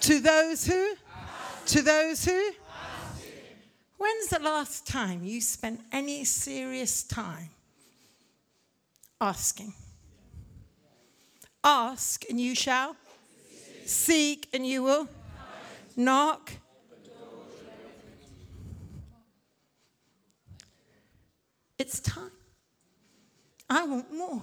To 0.00 0.20
those 0.20 0.66
who? 0.66 0.94
To 1.66 1.82
those 1.82 2.24
who? 2.24 2.50
When's 3.98 4.28
the 4.28 4.38
last 4.38 4.86
time 4.86 5.24
you 5.24 5.40
spent 5.40 5.80
any 5.92 6.24
serious 6.24 7.02
time 7.02 7.50
asking? 9.20 9.74
Ask 11.62 12.24
and 12.30 12.40
you 12.40 12.54
shall. 12.54 12.96
Seek 13.84 14.48
and 14.54 14.66
you 14.66 14.82
will. 14.82 15.08
Knock. 15.96 16.52
It's 21.78 22.00
time. 22.00 22.30
I 23.70 23.84
want 23.84 24.12
more. 24.12 24.42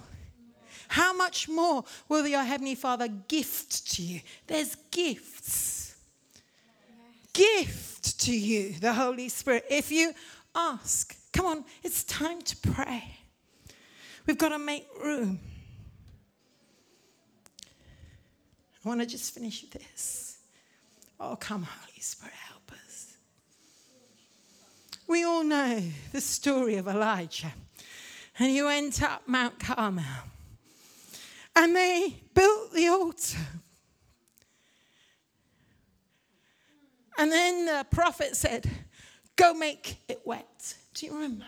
How 0.88 1.12
much 1.12 1.50
more 1.50 1.84
will 2.08 2.26
your 2.26 2.42
Heavenly 2.42 2.74
Father 2.74 3.08
gift 3.08 3.92
to 3.94 4.02
you? 4.02 4.22
There's 4.46 4.74
gifts. 4.90 5.94
Gift 7.34 8.18
to 8.20 8.32
you, 8.34 8.72
the 8.80 8.94
Holy 8.94 9.28
Spirit. 9.28 9.66
If 9.68 9.92
you 9.92 10.12
ask, 10.54 11.14
come 11.32 11.44
on, 11.44 11.64
it's 11.84 12.04
time 12.04 12.40
to 12.40 12.56
pray. 12.56 13.04
We've 14.26 14.38
got 14.38 14.48
to 14.48 14.58
make 14.58 14.86
room. 15.02 15.38
I 18.82 18.88
want 18.88 19.00
to 19.00 19.06
just 19.06 19.34
finish 19.34 19.62
this. 19.70 20.38
Oh, 21.20 21.36
come, 21.36 21.64
Holy 21.64 22.00
Spirit, 22.00 22.34
help 22.34 22.72
us. 22.72 23.16
We 25.06 25.24
all 25.24 25.44
know 25.44 25.82
the 26.12 26.20
story 26.20 26.76
of 26.76 26.88
Elijah. 26.88 27.52
And 28.38 28.50
he 28.50 28.62
went 28.62 29.02
up 29.02 29.22
Mount 29.26 29.58
Carmel. 29.58 30.04
And 31.56 31.74
they 31.74 32.16
built 32.34 32.72
the 32.72 32.88
altar. 32.88 33.38
And 37.18 37.32
then 37.32 37.66
the 37.66 37.84
prophet 37.90 38.36
said, 38.36 38.70
Go 39.34 39.54
make 39.54 39.96
it 40.08 40.20
wet. 40.24 40.74
Do 40.94 41.06
you 41.06 41.14
remember? 41.14 41.44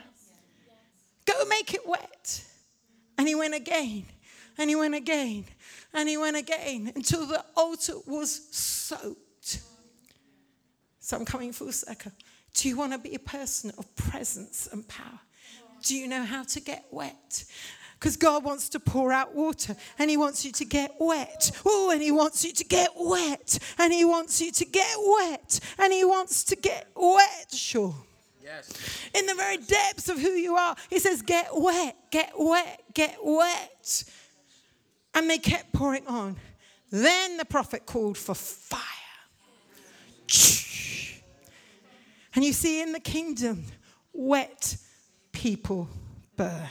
Go 1.26 1.44
make 1.46 1.74
it 1.74 1.86
wet. 1.86 2.44
And 3.18 3.28
he 3.28 3.34
went 3.34 3.54
again, 3.54 4.04
and 4.56 4.70
he 4.70 4.76
went 4.76 4.94
again, 4.94 5.44
and 5.92 6.08
he 6.08 6.16
went 6.16 6.36
again 6.36 6.90
until 6.94 7.26
the 7.26 7.44
altar 7.56 7.94
was 8.06 8.54
soaked. 8.54 9.60
So 11.00 11.16
I'm 11.16 11.24
coming 11.24 11.52
full 11.52 11.72
circle. 11.72 12.12
Do 12.54 12.68
you 12.68 12.76
want 12.76 12.92
to 12.92 12.98
be 12.98 13.14
a 13.14 13.18
person 13.18 13.72
of 13.76 13.94
presence 13.94 14.68
and 14.72 14.86
power? 14.88 15.20
Do 15.82 15.96
you 15.96 16.08
know 16.08 16.24
how 16.24 16.44
to 16.44 16.60
get 16.60 16.84
wet? 16.90 17.44
Because 17.98 18.16
God 18.16 18.44
wants 18.44 18.70
to 18.70 18.80
pour 18.80 19.12
out 19.12 19.34
water 19.34 19.76
and 19.98 20.08
He 20.08 20.16
wants 20.16 20.44
you 20.44 20.52
to 20.52 20.64
get 20.64 20.94
wet. 20.98 21.50
Oh, 21.66 21.90
and 21.90 22.00
He 22.02 22.10
wants 22.10 22.44
you 22.44 22.52
to 22.54 22.64
get 22.64 22.90
wet. 22.96 23.58
And 23.78 23.92
He 23.92 24.04
wants 24.06 24.40
you 24.40 24.50
to 24.52 24.64
get 24.64 24.96
wet. 24.98 25.60
And 25.78 25.92
He 25.92 26.04
wants 26.04 26.44
to 26.44 26.56
get 26.56 26.88
wet, 26.96 27.52
sure. 27.52 27.94
Yes. 28.42 28.72
In 29.14 29.26
the 29.26 29.34
very 29.34 29.58
depths 29.58 30.08
of 30.08 30.18
who 30.18 30.30
you 30.30 30.56
are, 30.56 30.74
He 30.88 30.98
says, 30.98 31.20
Get 31.20 31.48
wet, 31.52 31.96
get 32.10 32.32
wet, 32.38 32.82
get 32.94 33.18
wet. 33.22 34.04
And 35.14 35.28
they 35.28 35.38
kept 35.38 35.72
pouring 35.72 36.06
on. 36.06 36.36
Then 36.90 37.36
the 37.36 37.44
prophet 37.44 37.84
called 37.84 38.16
for 38.16 38.34
fire. 38.34 38.80
And 42.34 42.44
you 42.44 42.52
see, 42.52 42.80
in 42.80 42.92
the 42.92 43.00
kingdom, 43.00 43.64
wet 44.12 44.76
people 45.40 45.88
burn. 46.36 46.68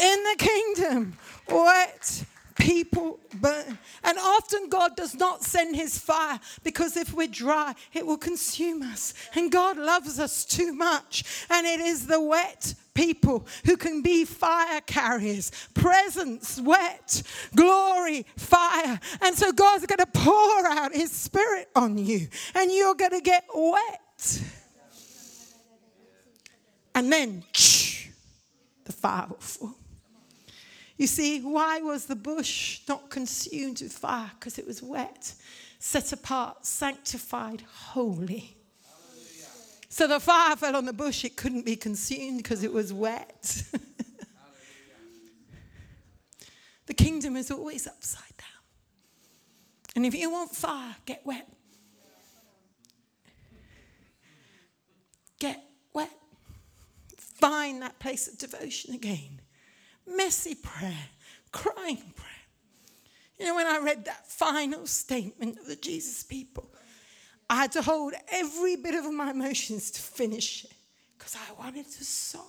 In 0.00 0.22
the 0.22 0.36
kingdom, 0.38 1.14
wet 1.48 2.24
people 2.54 3.18
burn. 3.40 3.76
And 4.04 4.18
often 4.18 4.68
God 4.68 4.94
does 4.94 5.16
not 5.16 5.42
send 5.42 5.74
his 5.74 5.98
fire 5.98 6.38
because 6.62 6.96
if 6.96 7.12
we're 7.12 7.26
dry, 7.26 7.74
it 7.92 8.06
will 8.06 8.18
consume 8.18 8.82
us. 8.82 9.14
And 9.34 9.50
God 9.50 9.78
loves 9.78 10.20
us 10.20 10.44
too 10.44 10.72
much. 10.72 11.24
And 11.50 11.66
it 11.66 11.80
is 11.80 12.06
the 12.06 12.22
wet 12.22 12.74
people 12.94 13.44
who 13.64 13.76
can 13.76 14.00
be 14.00 14.24
fire 14.24 14.80
carriers, 14.82 15.50
presence, 15.74 16.60
wet, 16.60 17.20
glory, 17.56 18.26
fire. 18.36 19.00
And 19.20 19.36
so 19.36 19.50
God's 19.50 19.86
going 19.86 19.98
to 19.98 20.06
pour 20.06 20.66
out 20.68 20.94
his 20.94 21.10
spirit 21.10 21.68
on 21.74 21.98
you, 21.98 22.28
and 22.54 22.70
you're 22.70 22.94
going 22.94 23.10
to 23.10 23.20
get 23.20 23.44
wet. 23.52 23.98
And 26.94 27.12
then 27.12 27.44
the 28.84 28.92
fire 28.92 29.26
will 29.28 29.36
fall. 29.36 29.74
You 30.96 31.06
see, 31.06 31.40
why 31.40 31.80
was 31.80 32.06
the 32.06 32.14
bush 32.14 32.80
not 32.88 33.10
consumed 33.10 33.80
with 33.80 33.92
fire? 33.92 34.30
Because 34.38 34.58
it 34.58 34.66
was 34.66 34.82
wet, 34.82 35.34
set 35.78 36.12
apart, 36.12 36.64
sanctified, 36.64 37.62
holy. 37.66 38.56
So 39.88 40.06
the 40.06 40.20
fire 40.20 40.56
fell 40.56 40.76
on 40.76 40.86
the 40.86 40.92
bush, 40.92 41.24
it 41.24 41.36
couldn't 41.36 41.66
be 41.66 41.76
consumed 41.76 42.38
because 42.38 42.62
it 42.62 42.72
was 42.72 42.92
wet. 42.92 43.62
the 46.86 46.94
kingdom 46.94 47.36
is 47.36 47.50
always 47.50 47.86
upside 47.86 48.36
down. 48.38 48.48
And 49.94 50.06
if 50.06 50.14
you 50.14 50.30
want 50.30 50.54
fire, 50.54 50.96
get 51.04 51.26
wet. 51.26 51.46
Get. 55.38 55.62
Find 57.42 57.82
that 57.82 57.98
place 57.98 58.28
of 58.28 58.38
devotion 58.38 58.94
again 58.94 59.40
messy 60.06 60.54
prayer, 60.54 61.08
crying 61.50 62.12
prayer. 62.14 62.28
You 63.36 63.46
know, 63.46 63.56
when 63.56 63.66
I 63.66 63.78
read 63.78 64.04
that 64.04 64.28
final 64.28 64.86
statement 64.86 65.58
of 65.58 65.66
the 65.66 65.74
Jesus 65.74 66.22
people, 66.22 66.70
I 67.50 67.56
had 67.56 67.72
to 67.72 67.82
hold 67.82 68.14
every 68.28 68.76
bit 68.76 68.94
of 68.94 69.12
my 69.12 69.32
emotions 69.32 69.90
to 69.90 70.00
finish 70.00 70.66
it 70.66 70.72
because 71.18 71.36
I 71.36 71.60
wanted 71.60 71.90
to 71.90 72.04
sob. 72.04 72.44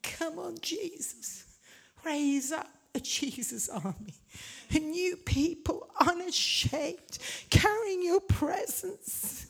Come 0.00 0.38
on, 0.38 0.54
Jesus. 0.60 1.44
Raise 2.04 2.52
up 2.52 2.68
a 2.94 3.00
Jesus 3.00 3.68
army. 3.68 4.14
A 4.72 4.78
new 4.78 5.16
people, 5.16 5.90
unashamed, 6.00 7.18
carrying 7.50 8.04
your 8.04 8.20
presence. 8.20 9.47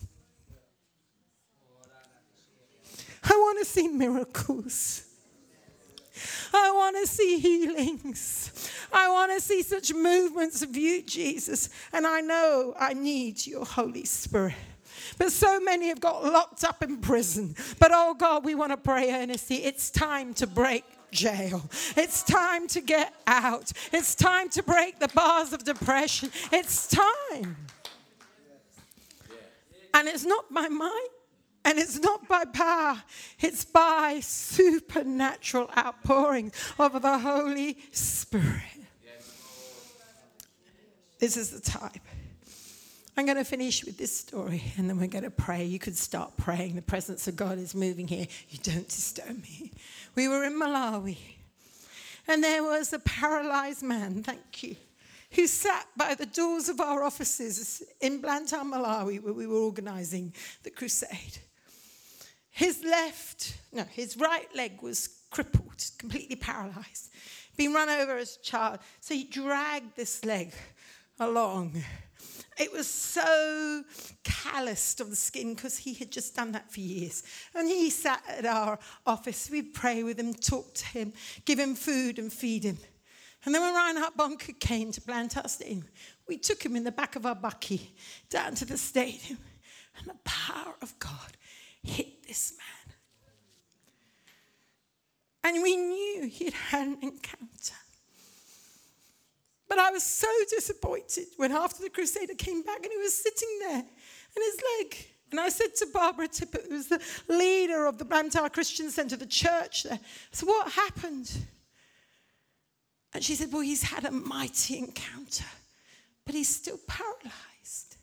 I 3.30 3.36
want 3.36 3.58
to 3.58 3.64
see 3.64 3.88
miracles. 3.88 5.04
I 6.52 6.70
want 6.72 6.96
to 6.96 7.06
see 7.06 7.38
healings. 7.38 8.70
I 8.92 9.08
want 9.10 9.32
to 9.32 9.40
see 9.40 9.62
such 9.62 9.92
movements 9.92 10.62
of 10.62 10.76
you, 10.76 11.02
Jesus. 11.02 11.68
And 11.92 12.06
I 12.06 12.20
know 12.20 12.74
I 12.78 12.94
need 12.94 13.46
your 13.46 13.64
Holy 13.64 14.04
Spirit. 14.04 14.54
But 15.16 15.32
so 15.32 15.60
many 15.60 15.88
have 15.88 16.00
got 16.00 16.24
locked 16.24 16.64
up 16.64 16.82
in 16.82 16.98
prison. 16.98 17.54
But 17.78 17.90
oh 17.92 18.14
God, 18.14 18.44
we 18.44 18.54
want 18.54 18.72
to 18.72 18.76
pray 18.76 19.12
earnestly. 19.12 19.64
It's 19.64 19.90
time 19.90 20.34
to 20.34 20.46
break 20.46 20.84
jail. 21.10 21.62
It's 21.96 22.22
time 22.22 22.66
to 22.68 22.80
get 22.80 23.14
out. 23.26 23.72
It's 23.92 24.14
time 24.14 24.48
to 24.50 24.62
break 24.62 24.98
the 24.98 25.08
bars 25.08 25.52
of 25.52 25.64
depression. 25.64 26.30
It's 26.52 26.88
time. 26.88 27.56
And 29.94 30.06
it's 30.08 30.24
not 30.24 30.52
by 30.52 30.68
might, 30.68 31.08
and 31.68 31.78
it's 31.78 31.98
not 31.98 32.26
by 32.26 32.46
power, 32.46 33.02
it's 33.40 33.62
by 33.66 34.20
supernatural 34.20 35.70
outpouring 35.76 36.50
of 36.78 37.02
the 37.02 37.18
Holy 37.18 37.76
Spirit. 37.92 38.62
This 41.18 41.36
is 41.36 41.50
the 41.50 41.60
type. 41.60 42.00
I'm 43.18 43.26
going 43.26 43.36
to 43.36 43.44
finish 43.44 43.84
with 43.84 43.98
this 43.98 44.16
story 44.16 44.62
and 44.78 44.88
then 44.88 44.98
we're 44.98 45.08
going 45.08 45.24
to 45.24 45.30
pray. 45.30 45.62
You 45.62 45.78
could 45.78 45.96
start 45.96 46.38
praying. 46.38 46.74
The 46.74 46.80
presence 46.80 47.28
of 47.28 47.36
God 47.36 47.58
is 47.58 47.74
moving 47.74 48.08
here. 48.08 48.26
You 48.48 48.58
don't 48.62 48.88
disturb 48.88 49.42
me. 49.42 49.70
We 50.14 50.26
were 50.26 50.44
in 50.44 50.58
Malawi 50.58 51.18
and 52.26 52.42
there 52.42 52.62
was 52.62 52.94
a 52.94 52.98
paralyzed 53.00 53.82
man, 53.82 54.22
thank 54.22 54.62
you, 54.62 54.74
who 55.32 55.46
sat 55.46 55.86
by 55.98 56.14
the 56.14 56.24
doors 56.24 56.70
of 56.70 56.80
our 56.80 57.04
offices 57.04 57.82
in 58.00 58.22
Blantyre, 58.22 58.60
Malawi, 58.60 59.22
where 59.22 59.34
we 59.34 59.46
were 59.46 59.58
organizing 59.58 60.32
the 60.62 60.70
crusade. 60.70 61.40
His 62.50 62.82
left, 62.84 63.56
no, 63.72 63.84
his 63.84 64.16
right 64.16 64.48
leg 64.54 64.82
was 64.82 65.20
crippled, 65.30 65.84
completely 65.98 66.36
paralyzed, 66.36 67.10
been 67.56 67.72
run 67.72 67.88
over 67.88 68.16
as 68.16 68.36
a 68.36 68.44
child. 68.44 68.78
So 69.00 69.14
he 69.14 69.24
dragged 69.24 69.96
this 69.96 70.24
leg 70.24 70.52
along. 71.20 71.82
It 72.58 72.72
was 72.72 72.88
so 72.88 73.84
calloused 74.24 75.00
on 75.00 75.10
the 75.10 75.16
skin 75.16 75.54
because 75.54 75.78
he 75.78 75.94
had 75.94 76.10
just 76.10 76.34
done 76.34 76.52
that 76.52 76.72
for 76.72 76.80
years. 76.80 77.22
And 77.54 77.68
he 77.68 77.88
sat 77.90 78.22
at 78.28 78.44
our 78.44 78.78
office. 79.06 79.48
We'd 79.48 79.74
pray 79.74 80.02
with 80.02 80.18
him, 80.18 80.34
talk 80.34 80.74
to 80.74 80.86
him, 80.86 81.12
give 81.44 81.58
him 81.58 81.76
food 81.76 82.18
and 82.18 82.32
feed 82.32 82.64
him. 82.64 82.78
And 83.44 83.54
then 83.54 83.62
when 83.62 83.74
Reinhard 83.74 84.14
Bonnke 84.14 84.58
came 84.58 84.90
to 84.90 85.48
Stadium, 85.48 85.84
we 86.26 86.36
took 86.36 86.64
him 86.64 86.74
in 86.74 86.82
the 86.82 86.92
back 86.92 87.14
of 87.14 87.24
our 87.26 87.36
bakkie 87.36 87.90
down 88.28 88.56
to 88.56 88.64
the 88.64 88.76
stadium. 88.76 89.38
And 89.98 90.08
the 90.08 90.18
power 90.24 90.74
of 90.82 90.98
God 90.98 91.36
hit 91.88 92.26
this 92.26 92.52
man. 92.58 92.94
And 95.44 95.62
we 95.62 95.76
knew 95.76 96.26
he'd 96.26 96.52
had 96.52 96.88
an 96.88 96.98
encounter. 97.02 97.74
But 99.68 99.78
I 99.78 99.90
was 99.90 100.02
so 100.02 100.28
disappointed 100.50 101.26
when 101.36 101.52
after 101.52 101.82
the 101.82 101.90
crusader 101.90 102.34
came 102.34 102.62
back 102.62 102.82
and 102.82 102.90
he 102.90 102.98
was 102.98 103.14
sitting 103.14 103.58
there 103.60 103.76
and 103.76 104.44
his 104.44 104.62
leg. 104.78 105.06
And 105.30 105.38
I 105.38 105.50
said 105.50 105.74
to 105.76 105.86
Barbara 105.92 106.28
Tippett, 106.28 106.68
who 106.68 106.74
was 106.74 106.88
the 106.88 107.02
leader 107.28 107.86
of 107.86 107.98
the 107.98 108.04
Blantyre 108.04 108.48
Christian 108.48 108.90
Centre, 108.90 109.16
the 109.16 109.26
church 109.26 109.82
there, 109.82 110.00
so 110.32 110.46
What 110.46 110.72
happened? 110.72 111.30
And 113.12 113.22
she 113.22 113.34
said, 113.34 113.52
Well, 113.52 113.62
he's 113.62 113.82
had 113.82 114.04
a 114.06 114.10
mighty 114.10 114.78
encounter, 114.78 115.44
but 116.24 116.34
he's 116.34 116.54
still 116.54 116.78
paralyzed. 116.86 117.97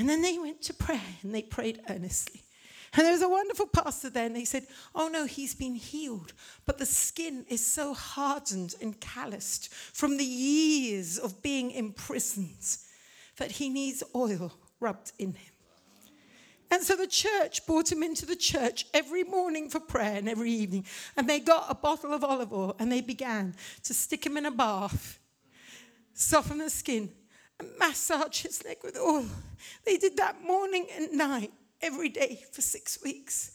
And 0.00 0.08
then 0.08 0.22
they 0.22 0.38
went 0.38 0.62
to 0.62 0.72
prayer 0.72 0.98
and 1.22 1.34
they 1.34 1.42
prayed 1.42 1.82
earnestly. 1.90 2.42
And 2.94 3.04
there 3.04 3.12
was 3.12 3.20
a 3.20 3.28
wonderful 3.28 3.66
pastor 3.66 4.08
there, 4.08 4.24
and 4.24 4.34
they 4.34 4.46
said, 4.46 4.66
Oh 4.94 5.08
no, 5.08 5.26
he's 5.26 5.54
been 5.54 5.74
healed. 5.74 6.32
But 6.64 6.78
the 6.78 6.86
skin 6.86 7.44
is 7.50 7.64
so 7.64 7.92
hardened 7.92 8.76
and 8.80 8.98
calloused 8.98 9.70
from 9.72 10.16
the 10.16 10.24
years 10.24 11.18
of 11.18 11.42
being 11.42 11.70
imprisoned 11.70 12.78
that 13.36 13.52
he 13.52 13.68
needs 13.68 14.02
oil 14.16 14.54
rubbed 14.80 15.12
in 15.18 15.34
him. 15.34 15.52
And 16.70 16.82
so 16.82 16.96
the 16.96 17.06
church 17.06 17.66
brought 17.66 17.92
him 17.92 18.02
into 18.02 18.24
the 18.24 18.36
church 18.36 18.86
every 18.94 19.24
morning 19.24 19.68
for 19.68 19.80
prayer 19.80 20.16
and 20.16 20.30
every 20.30 20.50
evening. 20.50 20.86
And 21.14 21.28
they 21.28 21.40
got 21.40 21.66
a 21.68 21.74
bottle 21.74 22.14
of 22.14 22.24
olive 22.24 22.54
oil 22.54 22.74
and 22.78 22.90
they 22.90 23.02
began 23.02 23.54
to 23.82 23.92
stick 23.92 24.24
him 24.24 24.38
in 24.38 24.46
a 24.46 24.50
bath 24.50 25.20
soften 26.20 26.58
the 26.58 26.70
skin, 26.70 27.10
massage 27.78 28.42
his 28.42 28.64
leg 28.64 28.78
with 28.82 28.96
oil. 28.96 29.26
They 29.84 29.96
did 29.96 30.16
that 30.16 30.42
morning 30.42 30.86
and 30.96 31.12
night, 31.12 31.52
every 31.82 32.08
day 32.08 32.42
for 32.52 32.60
six 32.60 33.02
weeks. 33.02 33.52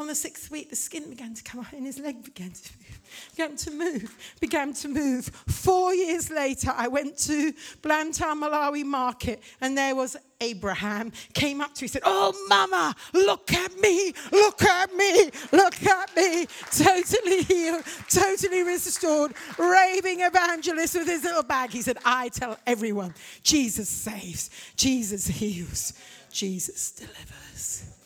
On 0.00 0.06
the 0.06 0.14
sixth 0.14 0.48
week, 0.48 0.70
the 0.70 0.76
skin 0.76 1.10
began 1.10 1.34
to 1.34 1.42
come 1.42 1.58
out 1.58 1.72
and 1.72 1.84
his 1.84 1.98
leg 1.98 2.22
began 2.22 2.52
to 2.52 2.70
move, 2.78 3.00
began 3.34 3.56
to 3.56 3.70
move, 3.72 4.34
began 4.40 4.72
to 4.72 4.88
move. 4.88 5.24
Four 5.48 5.92
years 5.92 6.30
later, 6.30 6.72
I 6.76 6.86
went 6.86 7.18
to 7.18 7.52
Blantyre 7.82 8.36
Malawi 8.36 8.84
market 8.84 9.42
and 9.60 9.76
there 9.76 9.96
was 9.96 10.16
Abraham. 10.40 11.10
Came 11.34 11.60
up 11.60 11.74
to 11.74 11.82
me, 11.82 11.88
said, 11.88 12.02
Oh, 12.04 12.32
mama, 12.48 12.94
look 13.12 13.52
at 13.52 13.76
me, 13.80 14.12
look 14.30 14.62
at 14.62 14.94
me, 14.94 15.30
look 15.50 15.82
at 15.84 16.14
me. 16.16 16.46
Totally 16.70 17.42
healed, 17.42 17.82
totally 18.08 18.62
restored, 18.62 19.32
raving 19.58 20.20
evangelist 20.20 20.94
with 20.94 21.08
his 21.08 21.24
little 21.24 21.42
bag. 21.42 21.70
He 21.70 21.82
said, 21.82 21.98
I 22.04 22.28
tell 22.28 22.56
everyone, 22.68 23.14
Jesus 23.42 23.88
saves, 23.88 24.48
Jesus 24.76 25.26
heals, 25.26 25.92
Jesus 26.30 26.92
delivers. 26.92 27.97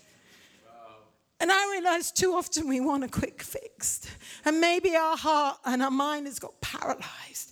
And 1.43 1.51
I 1.51 1.73
realize 1.73 2.13
too 2.13 2.35
often 2.35 2.69
we 2.69 2.79
want 2.79 3.03
a 3.03 3.09
quick 3.09 3.43
fix. 3.43 4.03
And 4.45 4.61
maybe 4.61 4.95
our 4.95 5.17
heart 5.17 5.59
and 5.65 5.83
our 5.83 5.91
mind 5.91 6.27
has 6.27 6.39
got 6.39 6.61
paralyzed. 6.61 7.51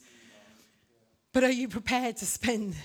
But 1.33 1.43
are 1.43 1.51
you 1.51 1.67
prepared 1.67 2.17
to 2.19 2.27
spend 2.27 2.77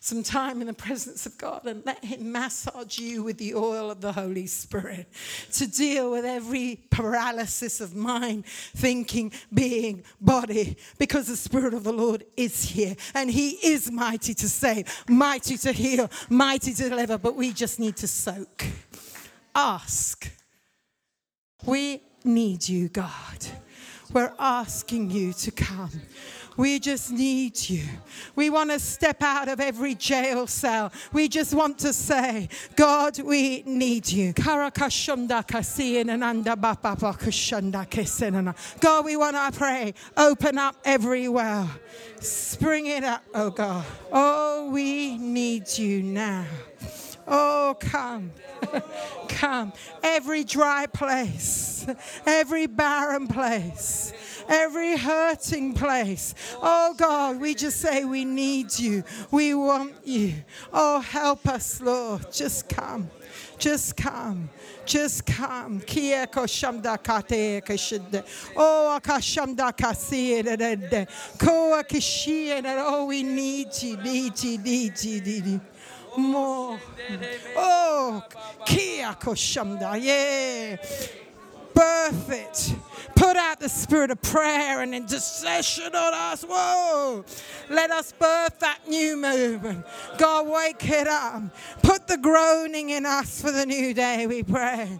some 0.00 0.24
time 0.24 0.60
in 0.60 0.66
the 0.66 0.74
presence 0.74 1.26
of 1.26 1.38
God 1.38 1.64
and 1.66 1.86
let 1.86 2.04
Him 2.04 2.32
massage 2.32 2.98
you 2.98 3.22
with 3.22 3.38
the 3.38 3.54
oil 3.54 3.88
of 3.88 4.00
the 4.00 4.12
Holy 4.12 4.48
Spirit 4.48 5.06
to 5.52 5.68
deal 5.68 6.10
with 6.10 6.24
every 6.24 6.80
paralysis 6.90 7.80
of 7.80 7.94
mind, 7.94 8.44
thinking, 8.46 9.32
being, 9.54 10.02
body? 10.20 10.76
Because 10.98 11.28
the 11.28 11.36
Spirit 11.36 11.72
of 11.72 11.84
the 11.84 11.92
Lord 11.92 12.24
is 12.36 12.64
here 12.64 12.96
and 13.14 13.30
He 13.30 13.50
is 13.64 13.92
mighty 13.92 14.34
to 14.34 14.48
save, 14.48 15.04
mighty 15.08 15.56
to 15.58 15.70
heal, 15.70 16.10
mighty 16.28 16.74
to 16.74 16.88
deliver. 16.88 17.16
But 17.16 17.36
we 17.36 17.52
just 17.52 17.78
need 17.78 17.96
to 17.98 18.08
soak, 18.08 18.64
ask 19.54 20.28
we 21.64 22.02
need 22.24 22.68
you, 22.68 22.88
God. 22.88 23.46
We're 24.12 24.32
asking 24.38 25.10
you 25.10 25.32
to 25.34 25.50
come. 25.50 25.90
We 26.56 26.80
just 26.80 27.12
need 27.12 27.70
you. 27.70 27.84
We 28.34 28.50
want 28.50 28.70
to 28.70 28.80
step 28.80 29.22
out 29.22 29.48
of 29.48 29.60
every 29.60 29.94
jail 29.94 30.48
cell. 30.48 30.90
We 31.12 31.28
just 31.28 31.54
want 31.54 31.78
to 31.80 31.92
say, 31.92 32.48
God, 32.74 33.20
we 33.20 33.62
need 33.62 34.10
you. 34.10 34.32
God, 34.32 34.72
we 39.04 39.16
want 39.16 39.36
to 39.36 39.52
pray. 39.56 39.94
Open 40.16 40.58
up 40.58 40.76
every 40.84 41.28
well. 41.28 41.70
Spring 42.18 42.86
it 42.86 43.04
up, 43.04 43.22
oh 43.34 43.50
God. 43.50 43.84
Oh, 44.10 44.70
we 44.72 45.16
need 45.16 45.78
you 45.78 46.02
now. 46.02 46.44
Oh, 47.30 47.76
come. 47.78 48.32
come. 49.28 49.72
Every 50.02 50.44
dry 50.44 50.86
place, 50.86 51.86
every 52.26 52.66
barren 52.66 53.28
place, 53.28 54.12
every 54.48 54.96
hurting 54.96 55.74
place. 55.74 56.34
Oh, 56.62 56.94
God, 56.96 57.38
we 57.38 57.54
just 57.54 57.80
say 57.80 58.04
we 58.04 58.24
need 58.24 58.78
you. 58.78 59.04
We 59.30 59.54
want 59.54 59.94
you. 60.04 60.34
Oh, 60.72 61.00
help 61.00 61.46
us, 61.46 61.82
Lord. 61.82 62.32
Just 62.32 62.68
come. 62.68 63.10
Just 63.58 63.96
come. 63.96 64.48
Just 64.86 65.26
come. 65.26 65.82
Oh. 68.56 69.00
Oh, 72.80 73.06
we 73.06 73.22
need 73.22 73.68
you, 73.82 73.96
need 73.98 74.42
you, 74.42 74.58
need 74.58 75.04
you, 75.04 75.20
need 75.20 75.46
you 75.46 75.60
more. 76.18 76.78
Oh, 77.56 78.22
kia 78.66 79.14
koshamda, 79.14 79.96
yeah. 80.00 80.76
Birth 81.78 82.30
it. 82.30 82.74
Put 83.14 83.36
out 83.36 83.60
the 83.60 83.68
spirit 83.68 84.10
of 84.10 84.20
prayer 84.20 84.80
and 84.80 84.92
intercession 84.92 85.94
on 85.94 86.12
us. 86.12 86.42
Whoa. 86.42 87.24
Let 87.70 87.92
us 87.92 88.12
birth 88.18 88.58
that 88.58 88.80
new 88.88 89.16
movement. 89.16 89.86
God, 90.16 90.48
wake 90.48 90.88
it 90.88 91.06
up. 91.06 91.42
Put 91.82 92.08
the 92.08 92.16
groaning 92.16 92.90
in 92.90 93.06
us 93.06 93.40
for 93.40 93.52
the 93.52 93.64
new 93.64 93.94
day, 93.94 94.26
we 94.26 94.42
pray. 94.42 94.98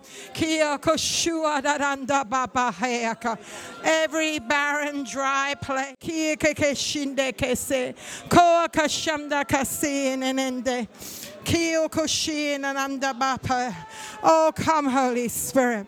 Every 3.84 4.38
barren, 4.38 5.02
dry 5.02 5.54
place. 5.60 5.96
Oh, 14.22 14.52
come, 14.54 14.86
Holy 14.86 15.28
Spirit. 15.28 15.86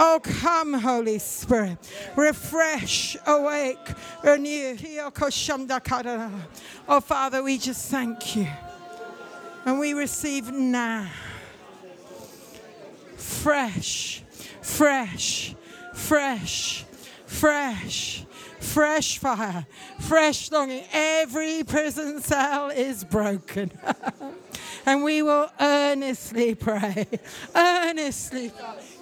Oh, 0.00 0.20
come, 0.22 0.74
Holy 0.74 1.18
Spirit. 1.18 1.76
Refresh, 2.14 3.16
awake, 3.26 3.76
renew. 4.22 4.76
Oh, 6.88 7.00
Father, 7.00 7.42
we 7.42 7.58
just 7.58 7.90
thank 7.90 8.36
you. 8.36 8.46
And 9.64 9.80
we 9.80 9.94
receive 9.94 10.52
now 10.52 11.10
fresh, 13.16 14.22
fresh, 14.62 15.56
fresh, 15.92 16.84
fresh, 17.26 18.24
fresh 18.60 19.18
fire, 19.18 19.66
fresh 19.98 20.52
longing. 20.52 20.84
Every 20.92 21.64
prison 21.64 22.20
cell 22.20 22.70
is 22.70 23.02
broken. 23.02 23.72
and 24.86 25.02
we 25.02 25.22
will 25.22 25.50
earnestly 25.60 26.54
pray, 26.54 27.06
earnestly 27.54 28.52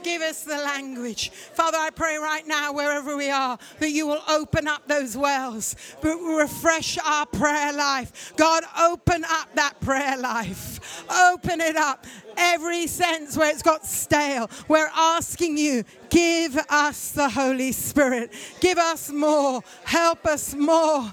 Give 0.07 0.23
us 0.23 0.45
the 0.45 0.55
language. 0.55 1.31
Father, 1.31 1.79
I 1.79 1.91
pray 1.91 2.17
right 2.17 2.47
now, 2.47 2.73
wherever 2.73 3.17
we 3.17 3.29
are, 3.29 3.59
that 3.81 3.91
you 3.91 4.07
will 4.07 4.23
open 4.29 4.69
up 4.69 4.87
those 4.87 5.17
wells, 5.17 5.75
but 6.01 6.15
refresh 6.19 6.97
our 7.05 7.27
prayer 7.27 7.73
life. 7.73 8.33
God, 8.37 8.63
open 8.81 9.25
up 9.29 9.53
that 9.57 9.81
prayer 9.81 10.17
life. 10.17 11.03
Open 11.11 11.61
it 11.61 11.75
up. 11.75 12.07
Every 12.37 12.87
sense 12.87 13.37
where 13.37 13.51
it's 13.51 13.63
got 13.63 13.85
stale, 13.85 14.49
we're 14.69 14.91
asking 14.95 15.59
you, 15.59 15.83
give 16.09 16.57
us 16.71 17.11
the 17.11 17.29
Holy 17.29 17.73
Spirit. 17.73 18.33
Give 18.61 18.79
us 18.79 19.11
more. 19.11 19.61
Help 19.83 20.25
us 20.25 20.55
more. 20.55 21.13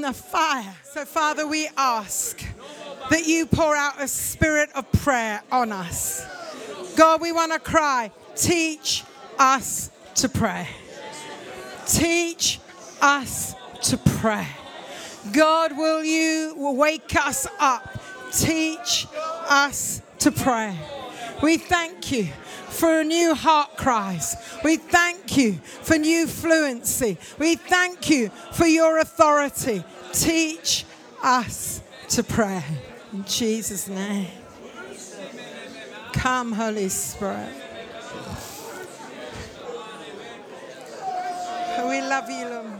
the 0.00 0.12
fire. 0.12 0.74
So, 0.82 1.04
Father, 1.04 1.46
we 1.46 1.68
ask 1.76 2.42
that 3.10 3.24
you 3.24 3.46
pour 3.46 3.76
out 3.76 4.02
a 4.02 4.08
spirit 4.08 4.70
of 4.74 4.90
prayer 4.90 5.44
on 5.52 5.70
us. 5.70 6.26
God, 6.98 7.20
we 7.20 7.30
want 7.30 7.52
to 7.52 7.60
cry, 7.60 8.10
teach 8.34 9.04
us 9.38 9.88
to 10.16 10.28
pray. 10.28 10.66
Teach 11.86 12.58
us 13.00 13.54
to 13.82 13.96
pray. 13.96 14.48
God, 15.32 15.78
will 15.78 16.02
you 16.02 16.54
wake 16.56 17.14
us 17.14 17.46
up? 17.60 18.02
Teach 18.32 19.06
us 19.48 20.02
to 20.18 20.32
pray. 20.32 20.76
We 21.40 21.56
thank 21.56 22.10
you 22.10 22.24
for 22.68 23.04
new 23.04 23.32
heart 23.32 23.76
cries. 23.76 24.34
We 24.64 24.76
thank 24.76 25.36
you 25.36 25.52
for 25.82 25.98
new 25.98 26.26
fluency. 26.26 27.16
We 27.38 27.54
thank 27.54 28.10
you 28.10 28.30
for 28.50 28.66
your 28.66 28.98
authority. 28.98 29.84
Teach 30.12 30.84
us 31.22 31.80
to 32.08 32.24
pray. 32.24 32.64
In 33.12 33.24
Jesus' 33.24 33.86
name. 33.86 34.26
Come, 36.12 36.52
Holy 36.52 36.88
Spirit. 36.88 37.48
We 41.88 42.00
love 42.02 42.28
you, 42.28 42.48
Lord. 42.48 42.77